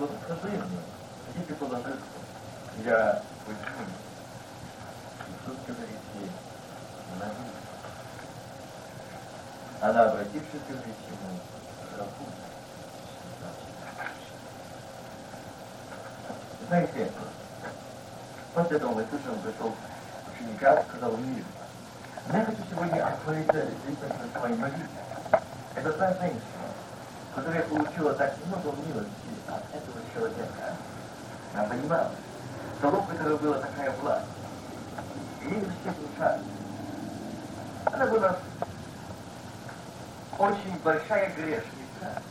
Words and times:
ты 0.00 0.06
бы 0.06 0.12
не 0.12 0.20
сила, 0.20 0.38
скажи 0.38 0.56
мне, 0.56 0.80
где 1.34 1.44
ты 1.44 1.54
положился? 1.54 2.00
Я 2.84 3.22
возьму. 3.46 3.84
Иисус 5.28 5.56
говорит 5.66 6.00
ей, 6.14 6.30
на 7.18 7.26
Она, 9.88 10.04
обратившись, 10.06 10.66
говорит 10.68 10.96
ему, 11.08 11.40
Раху. 11.98 12.24
Знаете, 16.68 17.12
после 18.54 18.76
этого 18.76 18.92
мы 18.94 19.04
слышим, 19.10 19.40
пришел 19.42 19.74
ученика, 20.34 20.82
сказал 20.88 21.16
мир. 21.16 21.44
Я 22.32 22.44
хочу 22.44 22.62
сегодня 22.70 23.06
остановиться 23.06 23.66
здесь 23.84 23.98
на 24.00 24.40
своей 24.40 24.56
молитве. 24.56 24.88
Это 25.74 25.92
та 25.92 26.14
женщина, 26.14 26.59
которая 27.34 27.62
получила 27.62 28.14
так 28.14 28.34
много 28.46 28.76
милости 28.86 29.10
от 29.48 29.62
этого 29.74 30.00
человека. 30.14 30.76
Она 31.54 31.64
понимала, 31.64 32.10
что 32.78 32.88
у 32.88 33.02
которой 33.02 33.36
была 33.38 33.58
такая 33.58 33.90
власть, 34.02 34.26
ей 35.42 35.60
все 35.80 35.90
внушали. 35.90 36.42
Она 37.86 38.06
была 38.06 38.36
очень 40.38 40.78
большая 40.82 41.30
грешница. 41.34 42.22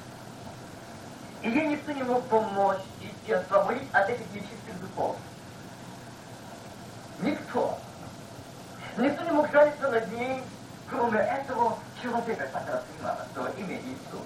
И 1.42 1.50
ей 1.50 1.68
никто 1.68 1.92
не 1.92 2.04
мог 2.04 2.24
помочь 2.26 2.82
и 3.26 3.32
освободить 3.32 3.88
от 3.94 4.10
этих 4.10 4.26
нечистых 4.34 4.82
духов. 4.82 5.16
Никто. 7.22 7.78
Никто 8.98 9.24
не 9.24 9.32
мог 9.32 9.50
жалиться 9.52 9.90
над 9.90 10.12
ней, 10.12 10.44
кроме 10.90 11.20
этого 11.20 11.78
человека, 12.02 12.48
которого 12.52 12.84
понимала, 12.94 13.26
что 13.32 13.48
имя 13.62 13.76
Иисус. 13.78 14.26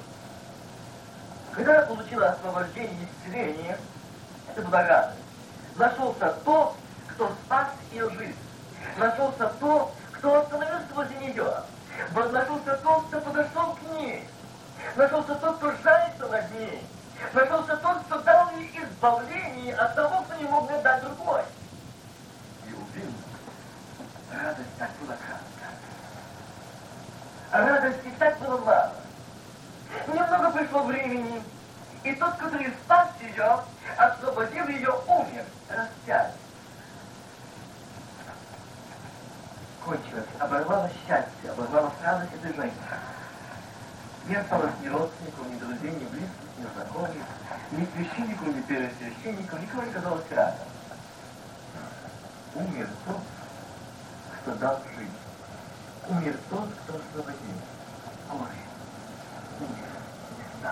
Когда 1.56 1.78
она 1.78 1.86
получила 1.86 2.30
освобождение 2.30 2.98
и 3.00 3.06
исцеление, 3.06 3.78
это 4.50 4.62
была 4.64 4.88
радость. 4.88 5.20
Нашелся 5.76 6.36
тот, 6.44 6.76
кто 7.10 7.32
спас 7.46 7.68
ее 7.92 8.10
жизнь. 8.12 8.38
Нашелся 8.98 9.52
тот, 9.60 9.94
кто 10.14 10.42
остановился 10.42 10.88
возле 10.96 11.16
нее. 11.18 11.54
Нашелся 12.16 12.78
тот, 12.78 13.06
кто 13.08 13.22
подошел 13.22 13.76
к 13.76 13.82
ней. 13.94 14.28
Нашелся 14.96 15.36
тот, 15.36 15.58
кто 15.58 15.72
жалится 15.84 16.28
над 16.28 16.52
ней. 16.54 16.84
Нашелся 17.34 17.78
тот, 17.78 18.00
кто 18.06 18.20
дал 18.20 18.50
ей 18.58 18.72
избавление 18.84 19.76
от 19.76 19.96
того, 19.96 20.24
кто 20.24 20.36
не 20.36 20.46
мог 20.46 20.70
мне 20.70 20.82
дать 20.82 21.04
другой. 21.04 21.44
И 22.68 22.74
убил. 22.74 23.14
Радость 24.34 24.78
так 24.80 24.90
была 25.02 25.16
кратка. 25.16 25.68
Радости 27.52 28.12
так 28.18 28.40
было 28.40 28.58
мало. 28.58 29.03
Немного 30.08 30.52
пришло 30.52 30.84
времени, 30.84 31.42
и 32.04 32.14
тот, 32.14 32.36
который 32.36 32.72
спас 32.84 33.10
ее, 33.22 33.60
освободил 33.98 34.68
ее, 34.68 34.90
умер, 35.08 35.46
распят. 35.70 36.34
Кончилось, 39.86 40.26
оборвалось 40.40 40.92
счастье, 41.06 41.52
оборвалась 41.52 41.94
радость 42.04 42.34
этой 42.34 42.54
женщины. 42.56 42.98
Не 44.28 44.36
осталось 44.36 44.72
ни 44.82 44.88
родственников, 44.88 45.48
ни 45.50 45.60
друзей, 45.60 45.92
ни 45.92 46.06
близких, 46.06 46.58
ни 46.58 46.66
знакомых, 46.74 47.12
ни 47.72 47.86
священников, 47.86 48.48
ни 48.48 48.62
первосвященников, 48.62 49.62
никого 49.62 49.84
не 49.84 49.92
казалось 49.92 50.24
рядом. 50.32 50.68
Умер 52.56 52.88
тот, 53.06 53.22
кто 54.42 54.56
дал 54.56 54.80
жизнь. 54.96 55.12
Умер 56.08 56.38
тот, 56.50 56.70
кто 56.84 56.96
освободил. 56.96 57.58
Горе. 58.30 58.63
Не 60.64 60.70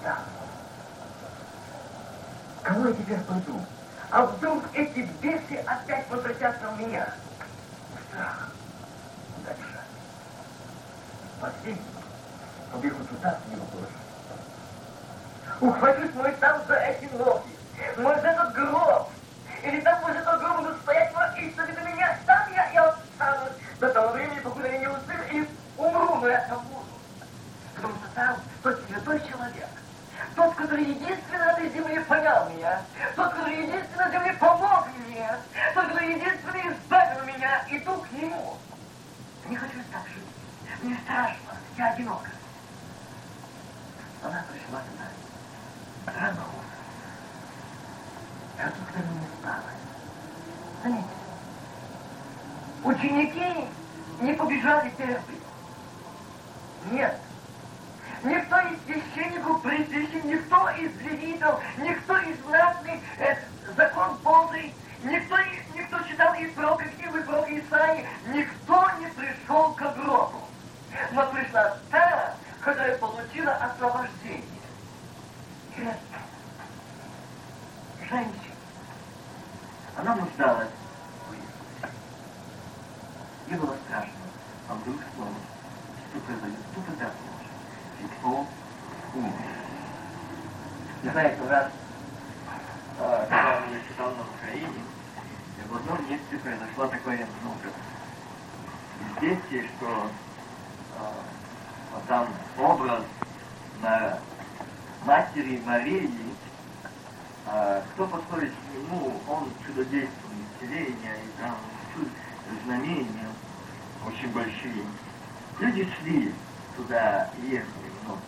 стал. 0.00 0.16
Кому 2.62 2.88
я 2.88 2.94
теперь 2.94 3.20
пойду? 3.20 3.60
А 4.10 4.26
вдруг 4.26 4.64
эти 4.72 5.00
бесы 5.20 5.56
опять 5.66 6.08
возвратятся 6.08 6.68
в 6.68 6.80
меня? 6.80 7.12
Страх. 8.08 8.48
Дальше. 9.44 9.80
Последний. 11.40 11.82
Побегу 12.72 13.04
туда, 13.04 13.38
не 13.50 13.56
положу. 13.56 13.88
Ухватюсь 15.60 16.14
мой 16.14 16.32
там 16.40 16.60
за 16.68 16.74
эти 16.74 17.04
ноги. 17.14 17.56
За 17.96 18.08
этот 18.08 18.52
гроб. 18.54 19.10
Или 19.64 19.80
там 19.80 20.00
возле 20.02 20.20
этого 20.20 20.38
гроба 20.38 20.62
буду 20.62 20.76
стоять, 20.82 21.12
и 21.38 21.50
что 21.50 21.66
для 21.66 21.80
меня, 21.80 22.16
там 22.26 22.52
я 22.52 22.70
и 22.70 22.76
останусь 22.76 23.54
до 23.80 23.92
того 23.92 24.12
времени, 24.12 24.38
покуда 24.40 24.68
я 24.68 24.78
не 24.78 24.86
услышу 24.86 25.22
и 25.32 25.48
умру, 25.76 26.14
но 26.16 26.28
я 26.28 26.46
там 26.48 26.64
там 28.14 28.36
тот 28.62 28.80
святой 28.86 29.20
человек, 29.28 29.68
тот, 30.36 30.54
который 30.54 30.84
единственно 30.84 31.44
на 31.44 31.52
этой 31.52 31.70
земле 31.70 32.00
понял 32.02 32.48
меня, 32.50 32.82
тот, 33.16 33.32
который 33.32 33.66
единственно 33.66 34.06
на 34.06 34.12
земле 34.12 34.32
помог 34.34 34.86
мне, 35.06 35.30
тот, 35.74 35.86
который 35.86 36.14
единственно 36.14 36.72
избавил 36.72 37.24
меня, 37.24 37.64
иду 37.70 37.96
к 37.98 38.12
нему. 38.12 38.56
Не 39.48 39.56
хочу 39.56 39.78
так 39.92 40.06
жить. 40.08 40.82
Мне 40.82 40.98
страшно, 41.04 41.54
я 41.76 41.90
одинока. 41.90 42.30
Она 44.22 44.44
пришла 44.50 44.80
туда. 44.80 46.20
Рано 46.20 46.44
а 48.56 48.70
тут 48.70 48.86
когда 48.94 49.08
не 49.08 49.26
стало. 49.40 49.64
Заметьте, 50.82 51.08
ученики 52.84 53.68
не 54.20 54.32
побежали 54.32 54.90
первыми. 54.90 55.40
Нет. 56.92 57.20
Никто 58.24 58.58
из 58.58 58.78
священников, 58.86 59.60
пресвящен, 59.60 60.26
никто 60.26 60.70
из 60.70 60.98
левитов, 61.02 61.62
никто 61.76 62.16
из 62.16 62.40
знатных, 62.40 63.00
э, 63.18 63.36
закон 63.76 64.16
Божий, 64.22 64.74
никто, 65.02 65.36
никто 65.74 65.98
читал 66.08 66.32
из 66.34 66.50
пророка 66.52 66.84
книгу, 66.84 67.18
из 67.18 67.24
пророка 67.26 67.58
Исаии, 67.58 68.06
никто 68.28 68.90
не 68.98 69.08
пришел 69.08 69.72
к 69.74 69.94
гробу. 69.94 70.40
Но 71.12 71.26
пришла 71.32 71.76
та, 71.90 72.34
которая 72.60 72.96
получила 72.96 73.52
освобождение. 73.56 74.42
Интересно. 75.68 76.18
Женщина 78.08 78.54
она 79.96 80.16
нуждалась 80.16 80.68
в 81.28 81.34
Иисусе. 81.34 81.92
Ей 83.48 83.56
было 83.56 83.76
страшно, 83.86 84.12
а 84.68 84.74
вдруг 84.74 84.96
слово, 85.14 85.30
что 86.10 86.20
произойдет, 86.20 86.60
что 86.72 86.82
тогда 86.82 87.10
умер. 89.14 89.32
И 91.02 91.08
знаете, 91.08 91.36
раз 91.48 91.70
а, 92.98 93.26
когда 93.28 93.56
он 93.58 93.88
читал 93.88 94.10
на 94.10 94.22
Украине, 94.22 94.82
в 95.68 95.76
одном 95.76 96.10
месте 96.10 96.38
произошло 96.38 96.86
такое, 96.86 97.26
ну, 97.42 97.54
известие, 99.16 99.64
что 99.76 100.10
вот 101.92 102.06
там 102.06 102.28
образ 102.58 103.02
на 103.82 104.18
матери 105.04 105.60
Марии, 105.64 106.10
а, 107.46 107.82
кто 107.92 108.06
подходит 108.06 108.52
к 108.52 108.74
нему, 108.74 109.12
он 109.28 109.50
чудодейственное 109.66 110.44
исцеление, 110.54 111.16
и 111.24 111.42
там 111.42 111.56
чуд, 111.94 112.08
знамения 112.64 113.28
очень 114.06 114.28
большие. 114.32 114.84
Люди 115.60 115.88
шли 115.98 116.34
туда, 116.76 117.30
ехали, 117.42 117.90
но, 118.06 118.18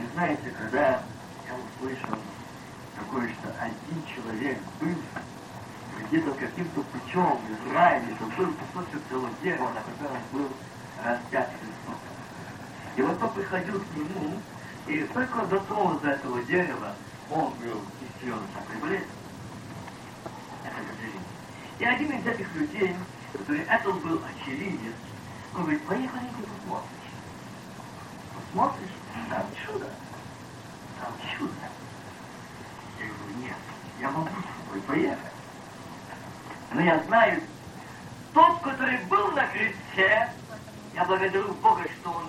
и 0.00 0.06
знаете, 0.14 0.50
когда 0.58 1.02
я 1.46 1.54
услышал 1.80 2.18
такое, 2.96 3.28
что 3.34 3.54
один 3.60 4.04
человек 4.14 4.58
был 4.80 4.96
где-то 6.08 6.30
каким-то 6.32 6.82
путем 6.82 7.38
в 7.38 7.68
Израиле, 7.68 8.14
то 8.18 8.24
был 8.36 8.52
кусочек 8.52 9.00
целого 9.08 9.30
дерева, 9.42 9.70
на 9.70 9.80
котором 9.80 10.22
был 10.32 10.48
распят 11.02 11.48
Христос. 11.60 12.00
И 12.96 13.02
вот 13.02 13.22
он 13.22 13.30
приходил 13.34 13.80
к 13.80 13.96
нему, 13.96 14.40
и 14.86 15.02
только 15.12 15.46
дотронулся 15.46 16.04
до 16.04 16.10
этого 16.10 16.42
дерева, 16.44 16.94
он 17.30 17.52
был 17.54 17.82
исцелен. 18.00 18.40
Это 18.54 18.66
Катерина. 20.74 21.22
И 21.78 21.84
один 21.84 22.10
из 22.12 22.26
этих 22.26 22.54
людей, 22.54 22.96
который 23.32 23.62
это 23.62 23.90
был 23.90 24.20
очевидец, 24.24 24.94
он 25.54 25.62
говорит, 25.62 25.82
поехали 25.84 26.26
ты 26.38 26.42
посмотришь. 26.42 27.05
Посмотришь, 28.56 28.88
там 29.28 29.46
чудо. 29.66 29.86
Там 30.98 31.12
чудо. 31.36 31.52
Я 32.98 33.06
говорю, 33.06 33.36
нет, 33.42 33.56
я 34.00 34.10
могу 34.10 34.30
с 34.30 34.64
тобой 34.64 34.80
поехать. 34.80 35.32
Но 36.72 36.80
я 36.80 37.02
знаю, 37.02 37.42
тот, 38.32 38.60
который 38.60 38.96
был 39.10 39.32
на 39.32 39.46
кресте, 39.48 40.32
я 40.94 41.04
благодарю 41.04 41.52
Бога, 41.52 41.84
что 42.00 42.10
он 42.12 42.28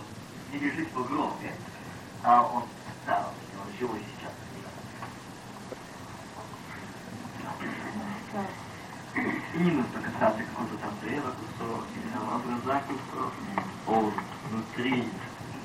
не 0.51 0.59
лежит 0.59 0.91
в 0.93 1.07
гробе, 1.07 1.53
а 2.23 2.43
он 2.43 2.63
встал, 2.99 3.33
и 3.53 3.55
он 3.55 3.77
живой 3.79 4.01
сейчас. 4.19 4.33
И 9.53 9.57
не 9.59 9.71
нужно 9.71 10.01
касаться 10.01 10.43
какого-то 10.43 10.75
там 10.75 10.93
древа 11.03 11.31
кусок, 11.31 11.85
или 11.95 12.11
там 12.11 12.35
образа 12.35 12.81
кусок. 12.85 13.33
Он 13.87 14.13
внутри 14.49 15.09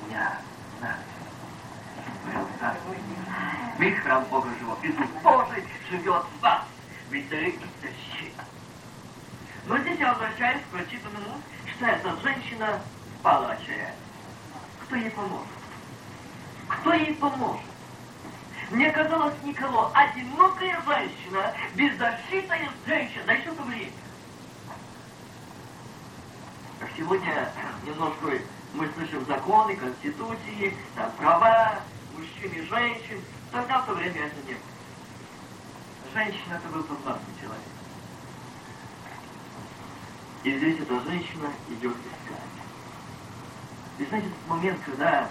меня, 0.07 0.39
Мы 3.77 3.91
храм 3.95 4.23
Бога 4.25 4.49
живот, 4.59 4.79
и 4.83 4.91
Дух 4.91 5.09
Божий 5.23 5.63
живет 5.89 6.23
в 6.23 6.41
вас. 6.41 6.63
Ведь 7.09 7.29
дары 7.29 7.49
и 7.49 7.59
защита. 7.81 8.43
Но 9.65 9.77
здесь 9.79 9.99
я 9.99 10.13
возвращаюсь 10.13 10.61
к 10.61 10.75
прочитанному, 10.75 11.41
что 11.75 11.85
эта 11.85 12.15
женщина 12.21 12.81
впала 13.19 13.51
отчаяние. 13.51 13.93
Кто 14.83 14.95
ей 14.95 15.09
поможет? 15.11 15.47
Кто 16.67 16.93
ей 16.93 17.13
поможет? 17.15 17.65
Мне 18.71 18.91
казалось, 18.91 19.35
Николо, 19.43 19.91
одинокая 19.93 20.81
женщина, 20.81 21.53
беззащитная 21.75 22.69
женщина, 22.87 23.23
да 23.27 23.33
еще 23.33 23.51
в 23.51 23.61
время. 23.65 23.91
Сегодня 26.97 27.51
немножко 27.85 28.39
мы 28.73 28.89
слышим 28.95 29.25
законы, 29.25 29.75
конституции, 29.75 30.75
там, 30.95 31.11
права 31.17 31.79
мужчин 32.17 32.51
и 32.51 32.61
женщин. 32.61 33.21
Тогда 33.51 33.81
в 33.81 33.85
то 33.85 33.93
время 33.93 34.25
это 34.25 34.35
не 34.47 34.53
было. 34.53 34.63
Женщина 36.13 36.55
это 36.55 36.67
был 36.69 36.83
подвластный 36.83 37.33
человек. 37.39 37.61
И 40.43 40.57
здесь 40.57 40.79
эта 40.79 40.99
женщина 41.01 41.49
идет 41.69 41.95
искать. 41.95 42.53
И 43.99 44.05
знаете, 44.05 44.27
этот 44.27 44.47
момент, 44.47 44.79
когда, 44.85 45.29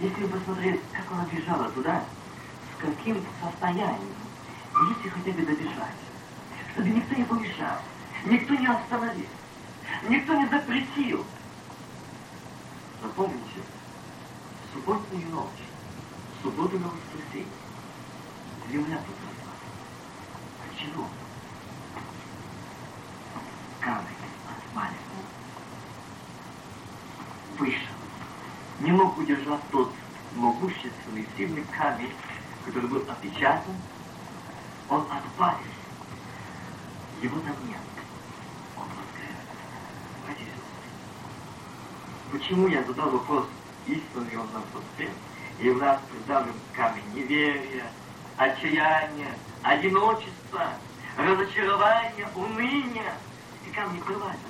если 0.00 0.26
посмотреть, 0.26 0.80
как 0.92 1.04
она 1.12 1.24
бежала 1.26 1.70
туда, 1.70 2.02
с 2.76 2.82
каким 2.82 3.24
состоянием, 3.42 4.14
если 4.88 5.08
хотя 5.08 5.30
бы 5.32 5.42
добежать, 5.46 5.96
чтобы 6.72 6.88
никто 6.90 7.14
не 7.14 7.24
помешал, 7.24 7.78
никто 8.26 8.54
не 8.54 8.66
остановил, 8.66 9.28
никто 10.08 10.34
не 10.34 10.48
запретил. 10.48 11.24
Запомните, 13.04 13.60
в 14.70 14.74
субботнюю 14.74 15.28
ночь, 15.28 15.62
в 16.38 16.42
субботу 16.42 16.78
на 16.78 16.88
воскресенье, 16.88 17.52
земля 18.70 18.96
тут 18.96 19.16
росла. 19.28 19.52
Почему? 20.66 21.06
Камень 23.80 24.06
отвален. 24.48 24.96
Вышел. 27.58 27.94
Не 28.80 28.92
мог 28.92 29.18
удержать 29.18 29.60
тот 29.70 29.92
могущественный, 30.36 31.28
сильный 31.36 31.64
камень, 31.76 32.12
который 32.64 32.88
был 32.88 33.04
опечатан. 33.06 33.76
Он 34.88 35.02
отвалится. 35.02 35.68
Его 37.20 37.38
там 37.40 37.68
нет. 37.68 37.80
Он 38.78 38.86
воскрес. 38.88 39.36
Братья 40.24 40.46
Почему 42.34 42.66
я 42.66 42.82
задал 42.82 43.10
вопрос, 43.10 43.46
истинный 43.86 44.36
он 44.36 44.48
нам 44.52 44.64
воскрес? 44.72 45.14
И 45.60 45.70
в 45.70 45.78
нас 45.78 46.00
придавлен 46.10 46.54
камень 46.74 47.04
неверия, 47.14 47.86
отчаяния, 48.36 49.38
одиночества, 49.62 50.70
разочарования, 51.16 52.28
уныния. 52.34 53.14
И 53.64 53.70
камни 53.70 54.00
бывают. 54.00 54.40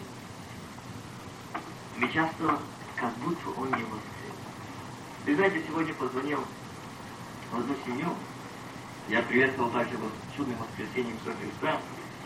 Ведь 1.98 2.14
часто 2.14 2.58
как 2.96 3.12
будто 3.19 3.50
он 3.50 3.66
не 3.66 3.84
воскрес. 3.84 4.34
Вы 5.26 5.34
знаете, 5.36 5.62
сегодня 5.69 5.92
позвонил 5.92 6.42
в 7.52 7.58
одну 7.58 7.75
семью, 7.84 8.14
я 9.08 9.20
приветствовал 9.20 9.69
также 9.69 9.98
вот 9.98 10.12
чудным 10.34 10.56
воскресением 10.56 11.17
Иисуса 11.17 11.36
Христа. 11.36 11.79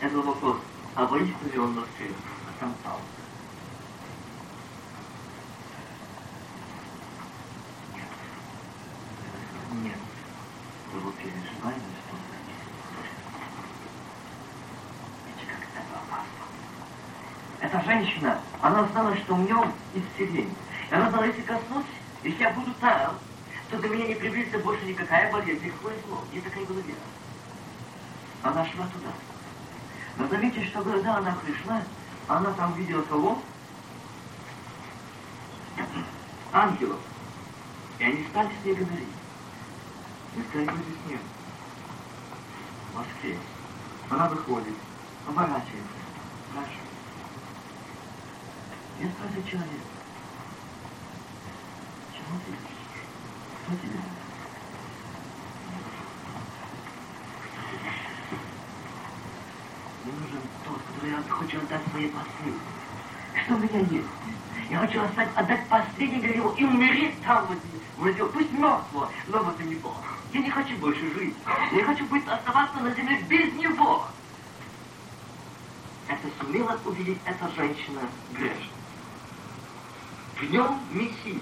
Это 0.02 0.18
вопрос, 0.18 0.58
а 0.94 1.04
воистину 1.06 1.52
ли 1.52 1.58
он 1.58 1.74
воскрес? 1.74 2.14
А 2.46 2.60
там 2.60 2.72
Павел. 2.84 3.00
Нет. 9.82 9.98
Его 10.94 11.10
переживание, 11.12 11.82
что 12.06 12.16
он 12.16 12.22
Видите, 15.26 15.46
как 15.46 15.60
это 15.60 15.98
опасно. 15.98 16.28
Эта 17.60 17.77
женщина, 17.88 18.38
она 18.61 18.85
знала, 18.88 19.16
что 19.16 19.35
в 19.35 19.40
нем 19.40 19.73
исцеление. 19.95 20.54
И 20.90 20.95
она 20.95 21.11
знала, 21.11 21.25
если 21.25 21.42
коснусь, 21.42 21.87
если 22.23 22.42
я 22.42 22.50
буду 22.50 22.73
там, 22.80 23.18
то 23.71 23.78
до 23.78 23.88
меня 23.88 24.07
не 24.07 24.14
приблизится 24.14 24.59
больше 24.59 24.85
никакая 24.85 25.33
болезнь, 25.33 25.64
никакое 25.64 25.95
зло. 26.07 26.23
И 26.33 26.40
такая 26.40 26.64
была 26.64 26.80
вера. 26.80 26.99
Она 28.42 28.64
шла 28.66 28.87
туда. 28.87 29.11
Но 30.18 30.28
заметьте, 30.28 30.64
что 30.66 30.83
когда 30.83 31.16
она 31.16 31.37
пришла, 31.45 31.83
она 32.28 32.52
там 32.52 32.75
видела 32.75 33.02
кого? 33.02 33.40
Ангелов. 36.52 36.99
И 37.99 38.04
они 38.04 38.26
стали 38.30 38.50
с 38.61 38.64
ней 38.64 38.75
говорить. 38.75 39.09
Стали 40.50 40.64
говорить 40.64 40.97
с 41.04 41.09
ним. 41.09 41.21
Воскрес. 42.95 43.38
Она 44.11 44.28
выходит, 44.28 44.75
оборачивается, 45.28 45.99
спрашивает. 46.50 46.88
Я 49.00 49.08
спрашиваю 49.10 49.44
человека. 49.44 49.88
Чего 52.12 52.38
ты 52.44 52.50
ищешь? 52.50 53.06
Кто 53.62 53.76
тебя? 53.76 54.00
Мне 60.02 60.12
нужен 60.14 60.40
тот, 60.64 60.80
который 60.82 61.22
хочет 61.30 61.62
отдать 61.62 61.82
свои 61.90 62.08
последние. 62.08 62.60
Что 63.44 63.54
у 63.54 63.58
меня 63.58 63.78
есть? 63.78 64.08
Я 64.68 64.78
хочу 64.80 65.00
остать, 65.00 65.28
отдать 65.36 65.68
последний 65.68 66.20
для 66.20 66.34
него 66.34 66.54
и 66.58 66.64
умереть 66.64 67.22
там, 67.22 67.46
вот, 67.46 67.58
возле, 67.98 68.24
пусть 68.24 68.50
мертвого, 68.50 69.10
но 69.28 69.42
вот 69.44 69.60
и 69.60 69.64
не 69.64 69.76
Бог. 69.76 69.94
Я 70.32 70.40
не 70.40 70.50
хочу 70.50 70.76
больше 70.78 71.08
жить. 71.14 71.36
Я 71.72 71.84
хочу 71.84 72.04
быть, 72.06 72.26
оставаться 72.26 72.80
на 72.80 72.92
земле 72.94 73.22
без 73.28 73.52
него. 73.54 74.06
Это 76.08 76.28
сумела 76.40 76.76
увидеть 76.84 77.18
эта 77.24 77.48
женщина 77.54 78.00
грешная. 78.32 78.77
В 80.38 80.50
нем 80.52 80.80
Мессию, 80.92 81.40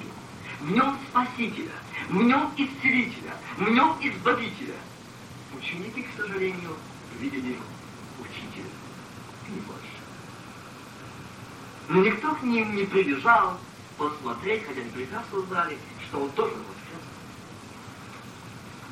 в 0.60 0.70
нем 0.70 0.98
Спасителя, 1.10 1.72
в 2.08 2.14
нем 2.14 2.50
Исцелителя, 2.56 3.36
в 3.58 3.68
нем 3.68 3.96
Избавителя. 4.00 4.74
Ученики, 5.54 6.02
к 6.02 6.16
сожалению, 6.16 6.76
видели 7.20 7.58
Учителя 8.18 8.70
и 9.48 9.52
не 9.52 9.60
больше. 9.60 9.82
Но 11.88 12.02
никто 12.02 12.34
к 12.34 12.42
ним 12.42 12.74
не 12.74 12.84
прибежал 12.84 13.58
посмотреть, 13.98 14.66
хотя 14.66 14.80
они 14.80 14.90
прекрасно 14.90 15.40
знали, 15.42 15.78
что 16.08 16.20
он 16.22 16.30
тоже 16.30 16.52
воскрес. 16.52 17.02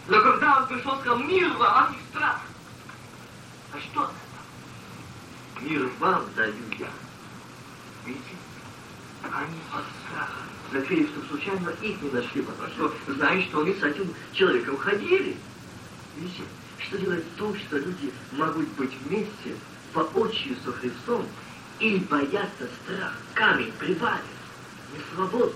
Но 0.07 0.21
когда 0.21 0.59
он 0.59 0.67
пришел, 0.67 0.97
сказал, 1.01 1.19
мир 1.19 1.51
вам 1.55 1.89
а 1.89 1.95
и 1.95 2.11
страх. 2.11 2.41
А 3.73 3.81
что 3.81 4.05
это? 4.05 5.65
Мир 5.65 5.91
вам 5.99 6.25
даю 6.37 6.55
я. 6.79 6.91
Видите? 8.05 8.37
Они 9.33 9.59
от 9.73 9.85
страха 10.02 10.40
закрыли, 10.73 11.07
чтобы 11.07 11.26
случайно 11.28 11.71
их 11.83 12.02
не 12.02 12.11
нашли, 12.11 12.43
потому 12.43 12.69
что 12.69 13.12
знают, 13.14 13.45
что 13.47 13.61
они 13.61 13.75
с 13.75 13.83
этим 13.83 14.14
человеком 14.33 14.76
ходили. 14.76 15.37
Видите, 16.16 16.43
что 16.78 16.99
делает 16.99 17.25
то, 17.37 17.54
что 17.57 17.78
люди 17.78 18.12
могут 18.33 18.69
быть 18.71 18.93
вместе 19.04 19.57
воочию 19.93 20.57
со 20.64 20.73
Христом 20.73 21.26
и 21.81 21.97
боятся 22.11 22.69
страх, 22.83 23.16
камень 23.35 23.73
привалит, 23.78 24.23
не 24.93 25.14
свободны. 25.14 25.54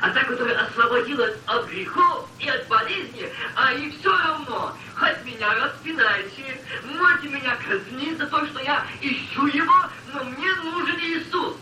А 0.00 0.10
та, 0.10 0.24
которая 0.24 0.66
освободила 0.66 1.28
от 1.46 1.68
грехов 1.68 2.26
и 2.38 2.48
от 2.48 2.66
болезни, 2.68 3.28
а 3.54 3.74
и 3.74 3.90
все 3.90 4.10
равно, 4.10 4.74
хоть 4.94 5.24
меня 5.24 5.52
распинайте, 5.54 6.60
можете 6.84 7.28
меня 7.28 7.56
казнить 7.56 8.16
за 8.16 8.26
то, 8.26 8.46
что 8.46 8.60
я 8.60 8.86
ищу 9.02 9.46
его, 9.46 9.74
но 10.12 10.24
мне 10.24 10.54
нужен 10.54 10.96
Иисус. 10.96 11.53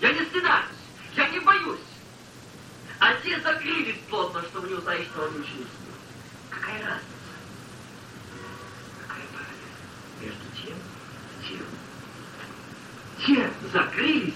Я 0.00 0.12
не 0.12 0.24
стыдаюсь, 0.26 0.64
я 1.16 1.28
не 1.28 1.40
боюсь. 1.40 1.80
А 3.00 3.14
те 3.22 3.40
закрылись 3.40 3.98
плотно, 4.08 4.42
чтобы 4.42 4.68
не 4.68 4.74
узнать, 4.74 5.04
что 5.04 5.22
он 5.22 5.36
учился. 5.36 5.66
Какая 6.50 6.84
разница? 6.84 7.34
Какая 9.06 9.24
разница? 9.32 10.20
Между 10.20 10.44
тем, 10.56 10.78
тем. 11.48 11.66
Те 13.26 13.52
закрылись, 13.72 14.34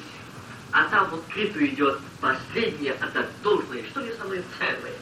а 0.72 0.84
там 0.84 1.10
в 1.10 1.14
открытую 1.14 1.68
идет 1.68 2.00
последнее, 2.20 2.94
а 3.00 3.06
так 3.08 3.28
должное, 3.42 3.84
что 3.88 4.00
ли 4.00 4.14
самое 4.16 4.44
ценное. 4.58 4.94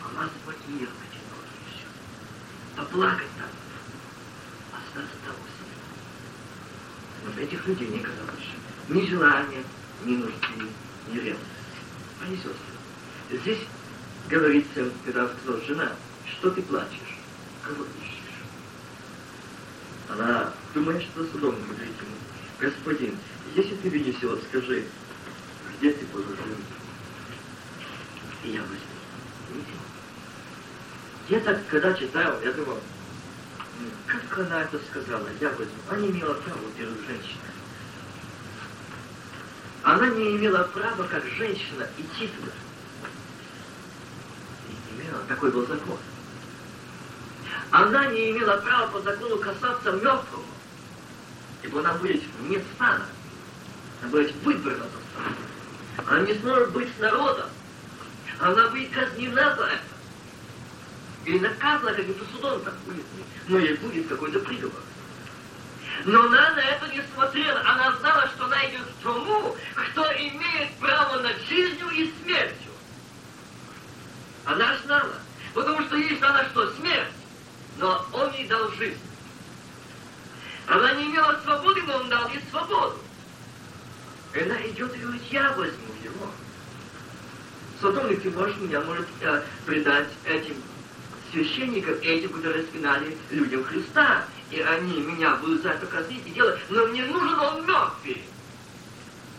Помазывать 0.00 0.68
мир 0.68 0.88
одинокий 0.88 1.60
еще. 1.68 1.86
Поплакать 2.76 3.30
там. 3.38 3.48
Остаться 4.72 5.16
там 5.24 5.34
у 5.34 5.46
себя. 5.46 7.26
Вот 7.26 7.38
этих 7.38 7.66
людей 7.66 7.88
никогда 7.88 8.22
больше. 8.24 8.54
Ни 8.88 9.08
желания, 9.08 9.64
нужды, 10.12 10.68
ни 11.08 11.18
ревности. 11.18 11.46
Они 12.22 12.36
сестры. 12.36 12.52
Здесь 13.30 13.60
говорится, 14.28 14.90
когда 15.04 15.28
сказал 15.28 15.60
жена, 15.62 15.92
что 16.26 16.50
ты 16.50 16.62
плачешь, 16.62 17.18
кого 17.62 17.84
ищешь? 17.84 18.24
Она 20.08 20.52
думает, 20.74 21.02
что 21.02 21.24
судом 21.24 21.54
говорит 21.66 21.94
ему, 22.00 22.16
господин, 22.60 23.16
если 23.54 23.74
ты 23.76 23.88
видишь 23.88 24.20
его, 24.22 24.36
скажи, 24.48 24.84
где 25.78 25.92
ты 25.92 26.06
положил? 26.06 26.36
И 28.44 28.50
я 28.50 28.60
возьму. 28.60 28.76
Я 31.28 31.40
так, 31.40 31.66
когда 31.68 31.94
читал, 31.94 32.40
я 32.42 32.52
думал, 32.52 32.78
как 34.06 34.38
она 34.38 34.62
это 34.62 34.78
сказала, 34.90 35.26
я 35.40 35.48
возьму. 35.50 35.74
Она 35.88 36.00
не 36.00 36.20
права, 36.20 36.34
во-первых, 36.34 36.98
женщина. 37.06 37.43
Она 39.84 40.06
не 40.06 40.36
имела 40.36 40.64
права, 40.64 41.06
как 41.08 41.22
женщина, 41.36 41.86
идти 41.98 42.28
туда. 42.28 42.52
Не 44.66 45.02
имела, 45.02 45.22
такой 45.28 45.50
был 45.50 45.66
закон. 45.66 45.98
Она 47.70 48.06
не 48.06 48.30
имела 48.30 48.56
права 48.62 48.86
по 48.86 49.02
закону 49.02 49.36
касаться 49.36 49.92
мертвого, 49.92 50.44
ибо 51.62 51.80
она 51.80 51.92
будет 51.94 52.22
вне 52.40 52.62
стана. 52.74 53.04
Она 54.00 54.10
будет 54.10 54.34
выбрана 54.36 54.84
за 54.84 54.88
стан. 54.88 56.06
Она 56.06 56.20
не 56.26 56.34
сможет 56.38 56.72
быть 56.72 56.88
с 56.96 57.00
народом. 57.00 57.50
Она 58.40 58.68
будет 58.68 58.90
казнена 58.90 59.54
за 59.54 59.64
это. 59.64 59.84
И 61.26 61.38
наказана 61.38 61.92
каким-то 61.92 62.24
судом 62.32 62.62
так 62.62 62.74
будет. 62.86 63.04
Но 63.48 63.58
ей 63.58 63.74
будет 63.76 64.08
какой-то 64.08 64.38
приговор. 64.40 64.80
Но 66.04 66.22
она 66.24 66.50
на 66.54 66.60
это 66.60 66.88
не 66.88 67.02
смотрела. 67.14 67.60
Она 67.60 67.92
знала, 67.98 68.28
что 68.34 68.44
она 68.44 68.68
идет 68.68 68.82
к 68.82 69.02
тому, 69.02 69.56
кто 69.90 70.12
имеет 70.12 70.74
право 70.80 71.20
над 71.20 71.40
жизнью 71.48 71.88
и 71.90 72.12
смертью. 72.22 72.72
Она 74.44 74.76
знала. 74.84 75.14
Потому 75.54 75.82
что 75.84 75.96
ей 75.96 76.16
знала, 76.18 76.44
что 76.50 76.70
смерть, 76.72 77.12
но 77.78 78.04
он 78.12 78.32
ей 78.32 78.48
дал 78.48 78.68
жизнь. 78.72 78.98
Она 80.66 80.92
не 80.94 81.06
имела 81.06 81.40
свободы, 81.44 81.82
но 81.82 81.98
он 81.98 82.08
дал 82.08 82.28
ей 82.28 82.42
свободу. 82.50 82.98
И 84.34 84.40
она 84.40 84.56
идет 84.66 84.94
и 84.96 84.98
говорит, 84.98 85.22
я 85.30 85.52
возьму 85.52 85.94
его. 86.02 86.30
Содомник, 87.80 88.22
ты 88.22 88.30
можешь 88.30 88.56
меня, 88.56 88.80
может, 88.80 89.06
э, 89.20 89.42
предать 89.64 90.08
этим 90.24 90.56
священникам, 91.30 91.94
этим, 92.02 92.30
которые 92.30 92.62
распинали 92.62 93.16
людям 93.30 93.64
Христа. 93.64 94.24
И 94.54 94.60
они 94.60 95.00
меня 95.00 95.34
будут 95.36 95.62
за 95.62 95.70
это 95.70 95.84
казнить 95.86 96.24
и 96.26 96.30
делать, 96.30 96.60
но 96.68 96.86
мне 96.86 97.04
нужен 97.06 97.40
он 97.40 97.66
мертвый. 97.66 98.22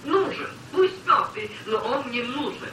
Нужен. 0.04 0.50
Пусть 0.74 1.06
мертвый, 1.06 1.50
но 1.68 1.78
он 1.78 2.08
мне 2.10 2.24
нужен. 2.24 2.70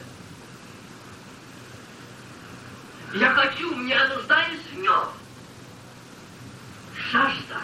Я 3.13 3.33
хочу, 3.33 3.73
мне 3.73 3.97
нуждаюсь 4.07 4.59
в 4.73 4.77
нем. 4.77 5.07
Жажда 7.11 7.61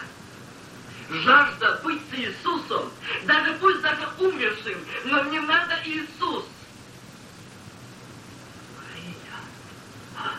жажда 1.09 1.81
быть 1.83 2.01
с 2.09 2.15
Иисусом, 2.15 2.89
даже 3.25 3.53
пусть 3.59 3.81
даже 3.81 4.07
умершим, 4.19 4.79
но 5.05 5.23
мне 5.23 5.41
надо 5.41 5.75
Иисус. 5.83 6.45
Мария, 8.77 9.39
а, 10.15 10.35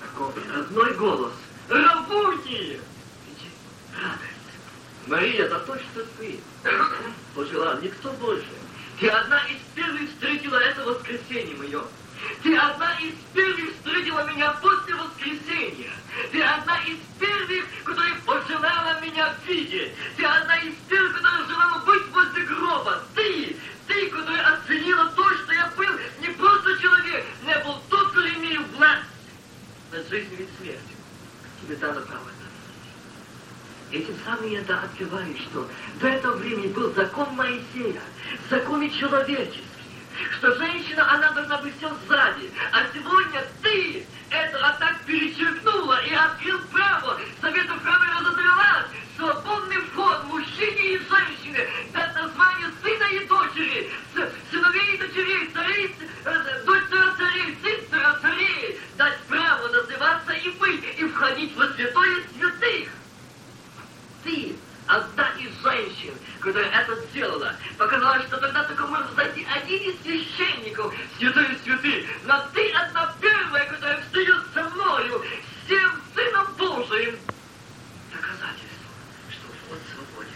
какой 0.00 0.42
родной 0.50 0.94
голос. 0.94 1.32
Рабуни! 1.68 2.80
Мария, 5.06 5.44
это 5.44 5.60
точно 5.60 6.02
ты. 6.18 6.40
Пожелал 7.34 7.80
никто 7.80 8.10
больше. 8.12 8.46
Ты 8.98 9.08
одна 9.08 9.40
из 9.46 9.58
первых 9.74 10.08
встретила 10.10 10.56
это 10.56 10.84
воскресенье 10.84 11.56
мое. 11.56 11.82
Ты 12.42 12.56
одна 12.56 12.92
из 12.98 13.14
первых 13.32 13.74
встретила 13.76 14.26
меня 14.30 14.50
после 14.62 14.94
воскресения. 14.94 15.92
Ты 16.32 16.42
одна 16.42 16.78
из 16.84 16.96
первых, 17.20 17.64
которая 17.84 18.14
пожелала 18.24 19.00
меня 19.00 19.34
видеть. 19.46 19.92
Ты 20.16 20.24
одна 20.24 20.56
из 20.58 20.74
первых, 20.88 21.14
которая 21.14 21.46
желала 21.46 21.84
быть 21.84 22.06
возле 22.08 22.42
гроба. 22.44 23.02
Ты, 23.14 23.56
ты, 23.86 24.08
которая 24.08 24.54
оценила 24.54 25.06
то, 25.14 25.30
что 25.30 25.52
я 25.52 25.72
был 25.76 26.00
не 26.20 26.28
просто 26.28 26.78
человек, 26.78 27.24
но 27.44 27.64
был 27.64 27.80
тот, 27.90 28.10
кто 28.10 28.28
имею 28.28 28.64
власть 28.76 29.04
над 29.92 30.08
жизнью 30.08 30.40
и 30.40 30.62
смертью. 30.62 30.96
Тебе 31.62 31.76
дано 31.76 32.00
право 32.00 32.35
Этим 33.90 34.14
самым 34.24 34.50
я 34.50 34.62
да 34.62 34.80
открываю, 34.82 35.36
что 35.38 35.68
до 36.00 36.08
этого 36.08 36.36
времени 36.36 36.68
был 36.68 36.92
закон 36.94 37.28
Моисея, 37.34 38.00
закон 38.50 38.90
человеческий 38.90 39.62
что 40.38 40.54
женщина, 40.56 41.12
она 41.12 41.30
должна 41.32 41.58
быть 41.58 41.76
все 41.78 41.88
сзади. 42.06 42.50
А 42.72 42.82
сегодня 42.92 43.44
ты 43.62 44.06
это 44.30 44.76
так 44.78 44.98
перечеркнула 45.06 46.02
и 46.04 46.12
открыл 46.12 46.58
право. 46.72 47.18
Совету 47.40 47.74
право 47.82 48.04
разодралась. 48.18 48.86
Свободный 49.16 49.80
вход 49.92 50.24
мужчине 50.24 50.94
и 50.94 50.98
женщине. 50.98 51.68
Дать 51.92 52.14
название 52.14 52.68
сына 52.82 53.04
и 53.04 53.26
дочери. 53.26 53.90
Сыновей 54.50 54.94
и 54.94 54.98
дочерей, 54.98 55.50
царей, 55.52 55.96
э, 56.24 56.62
дочь 56.64 56.82
царя 56.90 57.14
царей, 57.16 57.58
сын 57.62 57.80
царя 57.90 58.18
царей. 58.20 58.80
Дать 58.96 59.18
право 59.28 59.68
называться 59.68 60.32
и 60.32 60.50
быть, 60.50 60.84
и 60.98 61.04
входить 61.04 61.56
во 61.56 61.68
святое 61.68 62.22
святых. 62.36 62.88
Ты 64.24 64.56
одна 64.86 65.30
из 65.38 65.62
женщин, 65.62 66.14
которая 66.46 66.70
это 66.70 66.94
сделала, 67.06 67.56
показала, 67.76 68.22
что 68.22 68.38
тогда 68.38 68.62
только 68.62 68.86
может 68.86 69.12
зайти 69.16 69.44
один 69.52 69.82
из 69.82 70.00
священников, 70.02 70.94
святой 71.18 71.58
святый, 71.64 72.08
но 72.24 72.46
ты 72.54 72.70
одна 72.70 73.14
первая, 73.20 73.66
которая 73.66 74.00
встает 74.02 74.42
со 74.54 74.62
мною, 74.70 75.24
всем 75.64 76.02
Сыном 76.14 76.46
Божиим. 76.56 77.18
Доказательство, 78.12 78.86
что 79.28 79.46
вот 79.68 79.80
свободен. 79.92 80.30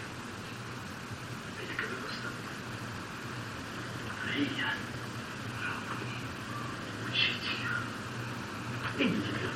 Это 1.63 1.75
как 1.81 1.89
бы 1.89 1.95
с 2.11 2.19
тобой. 2.25 2.55
Мария, 4.27 4.75
учитель, 7.09 7.69
идите, 8.99 9.49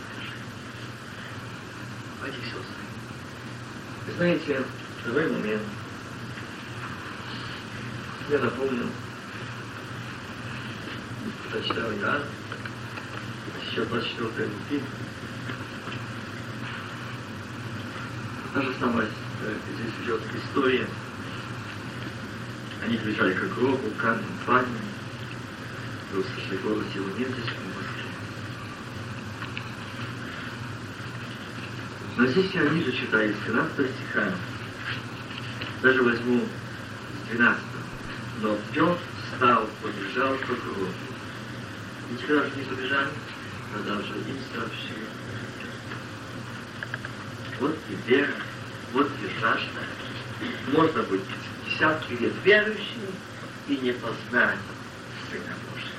Пойди, 2.21 2.39
сестры. 2.39 4.15
Знаете, 4.17 4.65
Второй 5.05 5.31
момент. 5.31 5.63
Я 8.31 8.39
напомню, 8.39 8.89
прочитал 11.51 11.93
я 11.93 12.23
еще 13.61 13.85
24 13.85 14.49
Луки. 14.49 14.83
Та 18.55 18.63
же 18.63 18.75
самая 18.81 19.07
э, 19.07 19.55
здесь 19.75 19.93
идет 20.05 20.23
история. 20.43 20.89
Они 22.83 22.97
бежали 22.97 23.35
к 23.35 23.55
гробу, 23.57 23.91
камень, 23.99 24.25
память. 24.47 24.69
Вы 26.15 26.21
услышали 26.21 26.57
голос 26.63 26.87
его, 26.95 27.11
нет 27.19 27.29
здесь 27.29 27.45
помощи. 27.45 28.05
Но 32.17 32.27
здесь 32.27 32.51
я 32.55 32.63
ниже 32.71 32.93
читаю, 32.93 33.33
из 33.33 33.37
13 33.45 33.71
стиха. 33.75 34.33
Даже 35.85 36.03
возьму 36.03 36.41
с 36.41 37.37
12 37.37 37.61
Но 38.41 38.57
Петр 38.73 38.97
встал, 39.35 39.69
побежал 39.83 40.35
по 40.37 40.55
гробу. 40.55 40.89
И 42.11 42.23
когда 42.23 42.43
же 42.45 42.53
не 42.57 42.63
побежали, 42.63 43.11
продолжил 43.71 44.17
им 44.17 44.39
сообщил. 44.51 44.97
Вот 47.61 47.77
вера, 48.07 48.35
вот 48.93 49.11
и 49.23 49.41
жажда. 49.41 49.81
Можно 50.73 51.03
быть 51.05 51.23
десятки 51.67 52.13
лет 52.15 52.33
верующим 52.45 53.03
и 53.69 53.77
не 53.77 53.93
познать 53.93 54.59
Сына 55.31 55.55
Божьего. 55.71 55.91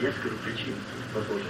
Я 0.00 0.12
скажу 0.12 0.36
причину, 0.44 0.76
похожую 1.12 1.44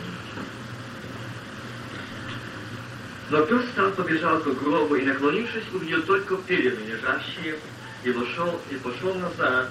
но 3.31 3.43
пес 3.43 3.69
стал 3.73 3.91
побежал 3.91 4.41
к 4.41 4.47
гробу 4.59 4.97
и, 4.97 5.05
наклонившись, 5.05 5.65
увидел 5.73 6.03
только 6.03 6.37
перины 6.37 6.81
лежащие, 6.81 7.59
и 8.03 8.11
вошел, 8.11 8.59
и 8.71 8.77
пошел 8.77 9.15
назад. 9.15 9.71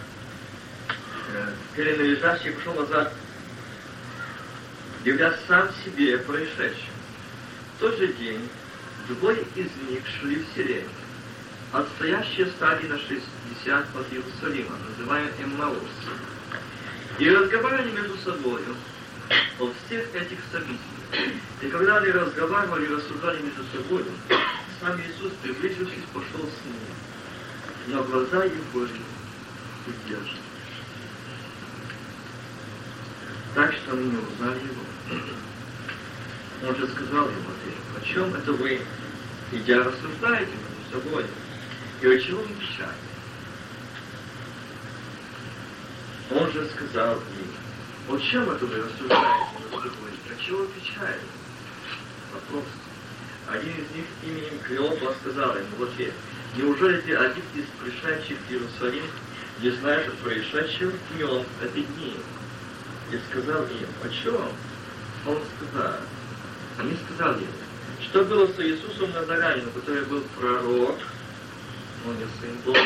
Э, 1.34 1.54
перины 1.76 2.04
лежащие 2.04 2.52
пошел 2.54 2.76
назад, 2.76 3.14
являя 5.04 5.36
сам 5.48 5.70
себе 5.84 6.20
происшедшим. 6.20 6.97
В 7.78 7.80
тот 7.80 7.96
же 8.00 8.08
день 8.14 8.50
двое 9.08 9.44
из 9.56 9.68
них 9.88 10.02
шли 10.20 10.38
в 10.38 10.56
сирень, 10.56 10.90
отстоящие 11.72 12.48
стадии 12.48 12.88
на 12.88 12.98
60 12.98 13.86
от 13.96 14.14
Иерусалима, 14.14 14.76
называемые 14.90 15.32
Эммаус, 15.44 15.78
и 17.20 17.30
разговаривали 17.30 17.92
между 17.92 18.18
собой 18.18 18.64
о 19.60 19.72
всех 19.86 20.08
этих 20.16 20.40
событиях. 20.52 21.32
И 21.62 21.68
когда 21.68 21.98
они 21.98 22.10
разговаривали 22.10 22.86
и 22.86 22.96
рассуждали 22.96 23.44
между 23.44 23.64
собой, 23.66 24.06
сам 24.82 25.00
Иисус, 25.00 25.34
приблизившись, 25.44 26.04
пошел 26.12 26.50
с 26.50 26.66
ними. 26.66 27.96
Но 27.96 28.04
глаза 28.06 28.44
их 28.44 28.64
были 28.74 28.90
удержаны. 29.86 30.40
Так 33.54 33.72
что 33.74 33.92
они 33.92 34.06
не 34.06 34.18
узнали 34.18 34.62
его. 34.62 35.22
Он 36.66 36.76
же 36.76 36.88
сказал 36.88 37.30
им, 37.30 37.36
о 37.96 38.02
чем 38.02 38.34
это 38.34 38.52
вы, 38.52 38.82
идя, 39.52 39.84
рассуждаете 39.84 40.52
между 40.52 40.92
собой, 40.92 41.26
и 42.02 42.08
о 42.08 42.10
вы 42.10 42.18
печали? 42.18 42.96
Он 46.32 46.52
же 46.52 46.68
сказал 46.70 47.16
им, 47.16 48.16
о 48.16 48.20
чем 48.20 48.50
это 48.50 48.66
вы 48.66 48.78
рассуждаете 48.78 49.46
между 49.60 49.78
собой, 49.78 50.12
о 50.32 50.44
чего 50.44 50.66
печали? 50.66 51.20
Вопрос. 52.34 52.66
Один 53.48 53.72
из 53.72 53.96
них 53.96 54.06
именем 54.24 54.60
Клеопа 54.68 55.14
сказал 55.22 55.56
ему 55.56 55.78
в 55.78 55.84
ответ, 55.84 56.14
неужели 56.56 57.02
ты 57.02 57.16
один 57.16 57.44
из 57.56 57.66
пришедших 57.80 58.38
в 58.40 58.52
Иерусалим 58.52 59.06
не 59.62 59.70
знаешь 59.70 60.08
о 60.08 60.24
происшедшем 60.24 60.92
днем, 61.12 61.46
эти 61.64 61.84
дни? 61.84 62.16
И 63.12 63.20
сказал 63.30 63.64
им, 63.64 63.88
о 64.04 64.10
чем? 64.10 64.52
Он 65.26 65.42
сказал, 65.56 66.00
они 66.78 66.98
сказали 67.06 67.46
что 68.10 68.24
было 68.24 68.48
с 68.48 68.60
Иисусом 68.60 69.12
Назаранином, 69.12 69.72
который 69.72 70.04
был 70.06 70.22
пророк, 70.40 70.98
он 72.06 72.16
не 72.16 72.26
сын 72.40 72.56
Бога, 72.66 72.80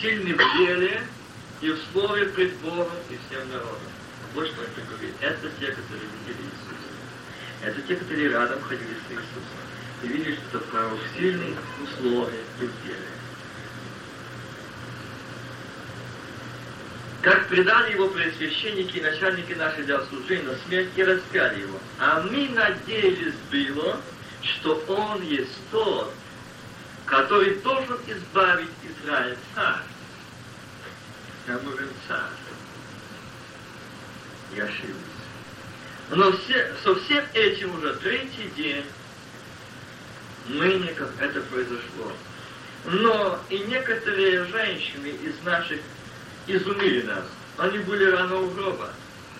сильный 0.00 0.32
в 0.32 0.58
деле 0.58 1.02
и 1.60 1.70
в 1.70 1.78
слове 1.92 2.26
пред 2.26 2.54
Богом 2.56 2.88
и 3.10 3.18
всем 3.26 3.48
народом. 3.50 3.78
Вот 4.34 4.46
что 4.46 4.60
он 4.62 4.86
говорит. 4.88 5.14
Это 5.20 5.48
те, 5.60 5.66
которые 5.66 6.08
видели 6.26 6.42
Иисуса. 6.42 6.90
Это 7.62 7.82
те, 7.82 7.96
которые 7.96 8.30
рядом 8.30 8.60
ходили 8.62 8.94
с 9.08 9.12
Иисусом. 9.12 9.64
И 10.02 10.06
видели, 10.08 10.34
что 10.34 10.58
это 10.58 10.66
пророк 10.66 10.98
сильный 11.16 11.54
в 11.80 12.00
слове 12.00 12.38
и 12.60 12.64
в 12.64 12.84
деле. 12.84 13.08
Как 17.24 17.48
предали 17.48 17.92
его 17.92 18.08
предсвященники 18.08 18.98
и 18.98 19.00
начальники 19.00 19.54
наших 19.54 19.86
дел 19.86 20.04
служения 20.08 20.42
на 20.42 20.58
смерть 20.66 20.90
и 20.94 21.02
распяли 21.02 21.62
его. 21.62 21.78
А 21.98 22.20
мы 22.20 22.50
надеялись 22.50 23.32
было, 23.50 23.98
что 24.42 24.74
он 24.88 25.22
есть 25.22 25.56
тот, 25.70 26.12
который 27.06 27.54
должен 27.60 27.98
избавить 28.06 28.68
Израиль 28.82 29.38
царь. 29.54 29.84
Я 31.48 31.58
нужен 31.60 31.88
царь. 32.06 32.20
Я 34.54 34.64
ошибся. 34.64 34.94
Но 36.10 36.30
все, 36.30 36.74
со 36.84 36.94
всем 36.94 37.24
этим 37.32 37.74
уже 37.74 37.94
третий 37.94 38.50
день 38.54 38.84
ныне, 40.48 40.92
как 40.92 41.10
это 41.20 41.40
произошло. 41.40 42.12
Но 42.84 43.40
и 43.48 43.60
некоторые 43.60 44.44
женщины 44.44 45.06
из 45.06 45.42
наших 45.42 45.80
изумили 46.46 47.02
нас. 47.02 47.24
Они 47.58 47.78
были 47.78 48.04
рано 48.04 48.36
у 48.36 48.50
гроба 48.50 48.90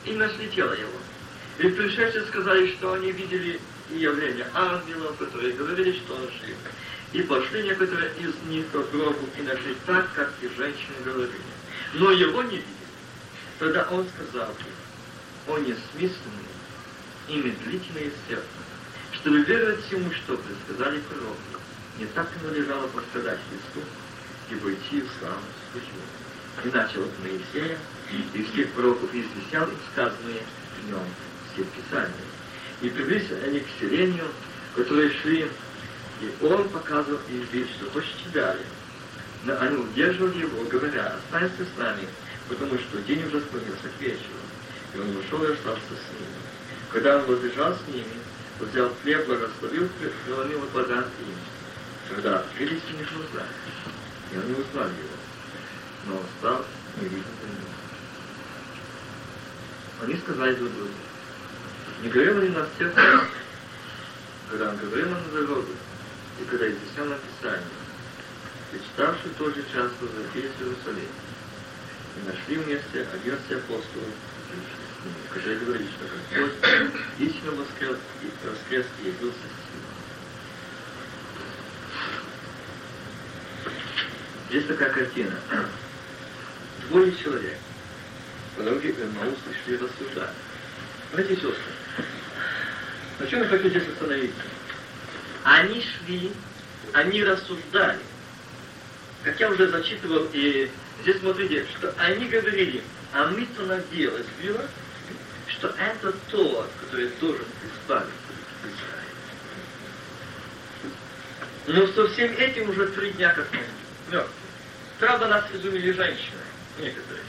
и 0.04 0.12
тело 0.54 0.72
его. 0.72 0.98
И 1.58 1.68
пришедшие 1.68 2.24
сказали, 2.26 2.72
что 2.72 2.94
они 2.94 3.12
видели 3.12 3.60
явление 3.90 4.46
ангелов, 4.54 5.16
которые 5.18 5.52
говорили, 5.54 5.92
что 5.92 6.14
он 6.14 6.22
жив. 6.22 6.56
И 7.12 7.22
пошли 7.22 7.62
некоторые 7.62 8.10
из 8.18 8.34
них 8.48 8.66
к 8.70 8.90
гробу 8.90 9.28
и 9.38 9.42
нашли 9.42 9.76
так, 9.86 10.12
как 10.14 10.32
и 10.40 10.48
женщины 10.56 10.96
говорили. 11.04 11.38
Но 11.94 12.10
его 12.10 12.42
не 12.42 12.56
видели. 12.56 12.74
Тогда 13.58 13.86
он 13.90 14.06
сказал 14.08 14.50
им, 14.50 15.52
о 15.52 15.58
несмысленные 15.58 16.54
и 17.28 17.36
медлительные 17.36 18.10
сердца, 18.28 18.44
чтобы 19.12 19.42
веровать 19.42 19.84
всему, 19.84 20.10
что 20.10 20.36
предсказали 20.36 21.00
пророки. 21.00 21.38
Не 21.98 22.06
так 22.06 22.28
ему 22.42 22.52
лежало 22.52 22.88
пострадать 22.88 23.38
Христу 23.48 23.86
и 24.50 24.54
войти 24.56 25.00
в 25.02 25.20
славу 25.20 25.38
службу 25.72 26.00
и 26.62 26.68
начал 26.68 27.02
от 27.02 27.18
Моисея 27.22 27.78
и 28.32 28.42
всех 28.44 28.70
пророков 28.72 29.10
извещал 29.12 29.64
им 29.68 29.76
сказанные 29.92 30.42
в 30.78 30.88
нем 30.88 31.02
все 31.52 31.64
Писания. 31.64 32.12
И 32.80 32.88
приблизились 32.88 33.42
они 33.44 33.60
к 33.60 33.66
селению, 33.80 34.26
которые 34.74 35.10
шли, 35.10 35.50
и 36.20 36.44
он 36.44 36.68
показывал 36.68 37.20
им 37.28 37.46
вид, 37.52 37.68
что 37.70 37.90
хочет 37.90 38.14
дали. 38.32 38.60
Но 39.44 39.58
они 39.60 39.76
удерживали 39.76 40.40
его, 40.40 40.64
говоря, 40.64 41.16
останься 41.16 41.64
с 41.64 41.78
нами, 41.78 42.08
потому 42.48 42.78
что 42.78 43.02
день 43.02 43.24
уже 43.26 43.40
склонился 43.40 43.88
к 43.98 44.00
вечеру. 44.00 44.40
И 44.94 44.98
он 44.98 45.10
вышел 45.12 45.42
и 45.44 45.52
остался 45.52 45.80
с 45.80 46.06
ними. 46.12 46.40
Когда 46.90 47.18
он 47.18 47.24
возлежал 47.26 47.74
с 47.74 47.92
ними, 47.92 48.06
взял 48.60 48.90
хлеб, 49.02 49.26
благословил, 49.26 49.88
преломил 50.24 50.64
и 50.64 50.68
подал 50.68 51.00
им. 51.00 52.14
Когда 52.14 52.40
открылись 52.40 52.82
у 52.92 52.96
них 52.96 53.08
глаза, 53.12 53.46
и 54.32 54.36
они 54.36 54.52
узнали 54.52 54.90
его 54.90 55.13
но 56.06 56.16
он 56.16 56.22
стал 56.38 56.64
невидным 56.96 57.24
Они 60.02 60.16
сказали 60.16 60.54
друг 60.54 60.72
другу, 60.72 60.92
не 62.02 62.08
говорил 62.08 62.40
ли 62.40 62.48
нас 62.50 62.68
всех 62.76 62.94
когда 64.50 64.70
он 64.70 64.76
говорил 64.76 65.10
нам 65.10 65.30
дорогу, 65.32 65.72
и 66.40 66.44
когда 66.44 66.68
изъяснял 66.68 67.06
нам 67.06 67.18
Писание, 67.18 67.64
и 68.72 68.76
читавший 68.76 69.30
в 69.30 69.34
тот 69.34 69.54
же 69.54 69.62
час 69.72 69.90
возвратились 70.00 70.52
в 70.58 70.62
Иерусалим, 70.62 71.08
и 72.16 72.28
нашли 72.28 72.56
вместе 72.56 73.08
одиннадцать 73.12 73.52
апостолов, 73.52 74.14
которые 75.32 75.58
говорили, 75.58 75.88
что 75.88 76.04
Господь 76.06 76.52
истинно 77.18 77.52
воскрес, 77.52 77.98
и 78.22 78.26
воскрес 78.46 78.86
и 79.02 79.08
явился 79.08 79.38
с 79.38 79.64
Здесь 84.50 84.66
такая 84.66 84.90
картина 84.90 85.34
двое 86.88 87.14
человек 87.16 87.58
по 88.56 88.62
дороге 88.62 88.92
к 88.92 88.98
Эммаусу 89.00 89.36
шли 89.64 89.76
рассуждать. 89.76 90.30
Братья 91.12 91.32
и 91.32 91.36
сестры, 91.36 91.54
на 93.18 93.26
чем 93.26 93.42
я 93.42 93.48
хочу 93.48 93.78
остановиться? 93.78 94.42
Они 95.44 95.82
шли, 95.82 96.32
они 96.92 97.24
рассуждали. 97.24 98.00
Как 99.22 99.40
я 99.40 99.50
уже 99.50 99.68
зачитывал, 99.68 100.28
и 100.32 100.70
здесь 101.02 101.18
смотрите, 101.20 101.66
что 101.76 101.94
они 101.98 102.26
говорили, 102.26 102.82
а 103.12 103.26
мы-то 103.28 103.62
надеялись 103.62 104.26
было, 104.42 104.64
что 105.48 105.68
это 105.78 106.12
тот, 106.30 106.70
который 106.80 107.08
должен 107.20 107.46
избавить 107.62 108.08
Израиль. 108.62 109.14
Но 111.66 111.86
со 111.88 112.08
всем 112.12 112.32
этим 112.36 112.70
уже 112.70 112.88
три 112.88 113.12
дня 113.12 113.32
как 113.32 113.46
мы 113.52 113.62
мертвы. 114.10 114.32
Правда, 114.98 115.28
нас 115.28 115.44
изумили 115.52 115.92
женщины 115.92 116.40
некоторые 116.78 117.24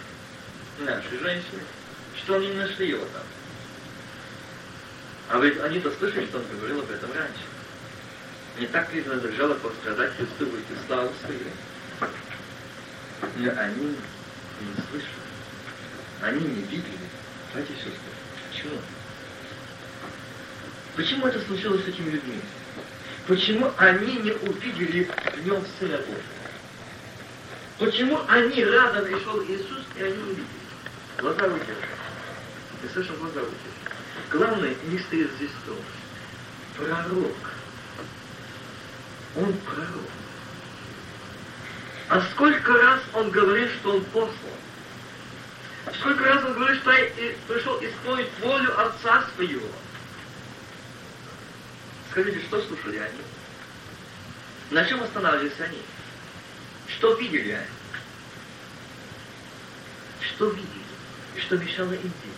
наши 0.80 1.20
женщины, 1.20 1.62
что 2.18 2.36
они 2.36 2.48
не 2.48 2.56
нашли 2.56 2.90
его 2.90 3.06
там. 3.06 3.24
А 5.30 5.40
ведь 5.40 5.60
они-то 5.60 5.92
слышали, 5.92 6.26
что 6.28 6.38
он 6.38 6.46
говорил 6.58 6.82
об 6.82 6.92
этом 6.92 7.12
раньше. 7.14 7.44
Не 8.60 8.68
так 8.68 8.94
ли 8.94 9.04
надлежало 9.04 9.56
пострадать 9.56 10.16
Христу 10.16 10.46
и 10.46 10.88
славу 10.88 11.12
свою? 11.22 11.40
Но 13.36 13.52
они 13.60 13.98
не 14.62 14.76
слышали. 14.90 15.26
Они 16.22 16.42
не 16.42 16.62
видели. 16.64 17.00
И 17.56 17.58
сестры, 17.58 17.92
почему? 18.52 18.78
Почему 20.98 21.28
это 21.28 21.40
случилось 21.46 21.86
с 21.86 21.88
этими 21.88 22.10
людьми? 22.10 22.42
Почему 23.28 23.72
они 23.78 24.18
не 24.18 24.32
увидели 24.34 25.10
в 25.38 25.46
нем 25.46 25.64
Сына 25.80 25.98
Божьего? 26.00 26.35
Почему 27.78 28.22
они 28.30 28.64
рядом 28.64 29.06
пришел 29.06 29.44
Иисус, 29.44 29.84
и 29.98 30.04
они 30.04 30.16
не 30.16 30.30
видели? 30.30 30.46
Глаза 31.18 31.48
выдержали. 31.48 31.88
Ты 32.82 32.90
слышал, 32.90 33.16
глаза 33.18 33.42
выдержали. 33.42 33.76
Главное, 34.32 34.76
не 34.86 35.00
стоит 35.00 35.32
здесь 35.34 35.52
то. 35.66 35.76
Пророк. 36.78 37.36
Он 39.36 39.54
пророк. 39.66 40.10
А 42.08 42.22
сколько 42.32 42.74
раз 42.74 43.02
он 43.14 43.30
говорит, 43.32 43.72
что 43.80 43.96
он 43.96 44.06
послан? 44.06 44.36
Сколько 46.00 46.24
раз 46.24 46.46
он 46.46 46.54
говорит, 46.54 46.82
что 46.82 46.92
я 46.92 47.10
пришел 47.48 47.78
исполнить 47.84 48.30
волю 48.42 48.80
Отца 48.80 49.26
Своего? 49.36 49.68
Скажите, 52.12 52.40
что 52.48 52.62
слушали 52.62 52.98
они? 52.98 53.22
На 54.72 54.86
чем 54.86 55.04
останавливались 55.04 55.60
они? 55.60 55.82
Что 56.88 57.14
видели 57.16 57.52
они? 57.52 57.66
Что 60.22 60.50
видели? 60.50 60.70
И 61.36 61.40
что 61.40 61.58
мешало 61.58 61.92
им 61.94 62.02
видеть? 62.02 62.36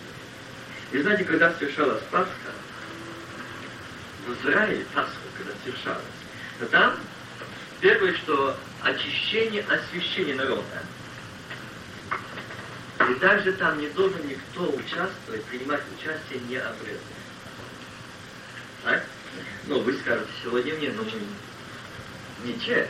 И 0.92 1.02
знаете, 1.02 1.24
когда 1.24 1.52
совершалась 1.54 2.02
Пасха, 2.10 2.52
в 4.26 4.42
Израиле 4.42 4.84
Пасха, 4.94 5.12
когда 5.36 5.52
совершалась, 5.64 6.04
то 6.58 6.66
там 6.66 6.98
первое, 7.80 8.14
что 8.14 8.56
очищение, 8.82 9.64
освящение 9.64 10.34
народа. 10.34 10.82
И 13.10 13.14
также 13.14 13.52
там 13.52 13.78
не 13.80 13.88
должен 13.88 14.26
никто 14.26 14.70
участвовать, 14.70 15.44
принимать 15.44 15.82
участие 15.98 16.40
не 16.48 16.56
обрезанный. 16.56 17.00
Так? 18.84 19.04
Ну, 19.66 19.80
вы 19.80 19.94
скажете, 19.98 20.30
сегодня 20.42 20.74
но 20.92 21.02
мы 21.02 21.12
не 22.44 22.54
те. 22.54 22.88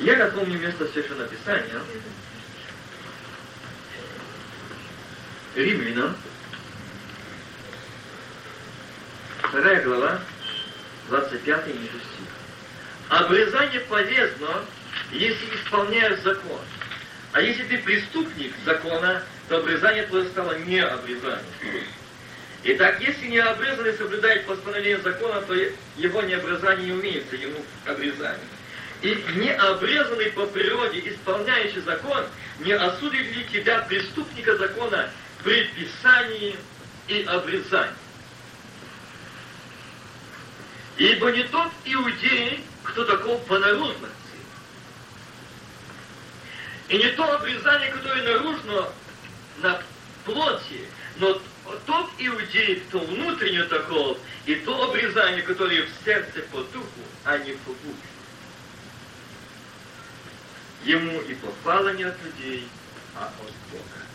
Я 0.00 0.16
напомню 0.16 0.58
место 0.58 0.86
Священного 0.88 1.26
Писания. 1.26 1.80
Римлянам, 5.54 6.14
вторая 9.38 9.82
глава, 9.82 10.20
25 11.08 11.66
ниже 11.68 11.88
стих. 11.88 12.28
Обрезание 13.08 13.80
полезно, 13.80 14.66
если 15.12 15.46
исполняешь 15.56 16.20
закон. 16.20 16.60
А 17.32 17.40
если 17.40 17.62
ты 17.62 17.78
преступник 17.78 18.52
закона, 18.66 19.22
то 19.48 19.58
обрезание 19.58 20.06
твое 20.06 20.26
стало 20.26 20.58
не 20.58 20.80
обрезанием. 20.80 21.40
Итак, 22.64 23.00
если 23.00 23.28
не 23.28 23.38
обрезанный 23.38 23.94
соблюдает 23.94 24.44
постановление 24.44 24.98
закона, 24.98 25.40
то 25.40 25.54
его 25.54 26.20
необрезание 26.20 26.86
не 26.86 26.92
умеется, 26.92 27.36
ему 27.36 27.64
обрезание. 27.86 28.55
И 29.02 29.14
необрезанный 29.34 30.30
по 30.30 30.46
природе, 30.46 31.00
исполняющий 31.00 31.80
закон, 31.80 32.24
не 32.60 32.72
осудит 32.72 33.36
ли 33.36 33.44
тебя, 33.52 33.80
преступника 33.82 34.56
закона, 34.56 35.10
при 35.44 35.64
писании 35.64 36.56
и 37.08 37.22
обрезании? 37.24 37.94
Ибо 40.96 41.30
не 41.30 41.44
тот 41.44 41.70
иудей, 41.84 42.64
кто 42.84 43.04
таков 43.04 43.44
по 43.44 43.58
наружности, 43.58 44.14
и 46.88 46.96
не 46.96 47.10
то 47.10 47.34
обрезание, 47.34 47.90
которое 47.90 48.22
наружно 48.22 48.88
на 49.58 49.82
плоти, 50.24 50.88
но 51.16 51.40
тот 51.84 52.10
иудей, 52.18 52.76
кто 52.88 53.00
внутренне 53.00 53.64
таков, 53.64 54.18
и 54.46 54.54
то 54.54 54.84
обрезание, 54.84 55.42
которое 55.42 55.82
в 55.82 56.04
сердце 56.04 56.40
по 56.50 56.62
духу, 56.62 56.86
а 57.24 57.36
не 57.38 57.52
по 57.52 57.70
букве. 57.70 58.15
Ему 60.86 61.20
и 61.22 61.34
похвала 61.34 61.92
не 61.94 62.04
от 62.04 62.14
людей, 62.22 62.68
а 63.16 63.24
от 63.24 63.72
Бога. 63.72 64.06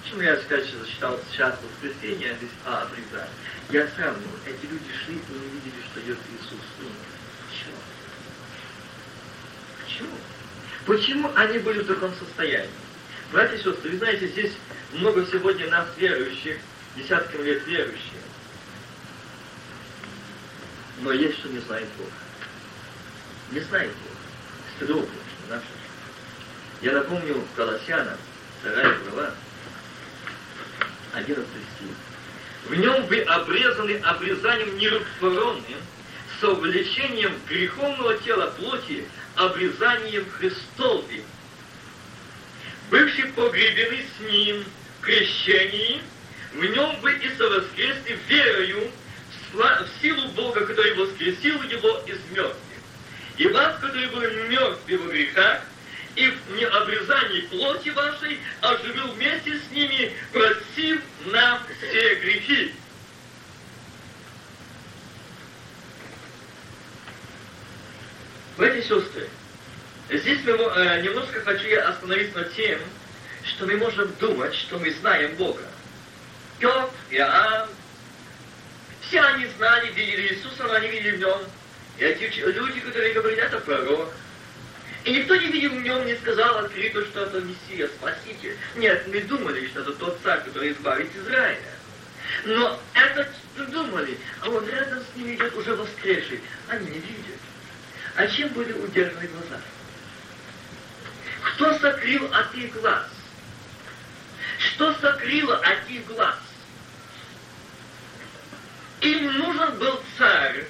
Почему 0.00 0.22
я, 0.22 0.38
сказать, 0.38 0.66
зачитал 0.72 1.20
сейчас 1.30 1.54
воскресенье, 1.62 2.32
а 2.32 2.34
здесь 2.36 2.50
а, 2.64 2.82
обрезание? 2.82 3.28
Я 3.68 3.86
сравнивал, 3.88 4.38
эти 4.46 4.64
люди 4.64 4.90
шли 5.04 5.16
и 5.16 5.32
не 5.32 5.48
видели, 5.50 5.82
что 5.90 6.00
идет 6.00 6.18
Иисус. 6.32 6.60
Почему? 7.50 7.76
Почему? 9.84 10.16
Почему 10.86 11.30
они 11.36 11.58
были 11.58 11.80
в 11.80 11.86
таком 11.88 12.14
состоянии? 12.14 12.70
Братья 13.30 13.56
и 13.56 13.62
сестры, 13.62 13.90
вы 13.90 13.98
знаете, 13.98 14.28
здесь 14.28 14.52
много 14.94 15.26
сегодня 15.26 15.68
нас 15.68 15.86
верующих, 15.98 16.58
десятками 16.96 17.42
лет 17.42 17.66
верующих. 17.66 18.00
Но 21.02 21.12
есть, 21.12 21.38
что 21.38 21.50
не 21.50 21.58
знает 21.58 21.88
Бог. 21.98 22.08
Не 23.52 23.60
знает 23.60 23.90
Бог. 23.90 24.16
Стыдово, 24.76 25.06
конечно, 25.50 25.68
Я 26.80 26.92
напомню 26.92 27.44
Колоссянам, 27.56 28.16
вторая 28.60 28.96
глава, 29.10 29.34
11 31.14 31.46
стих. 31.46 31.96
В 32.66 32.74
нем 32.74 33.06
вы 33.06 33.20
обрезаны 33.22 33.96
обрезанием 34.04 34.78
нерукотворенным, 34.78 35.80
с 36.40 36.44
увлечением 36.44 37.34
греховного 37.48 38.16
тела 38.18 38.46
плоти, 38.58 39.04
обрезанием 39.34 40.24
Христовым, 40.30 41.24
бывший 42.90 43.24
погребены 43.32 44.04
с 44.16 44.30
Ним 44.30 44.64
в 44.98 45.04
крещении, 45.04 46.00
в 46.54 46.64
нем 46.64 46.98
вы 47.00 47.12
и 47.12 47.36
совоскресли 47.36 48.18
верою 48.28 48.90
в 49.52 49.88
силу 50.00 50.28
Бога, 50.28 50.64
который 50.64 50.94
воскресил 50.94 51.60
Его 51.62 52.02
из 52.06 52.18
мертвых. 52.30 52.69
И 53.40 53.48
вас, 53.48 53.80
которые 53.80 54.06
были 54.08 54.48
мертвы 54.48 54.98
во 54.98 55.08
грехах, 55.10 55.62
и 56.14 56.28
в 56.28 56.50
необрезании 56.50 57.40
плоти 57.40 57.88
вашей 57.88 58.38
оживил 58.60 59.12
вместе 59.12 59.58
с 59.58 59.70
ними, 59.70 60.12
просив 60.30 61.00
нам 61.24 61.58
все 61.78 62.16
грехи. 62.16 62.74
Братья 68.58 68.78
и 68.78 68.82
сестры, 68.82 69.30
здесь 70.10 70.40
мы, 70.44 70.52
э, 70.52 71.00
немножко 71.00 71.40
хочу 71.40 71.66
я 71.66 71.88
остановиться 71.88 72.40
над 72.40 72.54
тем, 72.54 72.78
что 73.44 73.64
мы 73.64 73.78
можем 73.78 74.12
думать, 74.20 74.54
что 74.54 74.78
мы 74.78 74.90
знаем 74.90 75.34
Бога. 75.36 75.62
Петр, 76.58 76.90
Иоанн, 77.08 77.70
все 79.08 79.22
они 79.22 79.46
знали, 79.56 79.90
видели 79.94 80.34
Иисуса, 80.34 80.64
но 80.64 80.74
они 80.74 80.88
видели 80.88 81.16
в 81.16 81.20
нем. 81.20 81.40
Эти 82.00 82.34
люди, 82.40 82.80
которые 82.80 83.12
говорили, 83.12 83.42
это 83.42 83.58
пророк. 83.60 84.10
И 85.04 85.12
никто 85.12 85.36
не 85.36 85.48
видел 85.48 85.70
в 85.70 85.82
нем, 85.82 86.06
не 86.06 86.16
сказал 86.16 86.58
открыто, 86.58 87.04
что 87.04 87.24
это 87.24 87.40
Мессия, 87.42 87.88
Спаситель. 87.88 88.56
Нет, 88.76 89.06
мы 89.06 89.20
думали, 89.20 89.66
что 89.68 89.80
это 89.80 89.92
тот 89.92 90.18
царь, 90.22 90.42
который 90.44 90.72
избавит 90.72 91.14
Израиля. 91.14 91.60
Но 92.46 92.80
это 92.94 93.30
думали, 93.70 94.18
а 94.40 94.48
он 94.48 94.66
рядом 94.66 95.00
с 95.00 95.16
ними 95.16 95.34
идет 95.34 95.54
уже 95.54 95.74
воскресший. 95.74 96.40
Они 96.68 96.86
не 96.86 96.98
видят. 97.00 97.38
А 98.16 98.26
чем 98.28 98.48
были 98.50 98.72
удержаны 98.72 99.26
глаза? 99.26 99.60
Кто 101.42 101.78
сокрыл 101.78 102.32
от 102.32 102.54
их 102.54 102.72
глаз? 102.80 103.06
Что 104.58 104.94
сокрыло 104.94 105.56
от 105.56 105.90
их 105.90 106.06
глаз? 106.06 106.36
Им 109.02 109.38
нужен 109.38 109.78
был 109.78 110.02
царь. 110.16 110.66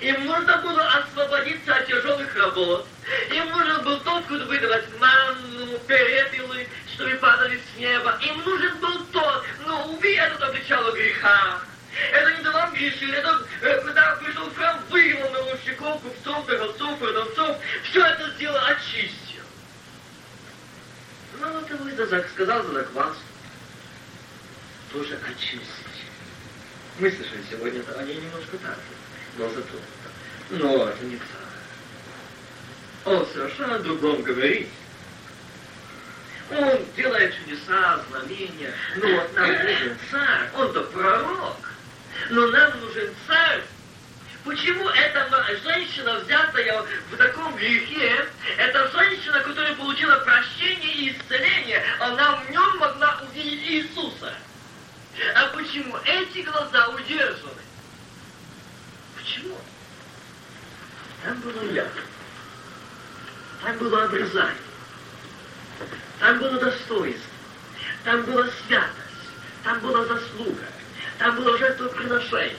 Им 0.00 0.24
нужно 0.24 0.56
было 0.58 0.88
освободиться 0.88 1.74
от 1.74 1.86
тяжелых 1.86 2.34
работ. 2.34 2.86
Им 3.30 3.50
нужен 3.50 3.84
был 3.84 4.00
тот, 4.00 4.24
кто 4.24 4.38
будет 4.46 4.62
давать 4.62 4.84
манну, 4.98 5.78
перепелы, 5.80 6.66
чтобы 6.94 7.14
падали 7.16 7.60
с 7.60 7.78
неба. 7.78 8.18
Им 8.22 8.42
нужен 8.42 8.78
был 8.78 9.04
тот, 9.12 9.44
но 9.66 9.88
увы, 9.88 10.16
этот 10.16 10.42
обличало 10.42 10.92
греха. 10.92 11.60
Это 12.12 12.34
не 12.36 12.42
давал 12.42 12.70
грешить, 12.72 13.10
это 13.10 13.46
когда 13.60 14.16
пришел 14.16 14.50
храм, 14.54 14.80
вывел 14.90 15.30
наловщиков, 15.30 16.00
купцов, 16.02 16.46
торговцов, 16.46 16.98
продавцов, 16.98 17.56
все 17.84 18.04
это 18.04 18.30
сделал 18.30 18.60
очистил. 18.64 19.44
Ну, 21.40 21.52
вот 21.52 21.70
его 21.70 22.22
сказал 22.34 22.62
за 22.64 22.72
закваску. 22.72 23.22
Тоже 24.92 25.18
очистить. 25.28 26.04
Мы 26.98 27.10
слышали 27.10 27.44
сегодня, 27.50 27.82
они 27.98 28.14
немножко 28.14 28.56
так 28.58 28.78
же, 29.36 29.42
но 29.42 29.48
зато. 29.48 29.78
Но 30.50 30.88
это 30.88 31.04
не 31.04 31.16
так. 31.16 31.26
Он 33.04 33.26
совершенно 33.32 33.76
о 33.76 33.78
другом 33.80 34.22
говорит. 34.22 34.68
Он 36.50 36.78
делает 36.96 37.34
чудеса, 37.36 38.00
знамения. 38.08 38.72
Ну 38.96 39.14
вот 39.16 39.34
нам 39.34 39.48
нужен 39.52 39.98
царь, 40.10 40.50
он-то 40.56 40.82
пророк. 40.84 41.56
Но 42.30 42.46
нам 42.48 42.80
нужен 42.80 43.12
царь. 43.26 43.62
Почему 44.44 44.88
эта 44.88 45.28
женщина, 45.64 46.20
взятая 46.20 46.84
в 47.10 47.16
таком 47.16 47.56
грехе, 47.56 48.28
эта 48.58 48.88
женщина, 48.92 49.40
которая 49.40 49.74
получила 49.74 50.20
прощение 50.20 50.92
и 50.92 51.10
исцеление, 51.10 51.82
она 51.98 52.36
в 52.36 52.50
нем 52.50 52.78
могла 52.78 53.20
увидеть 53.28 53.68
Иисуса? 53.68 54.32
А 55.34 55.46
почему 55.48 55.96
эти 56.04 56.42
глаза 56.42 56.88
удержаны? 56.90 57.65
Почему? 59.26 59.56
Там 61.24 61.40
было 61.40 61.72
я. 61.72 61.88
Там 63.64 63.76
было 63.78 64.04
обрезание. 64.04 64.54
Там 66.20 66.38
было 66.38 66.60
достоинство. 66.60 67.30
Там 68.04 68.22
была 68.22 68.46
святость. 68.66 68.92
Там 69.64 69.80
была 69.80 70.04
заслуга. 70.04 70.64
Там 71.18 71.34
было 71.36 71.58
жертвоприношение. 71.58 72.56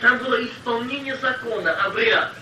Там 0.00 0.18
было 0.18 0.42
исполнение 0.46 1.16
закона, 1.18 1.72
обряда. 1.84 2.34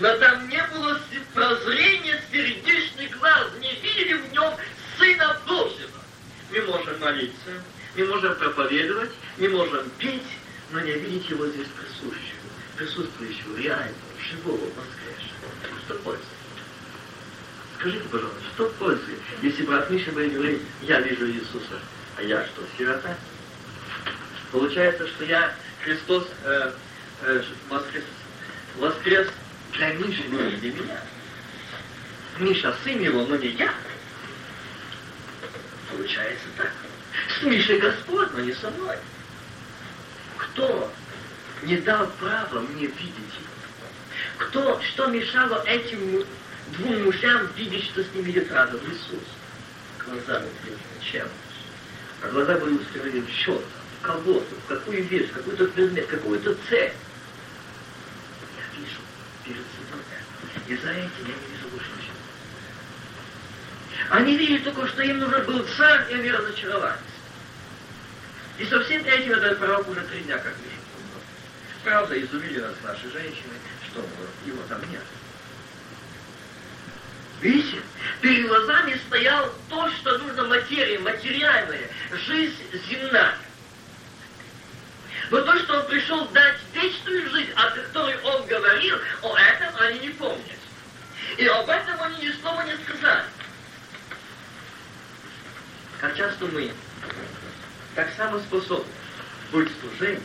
Но 0.00 0.16
там 0.18 0.48
не 0.48 0.62
было 0.74 1.00
прозрения 1.34 2.20
сердечных 2.32 3.16
глаз, 3.18 3.46
не 3.60 3.74
видели 3.76 4.14
в 4.14 4.32
нем 4.32 4.52
Сына 4.98 5.40
Божьего. 5.46 6.00
Мы 6.50 6.62
можем 6.62 6.98
молиться, 6.98 7.62
мы 7.96 8.06
можем 8.06 8.34
проповедовать, 8.36 9.10
мы 9.38 9.48
можем 9.50 9.88
петь, 9.98 10.22
но 10.72 10.80
не 10.80 10.92
видеть 10.92 11.28
его 11.28 11.46
здесь 11.46 11.68
присутствующего, 11.68 12.38
присутствующего, 12.76 13.56
реального, 13.58 13.94
живого, 14.18 14.64
воскресшего. 14.64 15.82
Что 15.84 15.94
пользы? 15.96 16.22
Скажите, 17.78 18.04
пожалуйста, 18.10 18.40
что 18.54 18.66
пользы, 18.78 19.18
если 19.42 19.64
брат 19.64 19.90
Миша 19.90 20.12
будет 20.12 20.32
говорить, 20.32 20.62
я 20.82 21.00
вижу 21.00 21.28
Иисуса, 21.28 21.78
а 22.16 22.22
я 22.22 22.44
что, 22.46 22.62
сирота? 22.78 23.16
Получается, 24.50 25.06
что 25.08 25.24
я 25.24 25.54
Христос 25.82 26.26
э, 26.44 26.72
э, 27.22 27.42
воскрес, 27.68 28.04
воскрес 28.76 29.28
для 29.72 29.94
Миши, 29.94 30.24
но 30.30 30.40
не 30.42 30.56
для 30.56 30.72
меня. 30.72 31.00
Миша 32.38 32.74
сын 32.84 33.00
его, 33.00 33.26
но 33.26 33.36
не 33.36 33.48
я. 33.48 33.74
Получается 35.90 36.46
так. 36.56 36.72
С 37.38 37.42
Мишей 37.42 37.78
Господь, 37.78 38.32
но 38.32 38.40
не 38.40 38.52
со 38.52 38.70
мной. 38.70 38.96
Кто 40.42 40.92
не 41.62 41.76
дал 41.78 42.06
права 42.18 42.60
мне 42.60 42.86
видеть 42.86 43.16
его? 43.16 43.48
Кто, 44.38 44.80
что 44.82 45.06
мешало 45.06 45.62
этим 45.66 46.24
двум 46.76 47.04
мужьям 47.04 47.46
видеть, 47.56 47.84
что 47.84 48.02
с 48.02 48.12
ними 48.12 48.30
идет 48.30 48.50
рядом 48.50 48.80
Иисус? 48.80 49.22
Глаза 50.04 50.40
были 50.40 50.76
чем? 51.00 51.28
А 52.22 52.28
глаза 52.28 52.56
были 52.56 52.74
устремлены 52.74 53.24
в 53.24 53.30
счет, 53.30 53.62
в 54.00 54.02
кого-то, 54.02 54.54
в 54.54 54.66
какую 54.66 55.04
вещь, 55.04 55.30
в 55.30 55.34
какой-то 55.34 55.66
предмет, 55.66 56.06
какую-то 56.06 56.56
цель. 56.68 56.92
Я 58.56 58.78
вижу 58.78 59.00
перед 59.44 59.62
собой. 59.78 60.02
И 60.66 60.76
за 60.76 60.90
этим 60.90 61.10
я 61.20 61.34
не 61.34 61.54
вижу 61.54 61.68
больше 61.70 61.88
ничего. 61.98 62.16
Они 64.10 64.36
видели 64.36 64.58
только, 64.58 64.88
что 64.88 65.02
им 65.02 65.18
нужен 65.18 65.44
был 65.44 65.64
царь, 65.76 66.10
и 66.10 66.14
они 66.14 66.30
разочаровались. 66.30 67.11
И 68.62 68.66
со 68.66 68.80
всем 68.84 69.04
этим 69.04 69.32
этот 69.32 69.58
пророк 69.58 69.88
уже 69.88 70.02
три 70.02 70.20
дня 70.20 70.38
как 70.38 70.54
вижу. 70.58 70.76
Правда, 71.82 72.22
изумили 72.22 72.60
нас 72.60 72.74
наши 72.84 73.10
женщины, 73.10 73.54
что 73.88 74.06
его 74.46 74.62
там 74.68 74.78
нет. 74.88 75.02
Видите, 77.40 77.82
перед 78.20 78.46
глазами 78.46 79.00
стоял 79.08 79.52
то, 79.68 79.90
что 79.90 80.16
нужно 80.18 80.44
материи, 80.44 80.96
материальное, 80.98 81.88
жизнь 82.12 82.54
земная. 82.88 83.34
Но 85.30 85.40
то, 85.42 85.58
что 85.58 85.80
он 85.80 85.86
пришел 85.86 86.24
дать 86.28 86.58
вечную 86.72 87.30
жизнь, 87.30 87.50
о 87.56 87.68
которой 87.68 88.16
он 88.22 88.46
говорил, 88.46 88.96
о 89.22 89.36
этом 89.38 89.74
они 89.80 89.98
не 89.98 90.10
помнят. 90.10 90.60
И 91.36 91.46
об 91.46 91.68
этом 91.68 92.00
они 92.00 92.26
ни 92.26 92.32
слова 92.40 92.62
не 92.62 92.76
сказали. 92.84 93.24
Как 95.98 96.16
часто 96.16 96.46
мы 96.46 96.72
так 97.94 98.10
само 98.16 98.38
способны 98.38 98.86
быть 99.50 99.70
в 99.70 99.80
служении, 99.80 100.22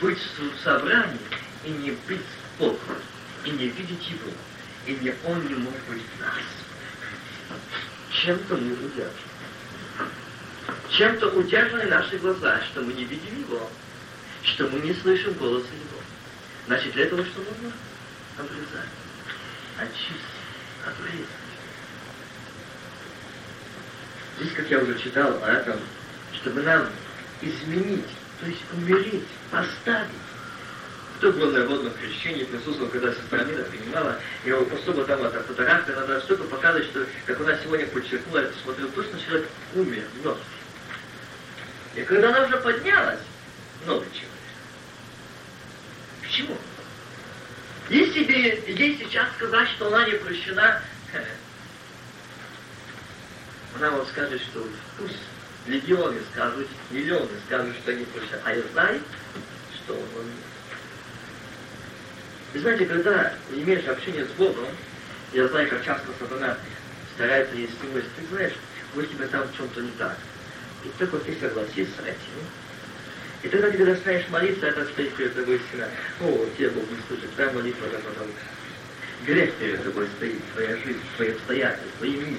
быть 0.00 0.18
в 0.18 0.62
собрании 0.62 1.18
и 1.64 1.70
не 1.70 1.92
быть 2.08 2.20
Богом, 2.58 2.78
и 3.44 3.50
не 3.50 3.68
видеть 3.68 4.08
Его, 4.08 4.32
и 4.86 4.92
не 4.96 5.14
Он 5.24 5.46
не 5.46 5.54
может 5.54 5.80
быть 5.88 6.02
в 6.02 6.20
нас. 6.20 6.42
Чем-то 8.10 8.56
мы 8.56 8.72
удержаны. 8.72 9.12
Чем-то 10.90 11.28
удержаны 11.30 11.84
наши 11.84 12.18
глаза, 12.18 12.60
что 12.62 12.80
мы 12.80 12.92
не 12.92 13.04
видим 13.04 13.40
Его, 13.40 13.70
что 14.42 14.66
мы 14.68 14.80
не 14.80 14.94
слышим 14.94 15.34
голоса 15.34 15.68
Его. 15.68 16.00
Значит, 16.66 16.92
для 16.94 17.04
этого 17.04 17.24
что 17.24 17.38
нужно? 17.38 17.72
Обрезать, 18.38 18.90
очистить, 19.78 20.16
обрезать. 20.84 21.26
Здесь, 24.38 24.52
как 24.52 24.70
я 24.70 24.78
уже 24.80 24.98
читал 24.98 25.42
о 25.42 25.48
этом, 25.48 25.78
чтобы 26.36 26.62
нам 26.62 26.88
изменить, 27.42 28.06
то 28.40 28.46
есть 28.46 28.62
умереть, 28.72 29.26
оставить. 29.52 30.10
Кто 31.18 31.32
был 31.32 31.50
на 31.50 31.64
водном 31.64 31.92
крещении, 31.94 32.44
присутствовал, 32.44 32.90
когда 32.90 33.12
сестра 33.12 33.42
Мира 33.44 33.64
принимала, 33.64 34.20
и 34.44 34.50
особо 34.50 35.04
там 35.04 35.24
эта 35.24 35.42
фотография, 35.44 35.92
надо 35.94 36.20
что-то 36.20 36.44
показывать, 36.44 36.86
что, 36.88 37.06
как 37.24 37.40
она 37.40 37.56
сегодня 37.58 37.86
подчеркнула, 37.86 38.40
я 38.40 38.48
посмотрел, 38.48 38.88
точно 38.90 39.20
человек 39.20 39.48
умер, 39.74 40.04
мертв. 40.22 40.42
И 41.94 42.02
когда 42.02 42.28
она 42.28 42.46
уже 42.46 42.58
поднялась, 42.58 43.20
новый 43.86 44.06
человек. 44.10 44.30
Почему? 46.20 46.58
Если 47.88 48.24
бы 48.24 48.32
ей 48.32 48.98
сейчас 48.98 49.28
сказать, 49.36 49.68
что 49.70 49.86
она 49.86 50.06
не 50.06 50.16
прощена, 50.16 50.82
она 53.76 53.90
вам 53.90 54.06
скажет, 54.06 54.42
что 54.42 54.66
пусть 54.98 55.16
легионы 55.66 56.20
скажут, 56.32 56.68
миллионы 56.90 57.28
скажут, 57.46 57.74
что 57.76 57.94
не 57.94 58.04
прощены. 58.04 58.40
А 58.44 58.54
я 58.54 58.62
знаю, 58.72 59.00
что 59.74 59.94
он 59.94 60.30
Вы 62.52 62.60
знаете, 62.60 62.86
когда 62.86 63.34
имеешь 63.50 63.86
общение 63.86 64.24
с 64.24 64.30
Богом, 64.38 64.66
я 65.32 65.48
знаю, 65.48 65.68
как 65.68 65.84
часто 65.84 66.06
сатана 66.18 66.56
старается 67.14 67.54
стимулировать, 67.54 68.14
ты 68.16 68.26
знаешь, 68.30 68.54
вот 68.94 69.10
тебе 69.10 69.26
там 69.26 69.46
в 69.46 69.56
чем-то 69.56 69.80
не 69.80 69.90
так. 69.92 70.16
И 70.84 70.88
только 70.98 71.18
ты 71.18 71.36
согласишься 71.40 71.96
с 71.96 72.06
этим, 72.06 72.46
и 73.42 73.48
тогда 73.48 73.70
ты, 73.70 73.78
когда 73.78 73.96
станешь 73.96 74.28
молиться, 74.28 74.66
это 74.66 74.84
стоит 74.86 75.14
перед 75.14 75.34
тобой 75.34 75.60
стена. 75.68 75.86
О, 76.20 76.46
тебе 76.56 76.70
Бог 76.70 76.84
не 76.90 76.96
слышит, 77.06 77.32
твоя 77.34 77.50
молитва 77.52 77.86
готова. 77.86 78.26
Грех 79.24 79.54
перед 79.54 79.84
тобой 79.84 80.08
стоит, 80.16 80.40
твоя 80.52 80.76
жизнь, 80.76 81.00
твои 81.16 81.30
обстоятельства, 81.30 81.90
твои 81.98 82.16
мысли, 82.16 82.38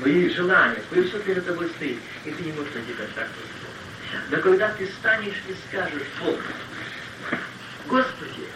твои 0.00 0.30
желания, 0.30 0.82
твое 0.88 1.08
все 1.08 1.18
перед 1.20 1.46
тобой 1.46 1.68
стоит, 1.76 1.98
и 2.24 2.30
ты 2.30 2.42
не 2.42 2.52
можешь 2.52 2.74
найти 2.74 2.92
контакт 2.94 3.30
с 3.30 3.62
Богом. 3.62 4.30
Но 4.30 4.36
когда 4.38 4.68
ты 4.70 4.86
станешь 4.86 5.42
и 5.48 5.54
скажешь 5.68 6.02
Богу, 6.18 6.40
Господи, 7.86 8.46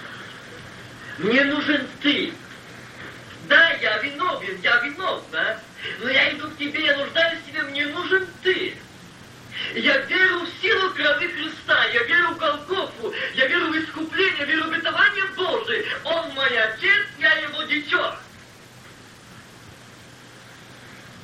мне 1.18 1.44
нужен 1.44 1.86
Ты. 2.02 2.32
Да, 3.48 3.72
я 3.74 3.98
виновен, 3.98 4.58
я 4.62 4.78
виновна, 4.78 5.60
но 6.00 6.08
я 6.08 6.32
иду 6.32 6.48
к 6.48 6.56
Тебе, 6.56 6.86
я 6.86 6.96
нуждаюсь 6.96 7.40
в 7.40 7.46
Тебе, 7.46 7.62
мне 7.62 7.86
нужен 7.86 8.26
Ты. 8.42 8.74
Я 9.74 9.98
верю 9.98 10.40
в 10.40 10.62
силу 10.62 10.90
крови 10.94 11.28
Христа, 11.28 11.84
я 11.86 12.02
верю 12.04 12.28
в 12.28 12.38
Голгофу, 12.38 13.14
я 13.34 13.46
верю 13.46 13.72
в 13.72 13.76
искупление, 13.76 14.46
верю 14.46 14.64
в 14.64 14.72
обетование 14.72 15.24
Божие. 15.36 15.84
Он 16.04 16.30
мой 16.30 16.58
Отец, 16.58 17.06
я 17.18 17.32
Его 17.34 17.62
дитё. 17.64 18.16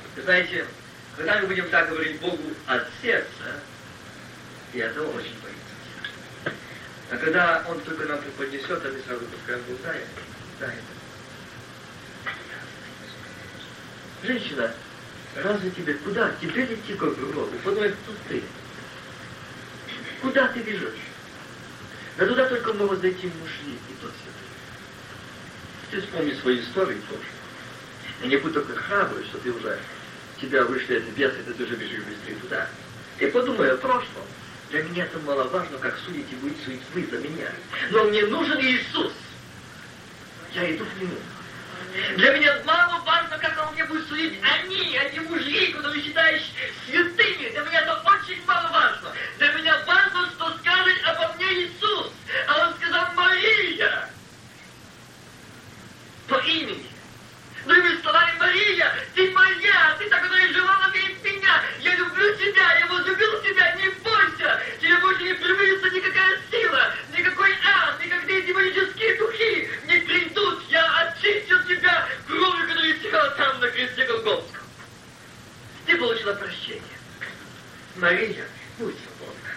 знаете, 0.17 0.65
когда 1.15 1.39
мы 1.39 1.47
будем 1.47 1.69
так 1.69 1.89
говорить 1.89 2.19
Богу 2.19 2.51
от 2.67 2.87
сердца, 3.01 3.59
и 4.73 4.79
это 4.79 5.01
очень 5.03 5.35
боится. 5.41 6.55
А 7.11 7.17
когда 7.17 7.65
Он 7.67 7.79
только 7.81 8.05
нам 8.05 8.21
преподнесет, 8.21 8.85
а 8.85 8.89
мы 8.89 8.99
сразу 9.05 9.25
пускаем 9.25 9.61
глаза, 9.67 9.97
да, 10.59 10.67
это. 10.67 11.01
Женщина, 14.23 14.71
разве 15.35 15.71
тебе 15.71 15.93
куда? 15.95 16.31
Теперь 16.41 16.73
идти 16.73 16.93
к 16.93 16.99
гробу. 16.99 17.57
Подумай, 17.63 17.89
кто 17.89 18.13
ты? 18.29 18.43
Куда 20.21 20.47
ты 20.49 20.59
бежишь? 20.59 20.99
Да 22.17 22.27
туда 22.27 22.47
только 22.47 22.73
могут 22.73 23.01
зайти 23.01 23.27
мужья, 23.27 23.73
и 23.89 23.93
тот 24.01 24.11
святой. 24.11 24.41
Ты 25.89 26.01
вспомни 26.01 26.33
свою 26.33 26.61
историю 26.61 27.01
тоже. 27.09 27.23
И 28.23 28.27
не 28.27 28.37
будь 28.37 28.53
только 28.53 28.75
храбрый, 28.75 29.23
что 29.25 29.39
ты 29.39 29.51
уже 29.51 29.79
тебя 30.41 30.63
вышли 30.63 30.97
эти 30.97 31.09
бесы, 31.11 31.37
ты 31.43 31.63
уже 31.63 31.75
бежишь 31.75 32.03
быстрее 32.03 32.35
туда. 32.41 32.67
И 33.19 33.27
подумай 33.27 33.71
о 33.71 33.77
прошлом. 33.77 34.23
Для 34.71 34.83
меня 34.83 35.03
это 35.03 35.19
маловажно, 35.19 35.77
как 35.77 35.97
судите 36.05 36.35
вы, 36.41 36.51
судить 36.65 36.81
вы 36.93 37.05
за 37.05 37.17
меня. 37.19 37.49
Но 37.91 38.05
мне 38.05 38.25
нужен 38.25 38.59
Иисус. 38.59 39.13
Я 40.53 40.75
иду 40.75 40.85
к 40.85 41.01
Нему. 41.01 41.15
Для 42.15 42.37
меня 42.37 42.61
мало 42.65 43.03
важно, 43.05 43.37
как 43.37 43.67
он 43.67 43.73
мне 43.73 43.83
будет 43.85 44.07
судить. 44.07 44.39
Они, 44.41 44.95
эти 44.95 45.19
мужья, 45.19 45.75
которые 45.75 46.01
считаешь 46.01 46.51
святыми, 46.85 47.49
для 47.49 47.61
меня 47.61 47.81
это 47.81 48.01
очень 48.05 48.41
мало 48.45 48.69
важно. 48.71 49.00
никакая 65.91 66.39
сила, 66.49 66.93
никакой 67.17 67.51
ад, 67.51 68.03
никакие 68.03 68.41
демонические 68.43 69.15
духи 69.15 69.69
не 69.85 69.97
придут. 69.99 70.63
Я 70.69 71.07
очистил 71.07 71.61
тебя 71.63 72.07
кровью, 72.27 72.67
которая 72.67 72.93
текла 72.93 73.29
там 73.31 73.59
на 73.59 73.69
кресте 73.69 74.05
Голгофском. 74.05 74.61
Ты 75.85 75.97
получила 75.97 76.33
прощение. 76.33 76.81
Мария, 77.95 78.45
будь 78.77 78.95
свободна. 78.95 79.49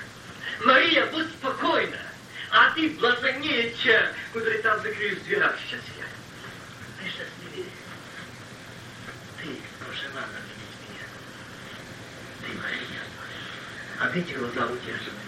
Мария, 0.65 1.07
будь 1.07 1.29
спокойна. 1.29 1.99
А 2.51 2.71
ты 2.71 2.91
блаженнее, 2.91 3.75
чем, 3.83 4.03
который 4.33 4.59
там 4.63 4.81
закрыли 4.83 5.15
в 5.15 5.25
дверях 5.25 5.55
сейчас 5.67 5.81
я. 5.99 6.05
Ты 6.99 7.11
сейчас 7.11 7.29
не. 7.55 7.65
Ты 9.41 9.61
пожелала 9.85 10.39
видеть 10.47 10.79
меня. 10.89 11.07
Ты, 12.41 12.59
Мария, 12.59 13.03
а 14.01 14.09
ты 14.09 14.19
его 14.19 14.47
удержана. 14.47 15.24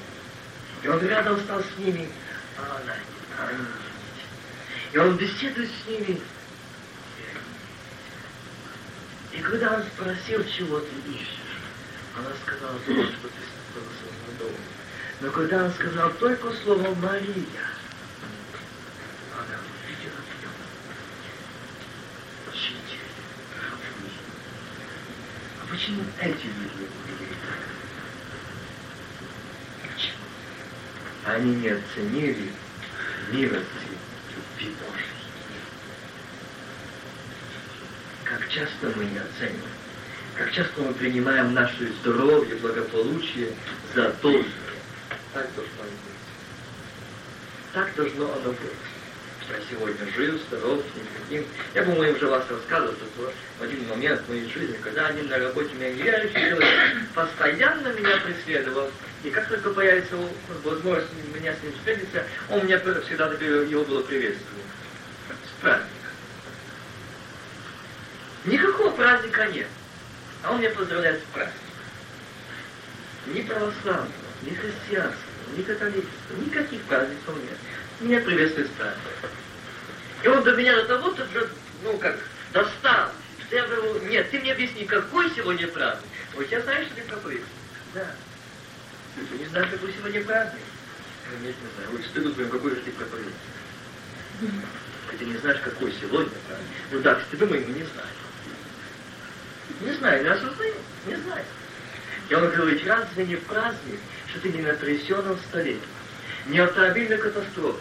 И 0.86 0.88
он 0.88 1.00
рядом 1.04 1.40
стал 1.40 1.60
с 1.60 1.78
ними, 1.78 2.08
а. 2.58 2.80
И 4.92 4.98
он 4.98 5.16
беседует 5.16 5.68
с 5.68 5.88
ними. 5.88 6.20
И 9.32 9.38
когда 9.40 9.74
он 9.74 9.82
спросил, 9.82 10.44
чего 10.44 10.78
ты 10.78 10.92
ищешь, 11.10 11.40
она 12.16 12.28
сказала, 12.40 12.78
то, 12.78 12.84
что 12.84 13.28
ты 13.28 13.42
спустился 13.74 14.38
дома. 14.38 14.52
Но 15.20 15.30
когда 15.32 15.64
он 15.64 15.72
сказал 15.72 16.10
только 16.12 16.52
слово 16.62 16.94
«Мария», 16.94 17.66
она 19.34 19.58
увидела 19.82 20.20
в 20.22 20.40
нем 20.40 20.52
учитель, 22.52 23.02
рабы. 23.60 24.08
А 25.62 25.66
почему 25.68 26.04
эти 26.20 26.46
люди 26.46 26.88
увидели 27.04 27.34
так? 27.42 27.75
Они 31.26 31.56
не 31.56 31.68
оценили 31.70 32.52
милости 33.32 33.66
любви 34.36 34.74
Божьей. 34.80 35.06
Как 38.22 38.48
часто 38.48 38.92
мы 38.94 39.04
не 39.06 39.18
оцениваем, 39.18 39.76
как 40.36 40.52
часто 40.52 40.82
мы 40.82 40.94
принимаем 40.94 41.52
наше 41.52 41.92
здоровье, 42.00 42.54
благополучие 42.56 43.50
за 43.94 44.10
должное. 44.22 44.44
Так 45.34 45.48
должно 45.56 45.82
быть. 45.82 46.16
Так 47.72 47.94
должно 47.96 48.32
оно 48.32 48.50
быть. 48.52 48.70
Я 49.48 49.56
сегодня 49.70 50.12
жив, 50.16 50.40
здоров, 50.48 50.82
никаким. 50.94 51.46
Я, 51.74 51.82
по-моему, 51.82 52.16
уже 52.16 52.26
вас 52.26 52.44
рассказывал, 52.50 52.94
что 52.94 53.32
в 53.58 53.62
один 53.62 53.88
момент 53.88 54.22
в 54.22 54.28
моей 54.28 54.48
жизни, 54.50 54.76
когда 54.82 55.06
один 55.06 55.28
на 55.28 55.38
работе 55.38 55.74
меня 55.74 55.92
неверующий 55.92 56.34
человек 56.34 57.08
постоянно 57.14 57.88
меня 57.92 58.16
преследовал, 58.18 58.90
и 59.26 59.30
как 59.30 59.48
только 59.48 59.70
появится 59.70 60.16
возможность 60.62 61.10
меня 61.34 61.52
с 61.52 61.60
ним 61.60 61.72
встретиться, 61.72 62.24
он 62.48 62.60
мне 62.60 62.78
всегда 62.78 63.26
его 63.26 63.84
было 63.84 64.02
приветствовать. 64.02 64.62
С. 65.60 65.80
Никакого 68.44 68.92
праздника 68.92 69.46
нет. 69.46 69.66
А 70.44 70.52
он 70.52 70.60
меня 70.60 70.70
поздравляет 70.70 71.20
с 71.20 71.34
праздником. 71.34 71.60
Ни 73.26 73.42
православного, 73.42 74.12
ни 74.42 74.54
христианства, 74.54 75.26
ни 75.56 75.62
католичества, 75.62 76.34
никаких 76.38 76.82
праздников 76.82 77.34
нет. 77.34 77.58
Меня 77.98 78.20
приветствует 78.20 78.68
с 78.68 78.74
праздником. 78.74 79.30
И 80.22 80.28
он 80.28 80.44
до 80.44 80.54
меня 80.54 80.76
до 80.76 80.84
того, 80.84 81.12
что, 81.14 81.48
ну 81.82 81.98
как, 81.98 82.16
достал. 82.52 83.10
Я 83.50 83.66
говорю, 83.66 84.06
нет, 84.06 84.30
ты 84.30 84.38
мне 84.38 84.52
объясни, 84.52 84.84
какой 84.84 85.28
сегодня 85.34 85.66
праздник? 85.66 86.06
Вот 86.34 86.48
я 86.48 86.60
знаю, 86.60 86.86
что 86.86 86.94
ты 86.94 87.02
проповедуешь. 87.02 87.48
Да. 87.92 88.06
Ты 89.16 89.38
не 89.38 89.46
знаешь, 89.46 89.70
какой 89.70 89.92
сегодня 89.92 90.22
праздник? 90.24 90.60
Я 91.24 91.30
говорю, 91.30 91.46
нет, 91.46 91.56
не 91.62 91.74
знаю. 91.74 91.90
Ой, 91.94 92.04
стыдно 92.08 92.30
твоим, 92.32 92.50
какой 92.50 92.70
же 92.70 92.76
ты 92.76 92.90
проповедуешь. 92.92 93.34
Ты 95.18 95.24
не 95.24 95.36
знаешь, 95.38 95.60
какой 95.60 95.92
сегодня 95.92 96.32
праздник. 96.46 96.68
Ну 96.90 97.00
да, 97.00 97.20
стыдно 97.26 97.46
моему 97.46 97.68
не 97.68 97.84
знаю. 97.84 98.08
Не 99.80 99.92
знаю, 99.92 100.22
не 100.22 100.28
осознаю, 100.28 100.74
не 101.06 101.16
знаю. 101.16 101.44
И 102.28 102.34
он 102.34 102.50
говорит, 102.50 102.86
разве 102.86 103.24
не 103.24 103.36
праздник, 103.36 104.00
что 104.28 104.40
ты 104.40 104.48
не 104.48 104.62
на 104.62 104.74
трясенном 104.74 105.38
столе, 105.48 105.78
не 106.46 106.58
автомобильной 106.58 107.18
катастрофе, 107.18 107.80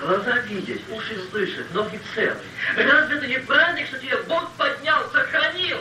глаза 0.00 0.38
видеть, 0.40 0.82
уши 0.90 1.20
слышать, 1.30 1.72
ноги 1.72 2.00
целы. 2.14 2.36
Разве 2.76 3.16
это 3.16 3.26
не 3.26 3.38
праздник, 3.38 3.86
что 3.86 3.98
тебе 3.98 4.16
Бог 4.22 4.50
поднял, 4.54 5.08
сохранил, 5.12 5.78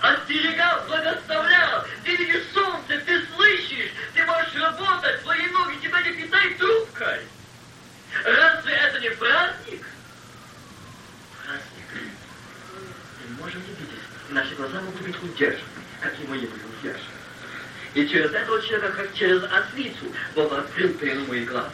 остерегал, 0.00 0.84
благословлял, 0.86 1.84
ты 2.04 2.14
видишь 2.14 2.44
солнце, 2.54 2.98
ты 3.04 3.26
слышишь, 3.34 3.90
ты 4.14 4.24
можешь 4.24 4.54
работать, 4.54 5.20
твои 5.22 5.46
ноги 5.48 5.76
тебя 5.82 6.00
не 6.02 6.12
питают 6.12 6.56
трубкой. 6.58 7.20
Разве 8.24 8.72
это 8.74 9.00
не 9.00 9.10
праздник? 9.10 9.84
Праздник. 11.44 12.12
Мы 13.28 13.42
можем 13.42 13.60
не 13.62 13.74
видеть, 13.74 14.02
наши 14.30 14.54
глаза 14.54 14.80
могут 14.80 15.02
быть 15.02 15.20
удержаны 15.20 15.78
как 16.00 16.18
ему 16.18 16.34
не 16.34 16.46
были 16.46 16.62
удержаны. 16.80 17.04
И 17.98 18.06
через 18.06 18.32
этого 18.32 18.62
человека, 18.62 18.92
как 18.92 19.12
через 19.12 19.42
ослицу, 19.42 20.14
Бог 20.36 20.52
открыл 20.52 20.94
перед 20.94 21.26
мой 21.26 21.40
глаз, 21.40 21.72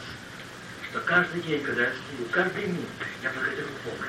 что 0.89 1.01
каждый 1.01 1.43
день, 1.43 1.63
когда 1.63 1.83
я 1.83 1.91
сплю, 1.91 2.27
каждый 2.31 2.65
миг, 2.65 2.89
я 3.23 3.31
благодарю 3.31 3.67
Бога. 3.85 4.09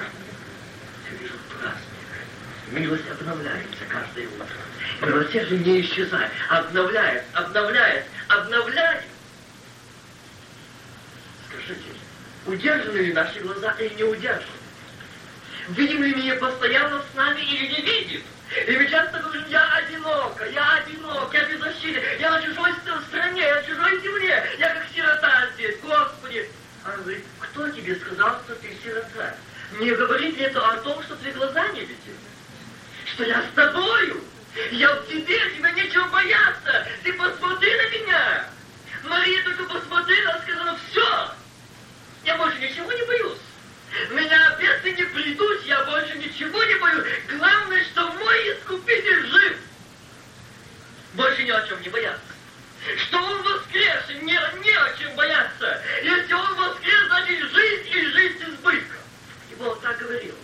Я 1.12 1.18
вижу 1.18 1.34
праздник. 1.50 1.82
Милость 2.72 3.04
обновляется 3.12 3.84
каждое 3.90 4.30
утро. 4.30 4.48
Милосердие 5.02 5.60
не 5.60 5.82
исчезает, 5.82 6.32
обновляет, 6.48 7.26
обновляет, 7.34 8.06
обновляет. 8.30 9.04
Скажите, 11.50 11.90
удержаны 12.46 12.98
ли 12.98 13.12
наши 13.12 13.42
глаза 13.42 13.76
или 13.78 13.94
не 13.94 14.04
удержаны? 14.04 14.46
Видим 15.68 16.02
ли 16.02 16.16
меня 16.16 16.36
постоянно 16.36 17.04
с 17.12 17.14
нами 17.14 17.42
или 17.42 17.68
не 17.68 17.82
видим? 17.82 18.22
И 18.56 18.78
мы 18.78 18.88
часто 18.88 19.20
говорим, 19.20 19.46
я 19.50 19.70
одинока, 19.74 20.46
я 20.50 20.76
одинок, 20.76 21.34
я 21.34 21.44
беззащитен, 21.44 22.02
я 22.20 22.32
на 22.32 22.42
чужой 22.42 22.72
стране, 23.10 23.42
я 23.42 23.56
на 23.56 23.64
чужой 23.64 24.02
земле, 24.02 24.56
я 24.58 24.74
как 24.74 24.88
сирота 24.94 25.50
здесь, 25.54 25.78
Господи. 25.82 26.50
Он 26.86 27.02
говорит, 27.02 27.26
кто 27.40 27.70
тебе 27.70 27.96
сказал, 27.96 28.40
что 28.46 28.56
ты 28.56 28.78
сирота? 28.82 29.36
Не 29.80 29.92
говорит 29.92 30.38
ли 30.38 30.46
это 30.46 30.66
о 30.66 30.78
том, 30.78 31.04
что 31.04 31.16
ты 31.18 31.32
глаза 31.32 31.68
не 31.70 31.82
видишь? 31.82 31.98
Что 33.14 33.26
я 33.26 33.42
с 33.42 33.56
тобою? 33.56 34.24
Я 34.72 34.96
в 34.96 35.08
тебе, 35.08 35.38
тебе 35.52 35.72
нечего 35.74 36.08
бояться. 36.08 36.88
Ты 37.04 37.12
посмотри 37.14 37.76
на 37.76 37.90
меня. 37.90 38.46
Мария 39.04 39.44
только 39.44 39.66
посмотрела 39.66 40.40
сказала, 40.44 40.78
все, 40.90 41.32
я 42.24 42.38
больше 42.38 42.58
ничего 42.60 42.92
не 42.92 43.04
боюсь. 43.04 43.45
Меня 44.12 44.48
опять 44.48 44.84
не 44.84 45.04
придут, 45.04 45.64
я 45.64 45.84
больше 45.86 46.18
ничего 46.18 46.64
не 46.64 46.76
боюсь. 46.76 47.08
Главное, 47.30 47.84
что 47.86 48.12
мой 48.12 48.54
искупитель 48.54 49.26
жив. 49.28 49.58
Больше 51.14 51.44
ни 51.44 51.52
о 51.52 51.66
чем 51.68 51.82
не 51.82 51.90
бояться. 51.90 52.22
Что 52.98 53.18
он 53.20 53.42
воскрес, 53.44 54.04
не, 54.22 54.38
не 54.64 54.72
о 54.72 54.98
чем 54.98 55.16
бояться. 55.16 55.82
Если 56.04 56.34
он 56.34 56.56
воскрес, 56.56 57.08
значит 57.08 57.52
жизнь 57.52 57.88
и 57.90 58.06
жизнь 58.08 58.40
с 58.40 58.50
избытком. 58.50 58.98
И 59.52 59.56
Бог 59.56 59.80
так 59.82 59.98
говорил. 59.98 60.36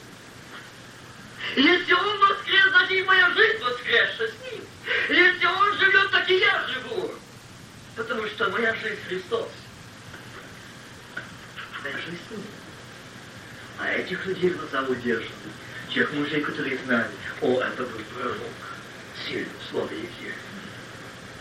Если 1.55 1.93
он 1.93 2.19
воскрес, 2.19 2.69
значит 2.69 2.91
и 2.91 3.03
моя 3.03 3.29
жизнь 3.31 3.63
воскресшая 3.63 4.29
с 4.29 4.52
ним. 4.52 4.63
Если 5.10 5.45
он 5.45 5.77
живет, 5.77 6.12
так 6.12 6.29
и 6.29 6.39
я 6.39 6.67
живу. 6.67 7.13
Потому 7.97 8.25
что 8.27 8.49
моя 8.49 8.73
жизнь 8.75 9.02
Христос. 9.08 9.49
Моя 11.83 11.97
жизнь 11.97 12.19
с 12.27 12.31
ним. 12.31 12.60
А 13.82 13.94
этих 13.94 14.25
людей 14.27 14.52
глаза 14.52 14.84
удержаны. 14.84 15.27
Тех 15.90 16.13
мужей, 16.13 16.42
которые 16.42 16.77
знали, 16.86 17.10
о, 17.42 17.62
это 17.62 17.84
был 17.84 18.02
пророк, 18.15 18.38
сильный 19.25 19.50
в 19.60 19.71
слове 19.71 19.98
Ефире. 19.98 20.36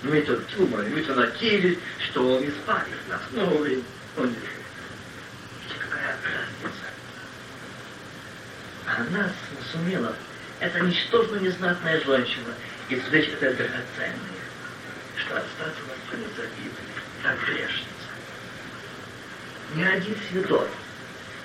Мы-то 0.03 0.36
думали, 0.57 0.88
мы-то 0.88 1.14
надеялись, 1.14 1.78
что 2.09 2.36
он 2.36 2.43
избавит 2.49 3.09
нас, 3.09 3.20
но 3.32 3.45
он 3.45 3.68
не. 3.68 4.36
Какая 5.78 6.16
разница? 6.24 6.86
А 8.86 9.05
нас 9.11 9.32
сумела 9.70 10.16
эта 10.61 10.80
ничтожно 10.80 11.36
незнатная 11.36 12.01
женщина 12.01 12.55
извлечь 12.88 13.28
это 13.28 13.55
драгоценное, 13.55 14.41
что 15.16 15.36
остаться 15.36 15.80
на 15.86 16.07
стране 16.07 16.26
забитой, 16.36 16.84
как 17.22 17.38
грешница. 17.47 17.84
Ни 19.74 19.82
один 19.84 20.16
святой, 20.30 20.68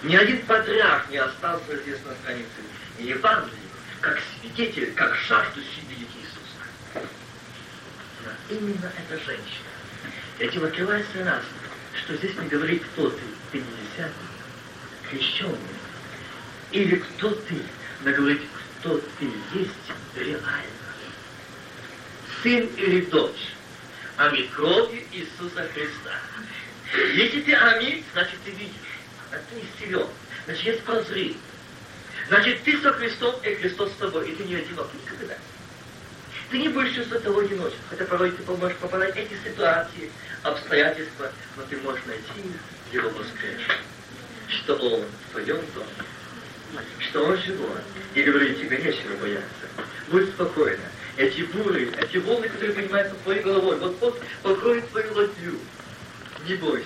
ни 0.06 0.16
один 0.16 0.40
патриарх 0.46 1.10
не 1.10 1.18
остался 1.18 1.78
здесь 1.78 1.98
на 2.06 2.14
странице 2.16 2.62
Евангелия, 3.00 3.58
как 4.02 4.22
свидетель, 4.40 4.94
как 4.94 5.16
жаждущий 5.16 5.82
видеть 5.90 6.10
Иисуса. 6.22 7.10
Но 8.24 8.56
именно 8.56 8.92
эта 9.00 9.18
женщина. 9.26 9.66
Этим 10.38 10.64
открывается 10.64 11.24
раз, 11.24 11.44
что 12.04 12.16
здесь 12.18 12.36
не 12.36 12.48
говорит, 12.48 12.84
кто 12.94 13.10
ты, 13.10 13.22
пятидесятый, 13.52 14.28
крещенный, 15.10 15.58
или 16.72 16.98
кто 16.98 17.32
ты, 17.32 17.62
но 18.04 18.12
говорит, 18.12 18.42
кто 18.80 19.00
ты 19.18 19.26
есть 19.54 19.72
реально. 20.16 20.70
Сын 22.44 22.68
или 22.78 23.06
дочь, 23.06 23.54
омит 24.18 24.52
кровью 24.52 25.02
Иисуса 25.12 25.68
Христа. 25.74 26.20
Если 27.16 27.42
ты 27.42 27.56
омит, 27.56 28.04
значит 28.14 28.38
ты 28.46 28.52
видишь 28.52 28.85
а 29.36 29.42
ты 29.50 29.62
исцелен. 29.62 30.08
Значит, 30.46 30.66
есть 30.66 30.84
прозрение. 30.84 31.38
Значит, 32.28 32.64
ты 32.64 32.82
со 32.82 32.92
Христом, 32.94 33.36
и 33.44 33.56
Христос 33.56 33.92
с 33.92 33.96
тобой, 33.96 34.30
и 34.30 34.36
ты 34.36 34.44
не 34.44 34.56
одинок 34.56 34.88
никогда. 34.94 35.36
Ты 36.50 36.60
не 36.60 36.70
будешь 36.70 36.96
чувствовать 36.96 37.24
того 37.24 37.40
одиночества, 37.40 37.86
хотя 37.90 38.06
порой 38.06 38.32
ты 38.32 38.52
можешь 38.52 38.78
попадать 38.78 39.14
в 39.14 39.18
эти 39.18 39.34
ситуации, 39.44 40.12
обстоятельства, 40.44 41.32
но 41.58 41.64
ты 41.64 41.78
можешь 41.78 42.06
найти 42.06 42.52
его 42.92 43.10
воскресшего, 43.10 43.76
что 44.48 44.76
он 44.76 45.04
в 45.04 45.32
твоем 45.32 45.58
доме, 45.74 46.84
что 47.00 47.26
он 47.26 47.38
живой, 47.38 47.82
и 48.14 48.22
говорит, 48.22 48.60
тебе 48.60 48.78
нечего 48.78 49.16
бояться. 49.18 49.50
Будь 50.10 50.30
спокойна. 50.30 50.84
Эти 51.18 51.42
буры, 51.42 51.92
эти 51.98 52.18
волны, 52.18 52.50
которые 52.50 52.76
поднимаются 52.76 53.16
твоей 53.24 53.42
головой, 53.42 53.78
вот 53.78 53.98
вот 54.00 54.22
покроет 54.44 54.90
твою 54.90 55.14
ладью. 55.14 55.60
Не 56.46 56.56
бойся. 56.56 56.86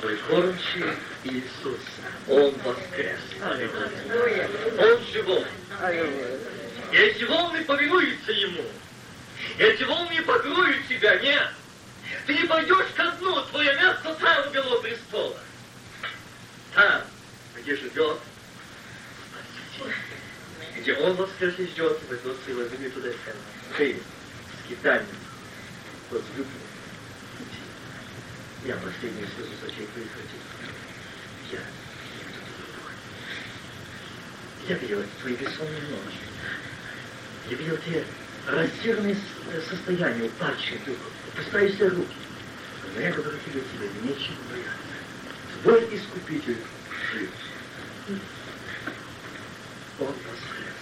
Твой 0.00 0.16
кормчий 0.28 0.84
Иисус, 1.26 1.80
Он 2.28 2.54
воскрес. 2.64 3.18
Он 4.78 5.04
живой. 5.12 5.44
И 6.92 6.96
эти 6.96 7.24
волны 7.24 7.64
повинуются 7.64 8.32
Ему. 8.32 8.64
Эти 9.58 9.82
волны 9.84 10.22
покроют 10.22 10.88
тебя. 10.88 11.18
Нет. 11.18 11.48
Ты 12.26 12.34
не 12.34 12.46
пойдешь 12.46 12.86
ко 12.94 13.10
дну. 13.12 13.42
Твое 13.50 13.74
место 13.74 14.14
там 14.14 14.48
у 14.48 14.50
Белого 14.50 14.80
престола. 14.82 15.38
Там, 16.74 17.02
где 17.56 17.76
живет 17.76 18.18
где 20.86 20.94
Он 20.94 21.14
воскрес 21.16 21.54
и 21.58 21.64
и 21.64 22.06
возьмется 22.08 22.50
и 22.50 22.54
возьми 22.54 22.88
туда 22.90 23.08
Ты, 23.76 24.00
скитальник, 24.64 25.08
возлюбленный. 26.10 26.46
Я 28.64 28.76
слезу 29.34 29.50
с 29.60 29.64
очей 29.68 29.86
твоих 29.86 30.08
Я, 31.52 31.58
я 34.68 34.74
видел 34.78 35.04
твои 35.20 35.34
бессонные 35.34 35.80
ночи. 35.82 36.18
Я 37.50 37.56
видел 37.56 37.76
те 37.78 38.04
растерянные 38.46 39.16
состояния, 39.68 40.24
упадшие 40.26 40.78
духом, 40.80 41.12
опускающиеся 41.32 41.90
руки. 41.90 42.16
Но 42.94 43.00
я 43.00 43.12
говорю 43.12 43.38
тебе, 43.44 43.60
тебе 43.60 43.88
нечего 44.02 44.36
бояться. 44.50 44.96
Твой 45.62 45.96
искупитель 45.96 46.56
жив. 47.12 47.30
Он 49.98 50.06
воскрес. 50.06 50.76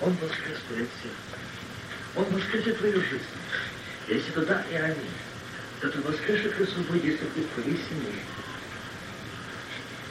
Он 0.00 0.12
воскрес 0.14 0.58
твое 0.68 0.86
сердце. 1.02 1.38
Он 2.16 2.24
воскресит 2.26 2.78
твою 2.78 3.00
жизнь. 3.00 3.22
Если 4.08 4.30
туда 4.32 4.64
и 4.70 4.74
они, 4.74 5.10
то 5.80 5.88
ты 5.88 6.00
воскресший 6.00 6.50
Христос 6.50 6.84
будет 6.86 7.20
в 7.20 7.54
твоей 7.54 7.78
семье. 7.88 8.22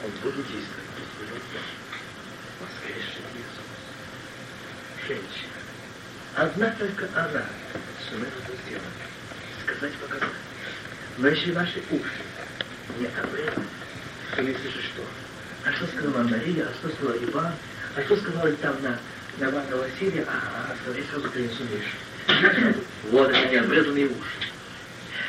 Он 0.08 0.14
будет 0.22 0.46
действовать 0.46 0.88
в 0.96 1.16
твоем 1.16 1.42
доме. 1.52 1.76
Воскресший 2.60 3.22
Иисус 3.34 3.68
женщина. 5.06 5.58
Одна 6.34 6.70
только 6.78 7.08
она 7.14 7.44
сумела 8.08 8.28
это 8.28 8.52
сделать. 8.64 8.84
Сказать, 9.64 9.92
показать. 9.96 10.28
Но 11.18 11.28
если 11.28 11.52
наши 11.52 11.82
уши 11.90 12.22
не 12.98 13.06
обрезаны, 13.06 13.66
то 14.34 14.42
не 14.42 14.54
слышишь 14.54 14.90
что? 14.94 15.04
А 15.64 15.72
что 15.72 15.86
сказала 15.88 16.22
Мария, 16.22 16.66
а 16.66 16.74
что 16.74 16.88
сказала 16.88 17.16
Иван, 17.24 17.52
а 17.96 18.02
что 18.02 18.16
сказала 18.16 18.50
там 18.52 18.82
на, 18.82 18.98
на 19.38 19.50
Ивана 19.50 19.76
Василия, 19.76 20.24
а, 20.26 20.72
а 20.72 20.76
смотри, 20.84 21.04
сразу 21.10 21.28
принесу 21.30 21.64
Мишу. 21.64 22.78
Вот 23.10 23.30
это 23.30 23.48
необрезанные 23.48 24.06
уши. 24.06 24.48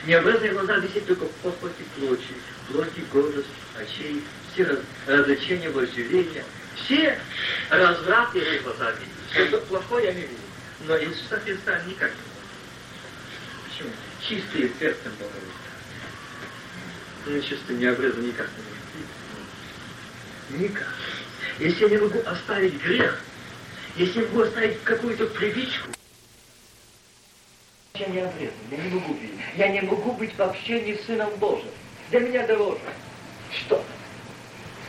Необрезанные 0.06 0.54
глаза 0.54 0.78
висят 0.78 1.06
только 1.06 1.26
в 1.26 1.32
похоти 1.44 1.84
плоти, 1.98 2.34
плоти, 2.70 3.04
гордость, 3.12 3.48
очей, 3.78 4.24
все 4.60 4.66
раз, 4.66 4.80
развлечения, 5.08 5.70
вожделения, 5.70 6.44
все 6.76 7.18
развраты 7.70 8.60
в 8.60 8.64
глаза 8.64 8.92
видят. 8.92 9.14
Что-то 9.32 9.58
плохое 9.68 10.14
не 10.14 10.22
вижу. 10.22 10.34
Но 10.82 10.98
Иисуса 10.98 11.40
Христа 11.40 11.82
никак 11.84 12.12
не 12.12 12.18
может. 12.28 12.50
Почему? 13.66 13.92
Чистые 14.28 14.72
сердцем 14.80 15.12
Бога 15.20 15.34
Ну, 17.26 17.42
чисто 17.42 17.74
не 17.74 17.86
обрезан 17.86 18.26
никак 18.26 18.50
не 18.50 18.64
может. 20.58 20.72
Никак. 20.72 20.96
Если 21.60 21.84
я 21.84 21.90
не 21.90 21.98
могу 21.98 22.20
оставить 22.26 22.82
грех, 22.82 23.22
если 23.96 24.22
я 24.22 24.28
могу 24.28 24.42
оставить 24.42 24.84
какую-то 24.84 25.28
привычку, 25.28 25.90
я 27.94 28.08
не 28.08 28.20
обрезан, 28.20 28.56
я 28.72 28.78
не 28.78 28.90
могу 28.90 29.14
быть. 29.14 29.32
Я 29.56 29.68
не 29.70 29.82
могу 29.82 30.12
быть 30.14 30.36
в 30.36 30.42
общении 30.42 30.96
с 30.96 31.06
Сыном 31.06 31.30
Божьим. 31.36 31.70
Для 32.10 32.20
меня 32.22 32.48
дороже. 32.48 32.82
Что? 33.52 33.86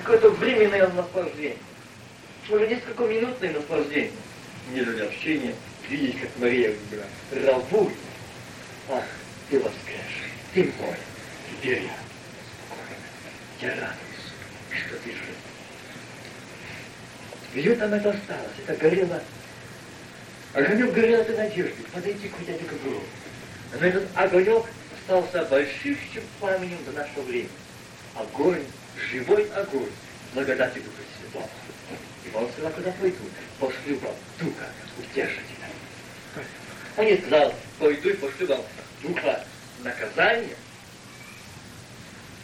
Какое-то 0.00 0.30
временное 0.30 0.88
наслаждение. 0.88 1.56
Может, 2.48 2.70
несколько 2.70 3.04
минутное 3.04 3.52
наслаждение 3.52 4.10
нежели 4.72 5.02
общение, 5.02 5.54
видеть, 5.88 6.20
как 6.20 6.30
Мария 6.38 6.74
говорила, 6.90 7.52
рабуй. 7.52 7.92
Ах, 8.88 9.04
ты 9.48 9.58
воскресший, 9.58 10.30
ты 10.54 10.64
мой, 10.80 10.96
теперь 11.50 11.82
я 11.82 11.96
спокойно, 12.66 13.06
я 13.60 13.68
радуюсь, 13.68 14.84
что 14.84 14.96
ты 14.96 15.10
жив. 15.10 15.36
Где 17.54 17.74
там 17.74 17.92
это 17.94 18.10
осталось? 18.10 18.52
Это 18.66 18.80
горело. 18.80 19.22
Огонек 20.52 20.92
горел 20.92 21.20
этой 21.20 21.36
надежды, 21.36 21.82
подойти 21.92 22.28
к 22.28 22.32
к 22.32 22.72
огню. 22.72 23.00
Но 23.78 23.86
этот 23.86 24.08
огонек 24.14 24.64
остался 24.98 25.44
большущим 25.44 26.22
пламенем 26.38 26.78
до 26.84 26.92
нашего 26.92 27.22
времени. 27.22 27.50
Огонь, 28.16 28.64
живой 28.96 29.50
огонь, 29.52 29.90
благодати 30.34 30.78
Духа 30.78 31.02
Святого. 31.18 31.48
И 32.24 32.36
он 32.36 32.50
сказал, 32.52 32.72
куда 32.72 32.90
пойду, 32.92 33.24
пошлю 33.58 33.98
вам 33.98 34.14
Духа 34.38 34.68
Утешителя. 34.98 35.68
Он 36.96 37.04
не 37.04 37.16
сказал, 37.18 37.54
пойду 37.78 38.08
и 38.10 38.12
пошлю 38.14 38.46
вам 38.46 38.62
Духа 39.02 39.44
наказания, 39.82 40.56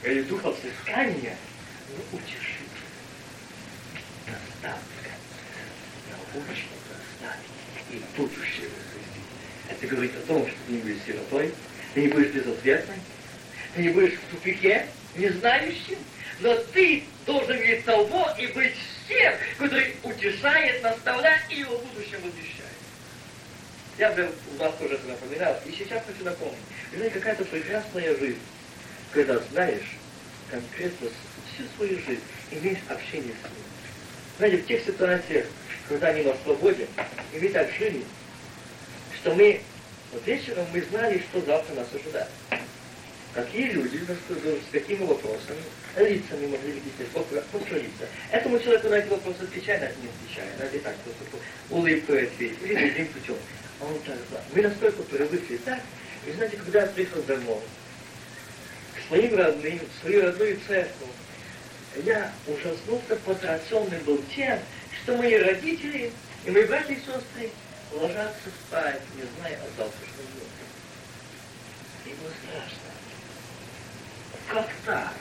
или 0.02 0.22
Духа 0.22 0.50
взыскания, 0.50 1.36
но 1.88 2.18
утешителя, 2.18 2.66
наставника, 4.26 5.10
научника 6.10 6.94
наставника 7.20 7.56
и 7.90 8.02
будущего 8.16 8.70
жизни. 8.92 9.22
Это 9.68 9.86
говорит 9.86 10.14
о 10.16 10.26
том, 10.26 10.46
что 10.46 10.56
ты 10.66 10.72
не 10.72 10.78
будешь 10.78 11.02
сиротой, 11.06 11.54
ты 11.94 12.00
не 12.02 12.08
будешь 12.08 12.32
безответной, 12.32 12.96
ты 13.74 13.82
не 13.82 13.88
будешь 13.90 14.14
в 14.14 14.30
тупике, 14.30 14.86
не 15.16 15.28
знающим, 15.28 15.98
но 16.40 16.54
ты 16.72 17.04
должен 17.24 17.56
иметь 17.56 17.84
того 17.84 18.28
и 18.38 18.46
быть 18.48 18.74
тем, 19.08 19.34
который 19.58 19.96
утешает, 20.02 20.82
наставляет 20.82 21.42
и 21.50 21.60
его 21.60 21.78
будущем 21.78 22.18
обещает. 22.18 22.66
Я 23.98 24.10
бы 24.10 24.30
вас 24.58 24.74
тоже 24.76 24.94
это 24.94 25.06
напоминал, 25.06 25.58
и 25.64 25.70
сейчас 25.72 26.02
хочу 26.06 26.24
напомнить. 26.24 26.58
Знаете, 26.94 27.14
какая-то 27.14 27.44
прекрасная 27.44 28.16
жизнь, 28.18 28.40
когда 29.12 29.38
знаешь 29.38 29.96
конкретно 30.50 31.08
всю 31.52 31.64
свою 31.76 31.98
жизнь, 32.00 32.22
имеешь 32.50 32.78
общение 32.88 33.32
с 33.32 33.44
ним. 33.44 33.64
Знаете, 34.38 34.56
в 34.58 34.66
тех 34.66 34.84
ситуациях, 34.84 35.46
когда 35.88 36.08
они 36.08 36.22
на 36.22 36.34
свободе, 36.44 36.86
и 37.32 37.38
мы 37.38 37.48
так 37.48 37.70
жили, 37.78 38.04
что 39.14 39.34
мы 39.34 39.62
вот 40.12 40.26
вечером 40.26 40.66
мы 40.72 40.82
знали, 40.82 41.22
что 41.30 41.40
завтра 41.40 41.74
нас 41.74 41.88
ожидает. 41.92 42.28
Какие 43.34 43.70
люди, 43.70 43.98
с 43.98 44.72
какими 44.72 45.04
вопросами, 45.04 45.60
лицами 46.02 46.46
могли 46.46 46.72
видеть, 46.72 47.08
просто 47.12 47.74
лица. 47.74 48.06
Этому 48.30 48.58
человеку 48.58 48.88
на 48.88 48.94
эти 48.96 49.08
вопросы 49.08 49.42
отвечает, 49.42 49.82
а 49.82 49.86
не 49.86 50.08
отвечает. 50.08 50.58
Надо 50.58 50.78
так 50.80 50.96
просто 50.96 51.24
улыбкой 51.70 52.26
ответить, 52.26 52.58
или 52.62 52.74
другим 52.74 53.08
путем. 53.08 53.36
А 53.80 53.84
он 53.86 53.98
так 54.00 54.16
знал. 54.28 54.42
Мы 54.54 54.62
настолько 54.62 55.02
привыкли 55.02 55.56
так, 55.58 55.80
и 56.26 56.32
знаете, 56.32 56.56
когда 56.56 56.82
я 56.82 56.86
приехал 56.86 57.22
домой, 57.22 57.60
к 58.94 59.08
своим 59.08 59.36
родным, 59.36 59.80
в 59.80 60.00
свою 60.00 60.22
родную 60.22 60.58
церковь, 60.66 61.08
я 62.04 62.32
ужаснулся, 62.46 63.16
потрясенный 63.24 63.98
был 64.00 64.22
тем, 64.34 64.58
что 65.02 65.16
мои 65.16 65.36
родители 65.36 66.12
и 66.44 66.50
мои 66.50 66.64
братья 66.64 66.92
и 66.92 66.98
сестры 66.98 67.50
ложатся 67.92 68.50
спать, 68.66 69.00
не 69.14 69.22
зная 69.22 69.56
о 69.56 69.66
завтрашнем. 69.76 70.26
И 72.04 72.08
было 72.10 72.30
страшно. 72.42 72.86
Как 74.48 74.68
так? 74.84 75.14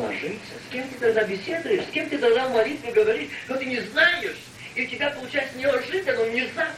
Ложиться? 0.00 0.54
С 0.68 0.72
кем 0.72 0.88
ты 0.88 0.98
тогда 0.98 1.24
беседуешь? 1.24 1.84
С 1.84 1.90
кем 1.90 2.08
ты 2.08 2.18
тогда 2.18 2.48
в 2.48 2.52
молитве 2.52 2.92
говоришь? 2.92 3.30
Но 3.48 3.56
ты 3.56 3.64
не 3.66 3.80
знаешь, 3.80 4.38
и 4.74 4.84
у 4.84 4.86
тебя 4.88 5.10
получается 5.10 5.56
неожиданно, 5.56 6.24
внезапно. 6.24 6.74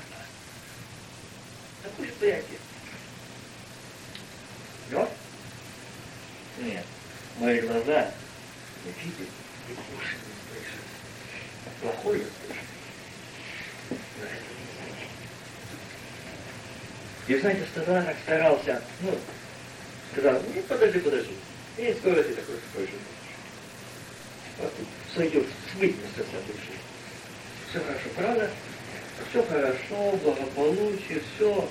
Какое 1.82 2.06
же 2.06 2.12
твои 2.12 2.30
отец? 2.30 2.60
Мертв? 4.90 5.12
Нет. 6.58 6.84
Мои 7.38 7.60
глаза 7.60 8.10
не 8.84 8.92
видят, 8.92 9.28
и 9.68 9.72
уши 9.72 10.16
не 10.16 10.60
слышат. 10.60 10.80
Плохое 11.80 12.20
слышат. 12.20 12.64
И 17.28 17.38
знаете, 17.38 17.66
Стадарок 17.72 18.16
старался, 18.24 18.82
ну, 19.00 19.18
сказал, 20.12 20.40
ну, 20.54 20.62
подожди, 20.62 20.98
подожди. 21.00 21.34
И 21.78 21.94
скоро 22.00 22.22
ты 22.22 22.34
такой 22.34 22.56
такой 22.56 22.86
же 22.86 22.92
Вот 24.58 24.72
сойдет, 25.14 25.46
смытнется 25.72 26.20
с 26.20 26.34
этой 26.34 26.54
жизни. 26.58 26.80
Все 27.68 27.80
хорошо, 27.80 28.08
правда? 28.14 28.50
Все 29.28 29.42
хорошо, 29.44 30.16
благополучие, 30.22 31.20
все. 31.34 31.68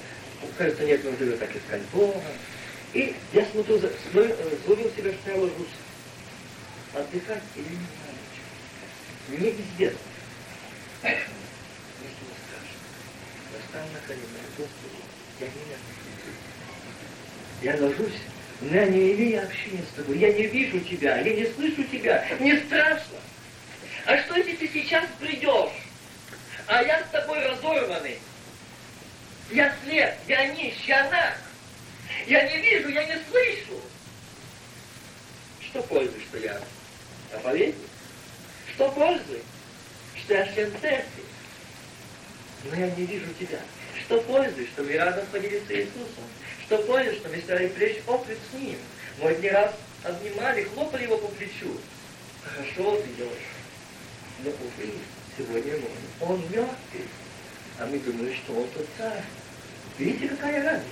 Кажется, 0.57 0.85
нет 0.85 1.03
нужды 1.03 1.31
так 1.37 1.55
искать 1.55 1.81
Бога. 1.91 2.21
И 2.93 3.15
я 3.33 3.45
смотрю, 3.47 3.79
зловил 3.79 4.91
себя, 4.95 5.11
что 5.11 5.31
я 5.31 5.37
ложусь 5.37 5.75
отдыхать 6.93 7.43
или 7.55 7.63
не 7.63 7.75
знаю 7.75 8.17
чего. 8.31 9.37
Мне 9.37 9.49
известно. 9.49 9.99
Если 11.03 12.23
не 12.23 12.35
скажет, 12.45 12.79
восстал 13.53 13.87
на 13.91 13.99
колено, 14.07 14.39
Господи, 14.57 15.01
я 15.39 15.47
не 17.71 17.77
Я 17.79 17.83
ложусь, 17.83 18.21
я 18.61 18.85
не 18.85 19.13
имею 19.13 19.43
общения 19.43 19.83
с 19.83 19.95
тобой, 19.95 20.17
я 20.17 20.31
не 20.31 20.47
вижу 20.47 20.79
тебя, 20.79 21.19
я 21.19 21.33
не 21.33 21.45
слышу 21.53 21.83
тебя, 21.83 22.25
мне 22.39 22.59
страшно. 22.61 23.17
А 24.05 24.17
что, 24.19 24.35
если 24.35 24.55
ты 24.55 24.69
сейчас 24.71 25.05
придешь, 25.19 25.73
а 26.67 26.81
я 26.83 27.03
с 27.03 27.09
тобой 27.11 27.39
разорванный? 27.45 28.19
Я 29.51 29.75
слеп, 29.83 30.13
я 30.27 30.47
нищ, 30.47 30.73
я 30.87 31.09
наг. 31.09 31.37
Я 32.27 32.47
не 32.49 32.61
вижу, 32.61 32.89
я 32.89 33.03
не 33.03 33.19
слышу. 33.29 33.79
Что 35.59 35.83
пользы, 35.83 36.13
что 36.29 36.37
я 36.39 36.59
проповедник? 37.31 37.75
Что 38.73 38.89
пользы, 38.91 39.41
что 40.23 40.33
я 40.33 40.53
член 40.53 40.71
церкви? 40.81 41.23
Но 42.63 42.75
я 42.75 42.89
не 42.91 43.05
вижу 43.05 43.31
тебя. 43.39 43.59
Что 44.05 44.21
пользы, 44.21 44.67
что 44.67 44.83
мы 44.83 44.93
рядом 44.93 45.25
поделиться 45.27 45.73
Иисусом? 45.75 46.23
Что 46.65 46.79
пользы, 46.79 47.15
что 47.15 47.29
мы 47.29 47.39
стали 47.41 47.67
плечь 47.67 48.01
опыт 48.07 48.37
с 48.49 48.53
Ним? 48.55 48.77
Мы 49.19 49.35
не 49.35 49.49
раз 49.49 49.71
обнимали, 50.03 50.63
хлопали 50.63 51.03
его 51.03 51.17
по 51.17 51.27
плечу. 51.27 51.77
Хорошо 52.43 52.97
ты 52.97 53.09
идешь. 53.11 53.45
Но, 54.43 54.49
увы, 54.49 54.93
сегодня 55.37 55.75
он, 56.21 56.29
он 56.29 56.41
мертвый. 56.49 57.07
А 57.79 57.85
мы 57.85 57.99
думали, 57.99 58.33
что 58.33 58.53
он 58.53 58.67
тот 58.69 58.87
царь. 58.97 59.23
Видите, 59.99 60.29
какая 60.29 60.63
разница? 60.63 60.89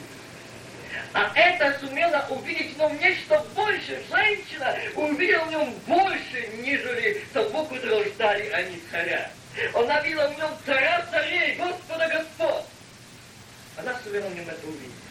А 1.13 1.31
это 1.35 1.79
сумела 1.79 2.27
увидеть 2.29 2.75
в 2.75 2.77
нем 2.77 2.99
нечто 2.99 3.43
больше. 3.55 3.99
Женщина 4.11 4.75
увидела 4.95 5.45
в 5.45 5.51
нем 5.51 5.73
больше, 5.87 6.49
нежели 6.61 7.25
того, 7.33 7.65
которого 7.65 8.05
ждали 8.05 8.47
они 8.49 8.79
царя. 8.91 9.31
Она 9.73 10.01
видела 10.01 10.27
в 10.27 10.37
нем 10.37 10.51
царя 10.65 11.05
царей, 11.09 11.55
Господа 11.55 12.07
Господ. 12.09 12.65
Она 13.77 13.99
сумела 14.03 14.27
в 14.27 14.35
нем 14.35 14.47
это 14.47 14.67
увидеть. 14.67 15.02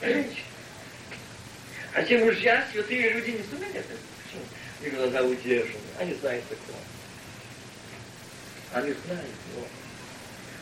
Женщина. 0.00 0.46
А 1.92 2.02
те 2.02 2.18
мужья, 2.18 2.66
святые 2.72 3.10
люди 3.10 3.30
не 3.30 3.42
сумели 3.42 3.80
это 3.80 3.94
Почему? 4.24 4.44
Их 4.82 4.94
глаза 4.94 5.22
удержаны. 5.22 5.74
Они 5.98 6.14
знают 6.14 6.44
такое. 6.48 6.76
Они 8.72 8.94
знают 9.04 9.30
много. 9.52 9.68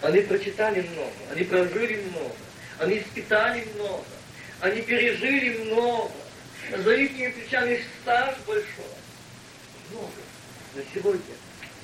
Они 0.03 0.21
прочитали 0.23 0.81
много. 0.81 1.13
Они 1.31 1.45
прожили 1.45 2.03
много. 2.11 2.37
Они 2.79 2.99
испытали 2.99 3.69
много. 3.75 4.05
Они 4.61 4.81
пережили 4.83 5.59
много. 5.65 6.11
За 6.77 6.93
их 6.95 7.35
плечами 7.35 7.83
стаж 8.03 8.37
большой. 8.47 8.65
Много. 9.91 10.13
Но 10.75 10.83
сегодня 10.95 11.35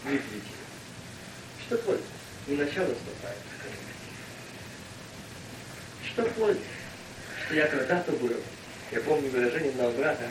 не 0.05 0.13
видите. 0.13 0.55
Что 1.67 1.79
польза? 1.79 2.03
Не 2.47 2.57
начало 2.57 2.87
конечно. 2.87 3.43
Что 6.13 6.23
польза? 6.25 6.61
Я 7.51 7.67
когда-то 7.67 8.13
был. 8.13 8.37
Я 8.91 9.01
помню 9.01 9.29
выражение 9.31 9.73
моего 9.73 9.93
брата. 9.93 10.29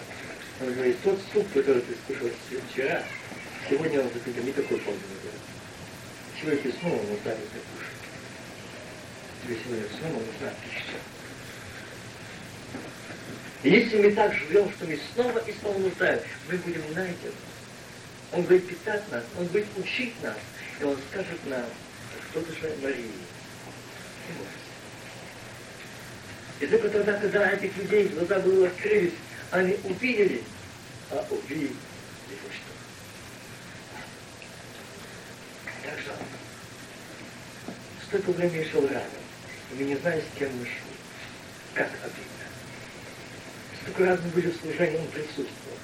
Он 0.62 0.74
говорит, 0.74 0.98
тот 1.04 1.20
суп, 1.32 1.48
который 1.54 1.82
ты 1.82 1.94
скушал 1.96 2.30
вчера, 2.72 3.04
сегодня 3.70 4.02
он 4.02 4.10
за 4.10 4.42
никакой 4.42 4.78
пользы 4.80 5.02
не 5.10 5.16
будет. 5.22 5.42
Сегодня 6.40 6.62
ты 6.62 6.80
снова 6.80 6.96
нуждаешься 6.96 7.60
кушать. 7.74 8.04
Тебе 9.44 9.58
сегодня 9.64 9.86
снова 10.00 10.14
нужна 10.14 10.54
пища. 10.64 10.98
Если 13.64 13.98
мы 13.98 14.12
так 14.12 14.34
живем, 14.34 14.72
что 14.72 14.86
мы 14.86 15.00
снова 15.14 15.38
и 15.40 15.54
снова 15.54 15.78
нуждаем, 15.80 16.20
мы 16.50 16.58
будем 16.58 16.94
найдены. 16.94 17.34
Он 18.32 18.42
будет 18.44 18.68
питать 18.68 19.04
нас, 19.12 19.24
Он 19.38 19.46
будет 19.48 19.68
учить 19.78 20.14
нас, 20.24 20.38
и 20.80 20.84
Он 20.84 20.98
скажет 21.10 21.40
нам, 21.46 21.66
что 22.32 22.42
ты 22.42 22.54
же 22.54 22.76
Мария. 22.82 23.08
И 26.60 26.68
только 26.68 26.90
тогда, 26.90 27.14
когда 27.20 27.52
этих 27.52 27.76
людей 27.78 28.08
глаза 28.10 28.40
были 28.40 28.68
открылись, 28.68 29.14
они 29.52 29.78
увидели, 29.84 30.44
а 31.12 31.26
увидели 31.30 31.76
его 32.30 32.50
что. 32.52 32.74
Так 35.84 36.00
что, 36.00 36.14
столько 38.08 38.32
времени 38.32 38.68
шел 38.72 38.84
рядом, 38.84 39.24
и 39.72 39.76
мы 39.76 39.84
не 39.84 39.96
знаем, 39.98 40.22
с 40.22 40.38
кем 40.38 40.50
мы 40.58 40.66
шли, 40.66 40.94
как 41.74 41.90
обидно. 42.04 42.34
Сколько 43.82 44.06
раз 44.06 44.20
мы 44.24 44.30
были 44.30 44.50
в 44.50 44.62
служении, 44.62 44.98
он 44.98 45.08
присутствовал. 45.08 45.78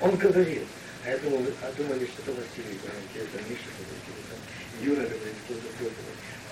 Он 0.00 0.16
говорил, 0.16 0.66
а 1.04 1.10
я 1.10 1.18
думал, 1.18 1.44
а 1.62 1.72
думали, 1.76 2.06
что 2.06 2.22
это 2.22 2.32
Василий 2.32 2.78
говорит, 2.82 3.10
это 3.14 3.42
Миша 3.48 3.64
там 4.28 4.38
Юра 4.82 5.00
говорит, 5.00 5.34
кто-то 5.44 5.68
Петр. 5.78 5.92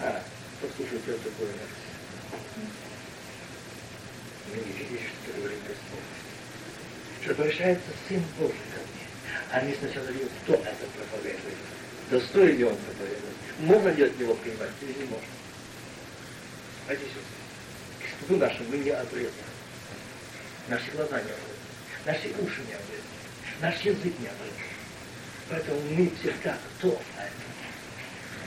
А, 0.01 0.23
послушай, 0.61 0.99
что 1.05 1.13
такое. 1.19 1.53
Мы 4.51 4.57
не 4.59 4.73
видели, 4.73 5.01
что 5.07 5.39
говорит 5.39 5.59
Господь. 5.67 6.07
Что 7.23 7.33
обращается 7.33 7.91
Сын 8.09 8.23
Божий 8.39 8.55
ко 8.75 8.81
мне. 8.81 9.07
Они 9.51 9.75
сначала 9.75 10.07
говорят, 10.07 10.31
кто 10.43 10.55
это 10.55 10.87
проповедует. 10.97 11.57
Достоин 12.11 12.57
ли 12.57 12.65
он 12.65 12.77
проповедовать? 12.77 13.37
Можно 13.59 13.89
ли 13.89 14.05
от 14.05 14.19
него 14.19 14.35
принимать 14.35 14.71
или 14.83 14.93
не 14.93 15.05
можно? 15.05 15.27
А 16.89 16.95
здесь 16.95 17.09
вот, 17.15 18.07
к 18.07 18.25
стыду 18.25 18.37
нашему 18.39 18.69
мы 18.71 18.79
не 18.79 18.91
обрезаны. 18.91 19.33
Наши 20.69 20.91
глаза 20.93 21.17
не 21.17 21.31
обрезаны, 21.31 22.05
наши 22.05 22.29
уши 22.41 22.61
не 22.69 22.75
обрезаны, 22.75 23.61
наш 23.61 23.81
язык 23.81 24.15
не 24.21 24.29
обрезан. 24.29 24.77
Поэтому 25.49 25.81
мы 25.91 26.11
всегда 26.21 26.57
кто 26.79 27.01
это? 27.17 27.47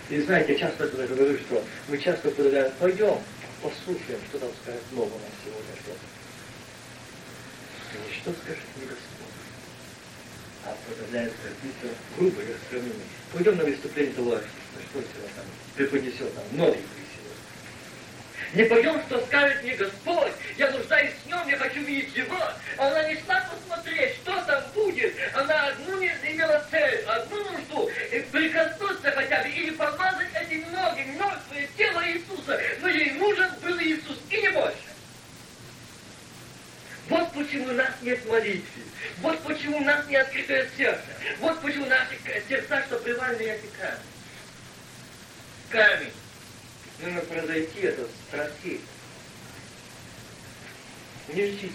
И 0.10 0.22
знаете, 0.22 0.54
я 0.54 0.60
часто 0.60 0.88
говорю, 0.88 1.38
что 1.38 1.64
мы 1.88 1.98
часто 1.98 2.32
предлагаем, 2.32 2.72
пойдем, 2.80 3.20
послушаем, 3.62 4.20
что 4.30 4.40
там 4.40 4.50
скажет 4.64 4.84
нам 5.20 5.34
сегодня 5.44 5.76
что-то. 5.84 6.06
И 7.94 8.14
что 8.14 8.32
скажет 8.34 8.64
не 8.78 8.86
Господь? 8.86 9.36
А 10.66 10.76
подавляет 10.88 11.34
какие-то 11.34 11.96
грубые 12.18 12.56
сравнения. 12.70 13.10
Пойдем 13.34 13.58
на 13.58 13.64
выступление 13.64 14.14
того 14.14 14.36
что 14.36 14.44
сегодня 14.92 15.30
там 15.36 15.46
преподнесет 15.76 16.36
нам 16.36 16.46
новенькое 16.58 16.99
не 18.54 18.64
пойдем, 18.64 19.00
что 19.04 19.24
скажет 19.26 19.62
мне 19.62 19.76
Господь. 19.76 20.32
Я 20.58 20.72
нуждаюсь 20.72 21.14
в 21.24 21.28
нем, 21.28 21.48
я 21.48 21.58
хочу 21.58 21.82
видеть 21.82 22.16
его. 22.16 22.40
Она 22.78 23.08
не 23.08 23.16
шла 23.22 23.42
посмотреть, 23.42 24.16
что 24.16 24.42
там 24.42 24.64
будет. 24.74 25.14
Она 25.36 25.68
одну 25.68 26.00
не 26.00 26.08
имела 26.08 26.66
цель, 26.72 27.04
одну 27.06 27.38
нужду. 27.52 27.90
И 28.12 28.20
прикоснуться 28.32 29.12
хотя 29.12 29.44
бы 29.44 29.50
или 29.50 29.70
помазать 29.72 30.30
эти 30.34 30.66
ноги, 30.66 31.02
мертвые 31.02 31.70
тело 31.78 32.04
Иисуса. 32.08 32.60
Но 32.82 32.88
ей 32.88 33.12
нужен 33.12 33.52
был 33.62 33.80
Иисус, 33.80 34.18
и 34.30 34.38
не 34.42 34.50
больше. 34.50 34.78
Вот 37.10 37.32
почему 37.34 37.66
у 37.66 37.74
нас 37.74 37.92
нет 38.02 38.26
молитвы. 38.26 38.82
Вот 39.20 39.44
почему 39.44 39.78
у 39.78 39.84
нас 39.84 40.08
не 40.08 40.16
открытое 40.16 40.68
сердце. 40.76 41.06
Вот 41.40 41.62
почему 41.62 41.86
наши 41.86 42.18
сердца, 42.48 42.84
что 42.88 42.98
привальные 42.98 43.56
эти. 43.56 43.70
Камень 45.70 46.12
нужно 47.02 47.22
произойти 47.22 47.80
это 47.82 48.08
спросить. 48.28 48.82
Не 51.34 51.48
ждите. 51.48 51.74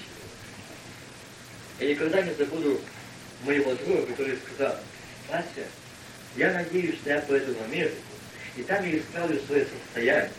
Я 1.80 1.90
никогда 1.90 2.22
не 2.22 2.34
забуду 2.34 2.80
моего 3.44 3.74
друга, 3.74 4.06
который 4.06 4.38
сказал, 4.38 4.78
Вася, 5.28 5.66
я 6.36 6.52
надеюсь, 6.52 6.96
что 6.96 7.10
я 7.10 7.20
поеду 7.20 7.54
в 7.54 7.62
Америку, 7.64 7.96
и 8.56 8.62
там 8.62 8.84
я 8.84 8.98
исправлю 8.98 9.40
свое 9.46 9.66
состояние. 9.66 10.30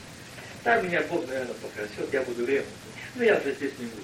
Там 0.64 0.86
меня 0.86 1.02
Бог, 1.04 1.28
наверное, 1.28 1.54
покрасет, 1.56 2.14
я 2.14 2.22
буду 2.24 2.46
ревностным. 2.46 2.94
Но 3.16 3.24
я 3.24 3.38
уже 3.38 3.54
здесь 3.54 3.72
не 3.80 3.86
буду. 3.86 4.04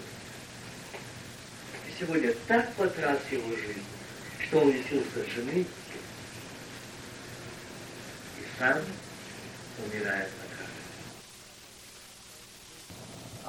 И 1.88 2.00
сегодня 2.00 2.34
так 2.48 2.72
потряс 2.74 3.20
его 3.32 3.56
жизнь, 3.56 3.84
что 4.48 4.60
он 4.60 4.72
лишился 4.72 5.30
жены 5.36 5.66
и 8.38 8.60
сам 8.60 8.80
умирает 9.86 10.30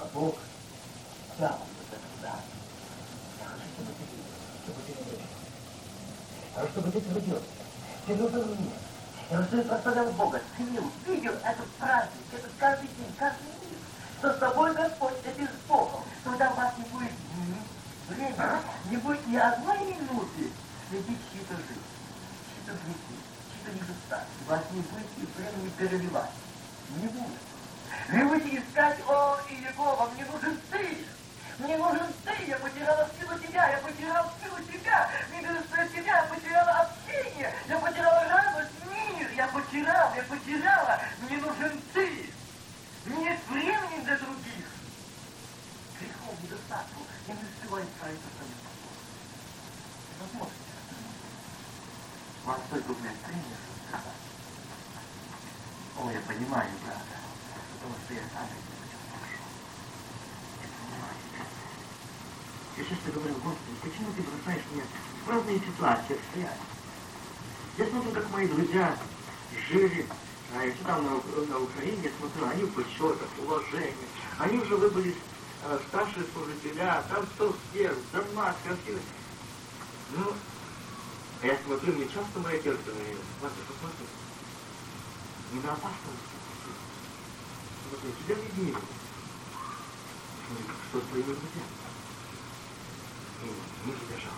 а 0.03 0.09
Бог 0.14 0.34
сам 1.38 1.59
это 1.80 1.98
даст. 2.22 2.42
Я 3.38 3.46
хочу, 3.46 3.70
чтобы 3.72 3.92
ты, 4.03 4.16
чтобы 4.64 4.80
ты 4.82 4.92
не 4.92 5.05
верил. 5.11 5.26
А 6.57 6.66
чтобы 6.66 6.90
ты 6.90 7.00
твердил, 7.00 7.42
ты 8.07 8.16
нужен 8.16 8.57
мне. 8.59 8.72
Я 9.30 9.40
уже 9.40 9.62
прославлял 9.62 10.12
Бога, 10.12 10.40
ценил, 10.57 10.90
видел 11.07 11.32
этот 11.44 11.68
праздник, 11.78 12.26
этот 12.32 12.50
каждый 12.59 12.88
день, 12.88 13.14
каждый 13.16 13.46
миг, 13.62 13.78
что 14.18 14.32
с 14.32 14.38
тобой 14.38 14.74
Господь, 14.74 15.14
это 15.24 15.42
с 15.44 15.68
Богом. 15.68 16.03
Тогда 16.24 16.50
у 16.50 16.55
вас 16.57 16.74
не 16.76 16.84
будет 16.84 17.12
дни, 17.12 17.57
времени, 18.09 18.61
не 18.90 18.96
будет 18.96 19.26
ни 19.28 19.36
одной 19.36 19.78
минуты 19.78 20.50
следить 20.88 21.20
чьи-то 21.32 21.55
жизнь, 21.55 21.88
чьи-то 22.50 22.72
грехи, 22.72 23.16
чьи-то 23.55 23.70
недостатки. 23.72 24.32
У 24.46 24.50
вас 24.50 24.61
не 24.72 24.80
будет 24.80 25.07
и 25.16 25.26
времени 25.38 25.70
переливать. 25.78 26.30
Не 26.96 27.07
будет. 27.07 27.51
Вы 28.09 28.24
будете 28.26 28.59
искать 28.59 28.99
о 29.09 29.38
Иегова, 29.49 30.11
мне 30.14 30.24
нужен 30.26 30.61
ты. 30.70 31.07
Мне 31.59 31.76
нужен 31.76 32.12
ты, 32.24 32.45
я 32.47 32.59
потеряла 32.59 33.09
силу 33.18 33.38
тебя, 33.38 33.70
я 33.70 33.78
потерял 33.78 34.32
силу 34.43 34.59
тебя, 34.66 35.11
мне 35.30 35.43
нужен 35.43 35.88
тебя, 35.88 36.16
я 36.16 36.24
потеряла 36.24 36.70
общение, 36.80 37.55
я 37.68 37.78
потеряла 37.78 38.28
радость, 38.28 38.70
мир, 38.90 39.30
я 39.36 39.47
потерял, 39.49 40.14
я 40.14 40.22
потеряла, 40.22 41.01
мне 41.20 41.36
нужен 41.36 41.82
ты. 41.95 42.30
Нет 43.07 43.38
времени 43.49 44.05
для 44.05 44.16
других. 44.16 44.66
Грехом 46.01 46.36
недостатку, 46.43 47.03
я 47.28 47.34
не 47.34 47.43
успеваю 47.43 47.86
справиться 47.97 48.26
с 48.26 48.36
своим 48.36 48.72
Невозможно. 50.18 50.55
Вам 52.45 52.61
только, 52.70 52.93
блядь, 52.95 53.18
принято 53.18 53.57
сказать. 53.88 54.22
О, 55.99 56.11
я 56.11 56.20
понимаю, 56.20 56.70
брата, 56.84 57.21
потому 57.82 57.98
что 58.04 58.14
я 58.14 58.22
Я 62.78 62.84
часто 62.84 63.12
говорю, 63.12 63.34
Господи, 63.34 63.76
почему 63.82 64.12
ты 64.16 64.22
бросаешь 64.22 64.64
меня 64.72 64.84
в 65.26 65.28
разные 65.28 65.58
ситуации 65.60 66.16
обстоятельства? 66.16 66.66
Я 67.76 67.86
смотрю, 67.86 68.12
как 68.12 68.30
мои 68.30 68.48
друзья 68.48 68.96
жили, 69.68 70.06
а 70.54 70.64
я 70.64 70.72
читал 70.72 71.02
на, 71.02 71.10
на 71.10 71.58
Украине, 71.58 72.02
я 72.02 72.10
смотрю, 72.18 72.48
они 72.48 72.64
в 72.64 72.72
почетах, 72.72 73.28
уважении, 73.38 74.08
они 74.38 74.58
уже 74.58 74.76
выбрали 74.76 75.14
э, 75.64 75.78
старшие 75.88 76.24
служителя, 76.32 77.04
там 77.10 77.26
стол 77.34 77.54
съел, 77.72 77.94
дома, 78.12 78.54
картины. 78.64 79.00
Ну, 80.16 80.32
а 81.42 81.46
я 81.46 81.58
смотрю, 81.66 81.92
мне 81.92 82.06
часто 82.06 82.40
моя 82.40 82.56
тетка 82.58 82.90
говорит, 82.90 83.18
смотри, 83.38 83.62
посмотри, 83.68 84.06
не 85.52 85.60
на 85.60 85.72
опасном 85.72 86.31
Смотри, 87.93 88.12
тебя 88.24 88.36
как 90.66 90.76
что 90.88 91.01
твоими 91.01 91.24
друзьями 91.24 91.82
не 93.84 93.93
задержал. 93.93 94.32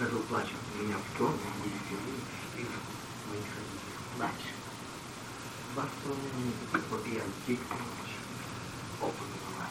Был 0.00 0.22
плачет 0.22 0.56
меня 0.80 0.96
в 0.96 1.18
доме, 1.18 1.38
они 1.62 1.72
впервые 1.84 2.20
вижу 2.56 2.80
моих 3.28 3.46
родителей. 3.54 3.94
Плачет. 4.16 4.56
Два 5.74 5.84
с 5.84 5.86
половиной 6.02 6.32
минуты 6.34 6.78
побил 6.90 7.22
дик 7.46 7.60
ночь. 7.70 8.16
Не 9.00 9.06
была. 9.06 9.68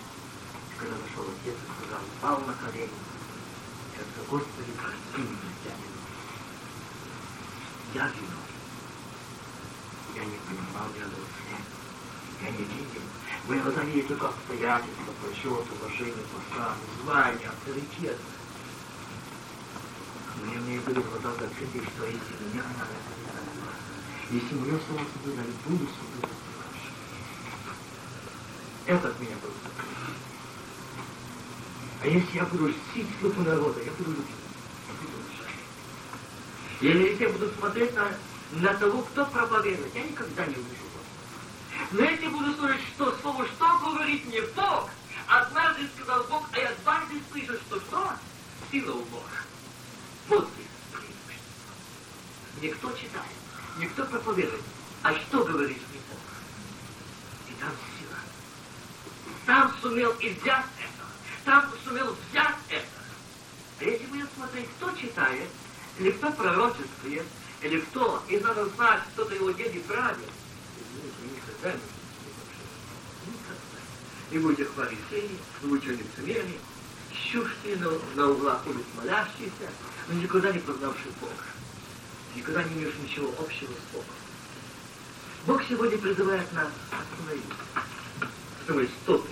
Когда 0.78 0.95
нашел 0.95 1.26
отец 1.28 1.55
и 1.55 1.84
сказал, 1.84 2.01
упал 2.05 2.39
на 2.47 2.53
колени. 2.53 2.99
Я 3.97 4.03
сказал, 4.05 4.26
Господи, 4.30 4.72
прости 4.78 5.22
меня, 5.22 5.51
дядя. 5.66 6.09
Я 7.93 8.03
виноват. 8.03 8.49
Я 10.15 10.23
не 10.25 10.37
понимал, 10.45 10.87
я 10.97 11.05
слеп. 11.05 11.65
Я 12.41 12.51
не 12.51 12.63
видел. 12.63 13.01
Вы 13.47 13.59
глазами 13.59 14.01
только 14.01 14.27
обстоятельства, 14.27 15.13
почет, 15.23 15.65
уважение, 15.73 16.23
посады, 16.31 16.79
звание, 17.01 17.49
авторитет. 17.49 18.17
Но 20.39 20.53
я 20.53 20.59
мне 20.59 20.79
были 20.81 21.01
глаза 21.01 21.31
закрыты, 21.31 21.81
что 21.81 22.05
если 22.05 22.53
меня 22.53 22.63
надо, 22.77 22.93
если 24.29 24.55
мое 24.55 24.79
слово 24.87 25.01
соблюдать, 25.13 25.47
буду 25.65 25.87
соблюдать. 25.87 26.37
Этот 28.85 29.19
меня 29.19 29.35
был. 29.41 29.51
А 32.01 32.07
если 32.07 32.37
я 32.37 32.45
буду 32.45 32.71
сить 32.93 33.07
слуху 33.19 33.41
народа, 33.41 33.81
я 33.83 33.91
буду 33.93 34.11
любить. 34.11 34.48
Уважать. 36.82 37.19
Я 37.19 37.30
буду 37.30 37.51
смотреть 37.57 37.93
на, 37.95 38.07
на 38.51 38.73
того, 38.75 39.01
кто 39.03 39.25
проповедует, 39.25 39.93
я 39.95 40.03
никогда 40.03 40.45
не 40.45 40.55
увижу 40.55 40.89
но 41.91 42.03
если 42.03 42.27
буду 42.27 42.53
слушать, 42.55 42.82
что 42.95 43.17
слово, 43.21 43.47
что 43.47 43.80
говорит 43.80 44.25
мне 44.25 44.41
Бог, 44.55 44.89
однажды 45.27 45.88
сказал 45.95 46.23
Бог, 46.25 46.47
а 46.51 46.59
я 46.59 46.71
дважды 46.84 47.15
слышу, 47.32 47.53
что 47.53 47.80
что? 47.80 48.13
Сила 48.71 48.93
у 48.93 49.03
Бога. 49.05 49.25
Вот 50.27 50.51
преимущество. 50.91 51.73
Никто 52.61 52.91
читает, 52.91 53.25
никто 53.80 54.05
проповедует. 54.05 54.61
А 55.01 55.13
что 55.15 55.43
говорит 55.43 55.77
мне 55.77 56.01
Бог? 56.09 56.19
И 57.49 57.59
там 57.59 57.71
сила. 57.97 58.17
Там 59.45 59.73
сумел 59.82 60.11
и 60.19 60.30
взять 60.30 60.65
это. 60.77 61.05
Там 61.45 61.71
сумел 61.84 62.15
взять 62.30 62.55
это. 62.69 62.86
А 63.80 63.84
если 63.84 64.05
будем 64.07 64.27
смотреть, 64.36 64.67
кто 64.77 64.91
читает, 64.91 65.49
или 65.99 66.11
кто 66.11 66.31
пророчествует, 66.31 67.25
или 67.61 67.81
кто, 67.81 68.23
и 68.29 68.37
надо 68.39 68.65
знать, 68.69 69.03
кто-то 69.13 69.35
его 69.35 69.51
дед 69.51 69.75
и 69.75 69.79
прадед, 69.79 70.17
никогда 71.23 71.73
не 71.73 71.79
Никогда. 73.27 73.79
И 74.31 74.39
будете 74.39 74.63
фарисеи, 74.65 75.37
вы 75.61 75.69
будете 75.69 75.91
лицемерие, 75.91 76.59
щушки 77.13 77.75
на, 77.75 77.91
на 78.15 78.31
углах 78.31 78.63
будут 78.63 78.85
молящиеся, 78.95 79.69
но 80.07 80.13
никогда 80.15 80.51
не 80.51 80.59
познавший 80.59 81.11
Бога. 81.19 81.33
Никогда 82.35 82.63
не 82.63 82.75
имеешь 82.75 82.95
ничего 83.03 83.33
общего 83.39 83.71
с 83.71 83.93
Богом. 83.93 84.07
Бог 85.45 85.63
сегодня 85.67 85.97
призывает 85.97 86.51
нас 86.53 86.69
остановиться. 86.91 87.53
Остановись, 88.61 88.91
кто 89.03 89.17
ты? 89.17 89.29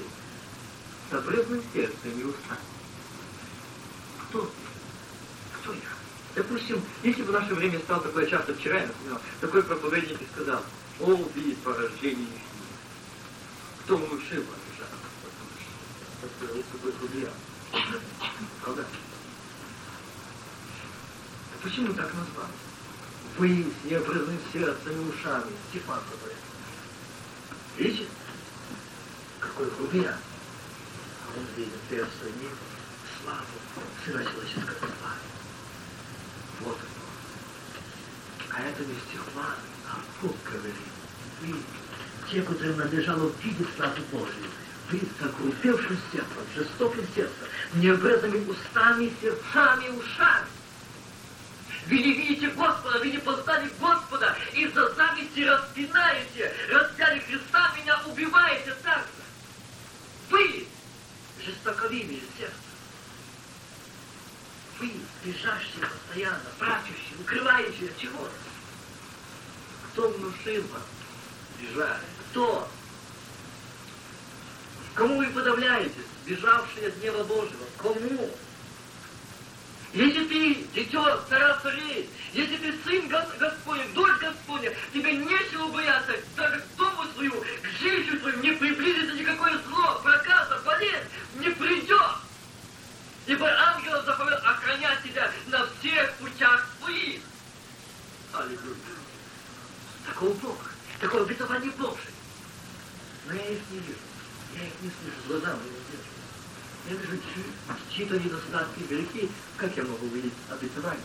С 1.09 1.13
обрезанным 1.13 1.63
сердцем 1.73 2.19
и 2.19 2.23
устами. 2.23 2.59
Кто 4.23 4.41
ты? 4.41 4.51
Кто 5.61 5.73
я? 5.73 5.96
Допустим, 6.37 6.79
если 7.01 7.23
бы 7.23 7.29
в 7.29 7.31
наше 7.31 7.55
время 7.55 7.79
стал 7.79 7.99
такое 7.99 8.27
часто, 8.27 8.53
вчера 8.53 8.81
я 8.81 8.85
напоминал, 8.85 9.19
такой 9.41 9.63
проповедник 9.63 10.21
и 10.21 10.27
сказал, 10.35 10.63
о, 10.99 11.29
видит 11.33 11.57
порождение 11.63 12.27
Кто 13.83 13.97
внушил 13.97 14.43
обижать? 14.43 14.93
Это 16.21 16.53
был 16.53 16.63
такой 16.71 16.91
друзья. 16.91 17.29
Правда? 18.63 18.85
Почему 21.63 21.87
так 21.93 22.13
назвали? 22.13 22.53
Вы 23.39 23.65
с 23.81 23.89
необразным 23.89 24.37
сердцем 24.53 24.91
и 24.91 25.09
ушами, 25.09 25.51
Стефан 25.71 26.01
говорит. 26.19 26.37
Видите? 27.77 28.09
Какой 29.39 29.71
грубиян. 29.71 30.13
А 30.13 31.35
он 31.35 31.45
видит 31.55 31.73
не 31.89 32.49
славу 33.23 33.43
Сына 34.05 34.23
Человеческого 34.23 34.77
славы. 34.77 35.36
Вот. 36.61 36.77
А 38.51 38.61
это 38.61 38.83
не 38.83 38.95
Стефан, 39.07 39.55
а 39.89 39.99
Бог 40.21 40.35
говорит. 40.43 40.75
Вы, 41.41 41.55
те, 42.31 42.41
которым 42.41 42.77
надлежало 42.77 43.31
видеть 43.43 43.67
славу 43.75 44.01
Божию, 44.11 44.49
вы 44.89 44.99
с 44.99 45.25
окрупевшим 45.25 45.97
сердцем, 46.11 46.43
жестоким 46.55 47.05
сердцем, 47.13 47.47
необрезанными 47.75 48.49
устами, 48.49 49.13
сердцами, 49.21 49.89
ушами. 49.89 50.47
Вы 51.87 51.97
не 51.99 52.13
видите 52.13 52.49
Господа, 52.49 52.99
вы 52.99 53.11
не 53.11 53.17
познали 53.17 53.71
Господа, 53.79 54.35
из-за 54.53 54.93
зависти 54.95 55.41
распинаете, 55.41 56.53
распяли 56.69 57.19
Христа, 57.19 57.73
меня 57.77 58.01
убиваете 58.05 58.73
так 58.83 58.99
же. 58.99 59.23
Вы 60.29 60.67
жестоковимые 61.45 62.21
сердце. 62.37 62.66
Вы 64.79 64.91
бежащие 65.23 65.85
постоянно, 65.85 66.45
прячущие, 66.59 67.17
укрывающие 67.19 67.89
от 67.89 67.97
чего-то. 67.97 68.31
Кто 69.91 70.09
внушил 70.09 70.63
вам 70.67 70.81
бежать? 71.59 72.01
Кто? 72.29 72.69
Кому 74.93 75.17
вы 75.17 75.27
подавляетесь, 75.27 75.93
бежавшие 76.25 76.89
от 76.89 76.97
гнева 76.97 77.23
Божьего? 77.23 77.65
Кому? 77.77 78.29
Если 79.93 80.25
ты 80.25 80.67
дитё 80.75 81.23
царя 81.27 81.59
царей, 81.61 82.07
если 82.33 82.57
ты 82.57 82.75
сын 82.85 83.07
Господень, 83.07 83.93
дочь 83.93 84.19
Господня, 84.19 84.71
тебе 84.93 85.13
нечего 85.13 85.67
бояться, 85.69 86.13
даже 86.35 86.59
к 86.59 86.77
дому 86.77 87.03
свою, 87.15 87.31
к 87.31 87.67
жилищу 87.79 88.19
твоему 88.19 88.43
не 88.43 88.51
приблизится 88.51 89.15
никакое 89.15 89.57
зло, 89.67 90.01
проказа, 90.03 90.61
болезнь 90.63 91.07
не 91.39 91.49
придет. 91.49 92.26
Ибо 93.27 93.45
ангелов 93.45 94.05
заповедал 94.05 94.39
охранять 94.45 95.03
тебя 95.03 95.29
на 95.47 95.67
всех 95.67 96.13
путях 96.13 96.65
своих. 96.79 97.21
Аллилуйя. 98.31 98.75
Такого 100.05 100.33
Бога, 100.35 100.63
такого 101.01 101.23
обетования 101.23 101.71
Божие. 101.71 102.13
Но 103.27 103.33
я 103.33 103.49
их 103.49 103.59
не 103.69 103.79
вижу, 103.79 103.99
я 104.55 104.67
их 104.67 104.73
не 104.81 104.89
слышу, 104.89 105.17
глаза 105.27 105.57
мои 105.57 105.69
не 105.69 105.81
вижу. 105.91 106.07
Я 106.87 106.95
вижу 106.95 107.21
чьи-то 107.93 108.17
недостатки, 108.17 108.79
грехи. 108.89 109.29
Как 109.57 109.75
я 109.75 109.83
могу 109.83 110.07
видеть 110.07 110.33
обетование? 110.49 111.03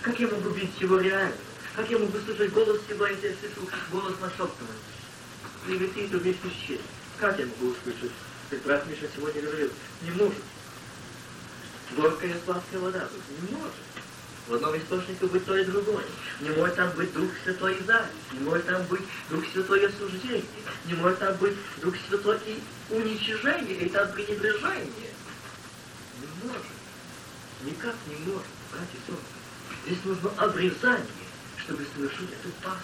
Как 0.00 0.18
я 0.18 0.28
могу 0.28 0.48
видеть 0.48 0.80
его 0.80 0.98
реально? 0.98 1.36
Как 1.76 1.90
я 1.90 1.98
могу 1.98 2.18
слышать 2.18 2.52
голос 2.52 2.80
его, 2.88 3.06
если 3.06 3.28
я 3.28 3.34
слышу 3.36 3.68
голос 3.90 4.14
нашептывания? 4.20 6.06
Это 6.06 6.16
вместе 6.16 6.48
с 6.48 6.66
честь. 6.66 6.82
Как 7.18 7.38
я 7.38 7.44
могу 7.44 7.72
услышать? 7.72 8.12
Как 8.48 8.62
брат 8.62 8.86
Миша 8.86 9.06
сегодня 9.14 9.42
говорил, 9.42 9.70
не 10.00 10.10
может. 10.12 10.42
Горькая 11.96 12.34
сладкая 12.44 12.80
вода, 12.80 13.08
не 13.28 13.56
может. 13.56 13.74
В 14.48 14.54
одном 14.54 14.76
источнике 14.76 15.26
быть 15.26 15.44
то 15.44 15.56
и 15.56 15.64
другое. 15.64 16.04
Не 16.40 16.50
может 16.50 16.74
там 16.74 16.90
быть 16.92 17.12
Дух 17.12 17.30
Святой 17.44 17.76
и 17.76 17.84
зависть, 17.84 18.12
не 18.32 18.40
может 18.40 18.66
там 18.66 18.82
быть 18.86 19.02
Дух 19.30 19.44
Святой 19.52 19.82
и 19.82 19.84
осуждение, 19.84 20.44
не 20.86 20.94
может 20.94 21.18
там 21.18 21.36
быть 21.36 21.54
Дух 21.82 21.94
Святой 22.08 22.38
и 22.46 22.94
уничижение, 22.94 23.76
и 23.76 23.88
там 23.88 24.10
пренебрежение. 24.12 25.12
Не 26.20 26.48
может. 26.48 26.62
Никак 27.64 27.94
не 28.08 28.16
может, 28.16 28.46
братья 28.72 28.98
сестры. 29.06 29.16
Здесь 29.86 30.04
нужно 30.04 30.30
обрезание, 30.38 31.06
чтобы 31.58 31.86
совершить 31.94 32.32
эту 32.32 32.48
Пасху. 32.62 32.80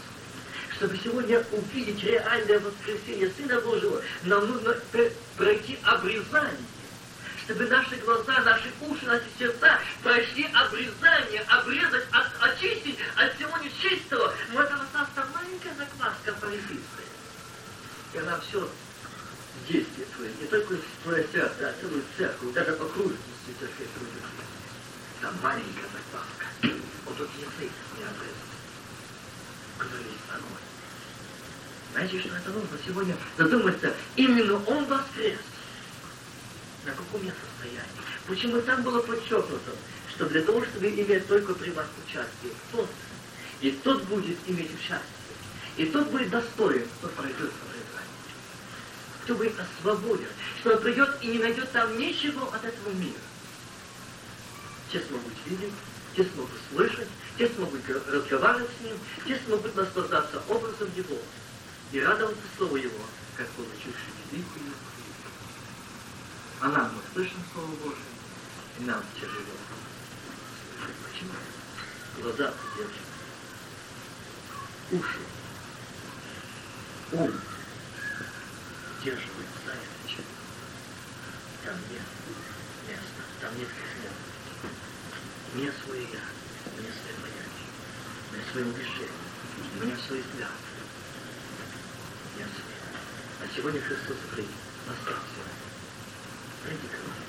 Чтобы 0.76 0.96
сегодня 1.02 1.44
увидеть 1.50 2.04
реальное 2.04 2.60
воскресение 2.60 3.32
Сына 3.36 3.60
Божьего, 3.60 4.00
нам 4.22 4.46
нужно 4.46 4.76
пройти 5.36 5.78
обрезание 5.82 6.56
чтобы 7.48 7.64
наши 7.64 7.96
глаза, 7.96 8.40
наши 8.40 8.70
уши, 8.82 9.06
наши 9.06 9.24
сердца 9.38 9.80
прошли 10.02 10.46
обрезание, 10.52 11.40
обрезать, 11.48 12.04
от, 12.12 12.26
очистить 12.42 12.98
от 13.16 13.34
всего 13.34 13.56
нечистого. 13.56 14.34
Но 14.52 14.62
это 14.62 14.74
осталась 14.74 15.30
маленькая 15.34 15.74
закваска 15.74 16.34
фарисейская. 16.34 17.08
И 18.12 18.18
она 18.18 18.38
все 18.40 18.68
действует, 19.66 20.38
не 20.42 20.46
только 20.46 20.76
твое 21.02 21.26
сердце, 21.32 21.70
а 21.70 21.74
целую 21.80 22.04
церковь, 22.18 22.52
даже 22.52 22.72
окружности 22.72 23.56
церкви 23.58 23.88
Там 25.22 25.34
маленькая 25.42 25.88
закваска. 25.88 26.76
Вот 27.06 27.16
тут 27.16 27.30
язык 27.38 27.72
не 27.96 28.04
обрезан, 28.04 28.48
есть 30.04 30.28
огонь. 30.28 30.68
Знаете, 31.92 32.20
что 32.20 32.36
это 32.36 32.50
нужно 32.50 32.78
сегодня 32.86 33.16
задуматься? 33.38 33.94
Именно 34.16 34.62
он 34.66 34.84
воскрес 34.84 35.38
на 36.88 36.94
каком 36.94 37.22
я 37.24 37.32
состоянии. 37.32 37.90
Почему 38.26 38.60
там 38.62 38.82
было 38.82 39.00
подчеркнуто, 39.02 39.72
что 40.14 40.26
для 40.26 40.42
того, 40.42 40.64
чтобы 40.64 40.88
иметь 40.88 41.28
только 41.28 41.54
при 41.54 41.70
вас 41.70 41.86
участие, 42.06 42.52
тот, 42.72 42.88
и 43.60 43.70
тот 43.70 44.02
будет 44.04 44.38
иметь 44.46 44.70
участие, 44.74 45.02
и 45.76 45.86
тот 45.86 46.08
будет 46.08 46.30
достоин, 46.30 46.86
кто 46.98 47.08
пройдет 47.08 47.38
образование, 47.40 48.08
кто 49.24 49.34
будет 49.34 49.54
освободен, 49.60 50.28
что 50.60 50.74
он 50.74 50.82
придет 50.82 51.18
и 51.22 51.26
не 51.28 51.38
найдет 51.38 51.70
там 51.72 51.98
ничего 51.98 52.50
от 52.52 52.64
этого 52.64 52.92
мира. 52.94 53.20
Те 54.90 55.00
смогут 55.00 55.34
видеть, 55.44 55.74
те 56.16 56.24
смогут 56.24 56.58
слышать, 56.72 57.08
те 57.36 57.48
смогут 57.48 57.80
разговаривать 58.08 58.70
с 58.80 58.84
ним, 58.84 58.96
те 59.26 59.38
смогут 59.46 59.76
наслаждаться 59.76 60.42
образом 60.48 60.88
его 60.96 61.18
и 61.92 62.00
радоваться 62.00 62.42
слову 62.56 62.76
его, 62.76 63.04
как 63.36 63.46
получивший 63.50 64.12
великую 64.32 64.72
а 66.60 66.68
нам 66.68 66.92
мы 66.94 67.02
слышим 67.12 67.38
Слово 67.52 67.68
Божие, 67.76 68.04
и 68.80 68.84
нам 68.84 69.02
тяжело. 69.14 69.54
Почему? 71.04 71.32
Глаза 72.20 72.52
держат. 72.76 73.08
Уши. 74.90 75.20
Ум. 77.12 77.32
Удерживает 79.00 79.48
занятость. 79.64 80.28
Там 81.64 81.76
нет 81.90 82.02
места, 82.88 83.22
там 83.40 83.58
нет 83.58 83.68
возможности. 83.68 84.18
Мне 85.54 85.72
свое 85.84 86.02
я, 86.02 86.20
мне 86.78 86.90
свое 86.92 87.14
понятие, 87.22 87.68
мне 88.32 88.42
свое 88.50 88.66
убеждение, 88.66 89.08
мне 89.80 89.96
свой 90.06 90.20
взгляд. 90.22 90.50
Я 92.38 92.46
свой. 92.46 92.74
А 93.40 93.56
сегодня 93.56 93.80
Христос 93.80 94.16
говорит, 94.30 94.50
остался 96.74 97.28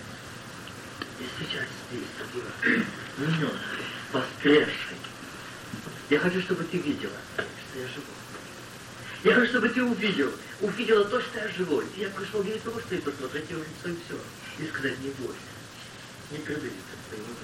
и 1.19 1.27
сейчас 1.37 1.65
здесь, 1.91 2.83
меня, 3.17 3.49
воскресший. 4.13 4.97
Я 6.09 6.19
хочу, 6.19 6.41
чтобы 6.41 6.63
ты 6.63 6.77
видела, 6.77 7.17
что 7.35 7.79
я 7.79 7.87
живу. 7.87 8.13
Я 9.25 9.35
хочу, 9.35 9.49
чтобы 9.49 9.69
ты 9.69 9.83
увидел, 9.83 10.31
увидела 10.61 11.03
то, 11.03 11.19
что 11.19 11.39
я 11.39 11.49
живой. 11.49 11.85
И 11.97 12.01
я 12.01 12.09
пришел 12.09 12.41
не 12.41 12.51
для 12.51 12.61
того, 12.61 12.79
чтобы 12.79 13.01
посмотреть 13.01 13.49
его 13.49 13.59
лицо 13.59 13.89
и 13.89 13.97
все. 14.05 14.63
И 14.63 14.67
сказать, 14.69 14.97
не 14.99 15.09
бойся, 15.11 15.35
не 16.31 16.37
приблизиться 16.37 16.95
к 16.95 17.09
твоему 17.09 17.35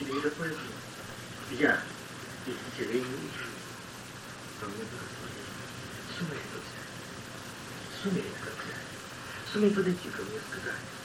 Тебе 0.00 0.12
не 0.14 0.20
такое 0.22 0.48
жить. 0.48 1.60
Я, 1.60 1.82
исцеление 2.46 3.02
и 3.02 3.38
жизнь. 3.38 3.68
По 4.60 4.66
мне 4.66 4.84
благословение. 4.88 5.44
Сумей 6.18 6.40
это 6.40 6.58
взять. 6.64 8.02
Сумей 8.02 8.24
это 8.24 8.50
взять. 8.56 9.52
Сумей 9.52 9.70
подойти 9.70 10.08
ко 10.08 10.22
мне 10.22 10.36
и 10.36 10.50
сказать 10.50 10.97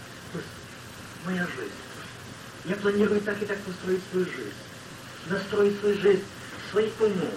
моя 1.25 1.45
жизнь. 1.47 1.73
Я 2.65 2.75
планирую 2.77 3.21
так 3.21 3.41
и 3.41 3.45
так 3.45 3.59
построить 3.59 4.01
свою 4.11 4.25
жизнь. 4.25 4.53
Настроить 5.27 5.79
свою 5.79 5.99
жизнь 5.99 6.23
своим 6.71 6.91
умом. 6.99 7.33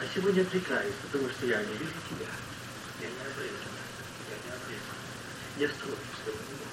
А 0.00 0.04
сегодня 0.14 0.42
отвлекаюсь, 0.42 0.94
потому 1.02 1.28
что 1.30 1.46
я 1.46 1.58
не 1.58 1.72
вижу 1.72 1.98
тебя. 2.08 2.30
Я 3.00 3.08
не 3.08 3.20
обрезан. 3.20 3.74
Я 4.28 4.36
не 4.44 4.50
обрезан. 4.56 4.98
Я 5.56 5.68
строю 5.68 5.96
своим 6.22 6.38
умом, 6.48 6.68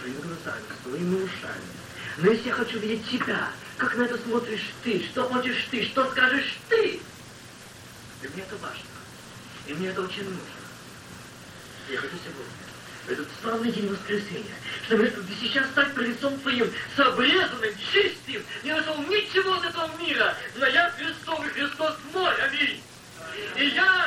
своими 0.00 0.20
глазами, 0.20 0.64
своими 0.82 1.24
ушами. 1.24 1.84
Но 2.18 2.30
если 2.30 2.48
я 2.48 2.54
хочу 2.54 2.78
видеть 2.78 3.08
тебя, 3.08 3.50
как 3.76 3.96
на 3.96 4.02
это 4.02 4.18
смотришь 4.18 4.72
ты, 4.82 5.04
что 5.04 5.28
хочешь 5.28 5.66
ты, 5.70 5.84
что 5.84 6.10
скажешь 6.10 6.58
ты, 6.68 7.00
для 8.20 8.30
меня 8.30 8.44
это 8.44 8.56
важно. 8.56 8.84
И 9.66 9.74
мне 9.74 9.88
это 9.88 10.02
очень 10.02 10.24
нужно. 10.24 10.40
Я 11.90 11.98
хочу 11.98 12.14
сегодня 12.24 12.63
этот 13.08 13.28
славный 13.42 13.70
день 13.70 13.88
воскресенья, 13.88 14.54
чтобы 14.86 15.12
сейчас 15.40 15.66
стать 15.70 15.92
при 15.94 16.06
лицом 16.06 16.38
Твоим, 16.40 16.70
с 16.96 17.00
обрезанным, 17.00 17.74
чистым, 17.92 18.42
не 18.62 18.74
нашел 18.74 18.96
ничего 19.02 19.54
от 19.54 19.64
этого 19.64 19.90
мира, 20.00 20.34
но 20.56 20.66
я 20.66 20.90
Христов 20.90 21.46
и 21.46 21.50
Христос 21.50 21.96
мой, 22.12 22.34
аминь. 22.42 22.82
И 23.56 23.66
я 23.66 24.03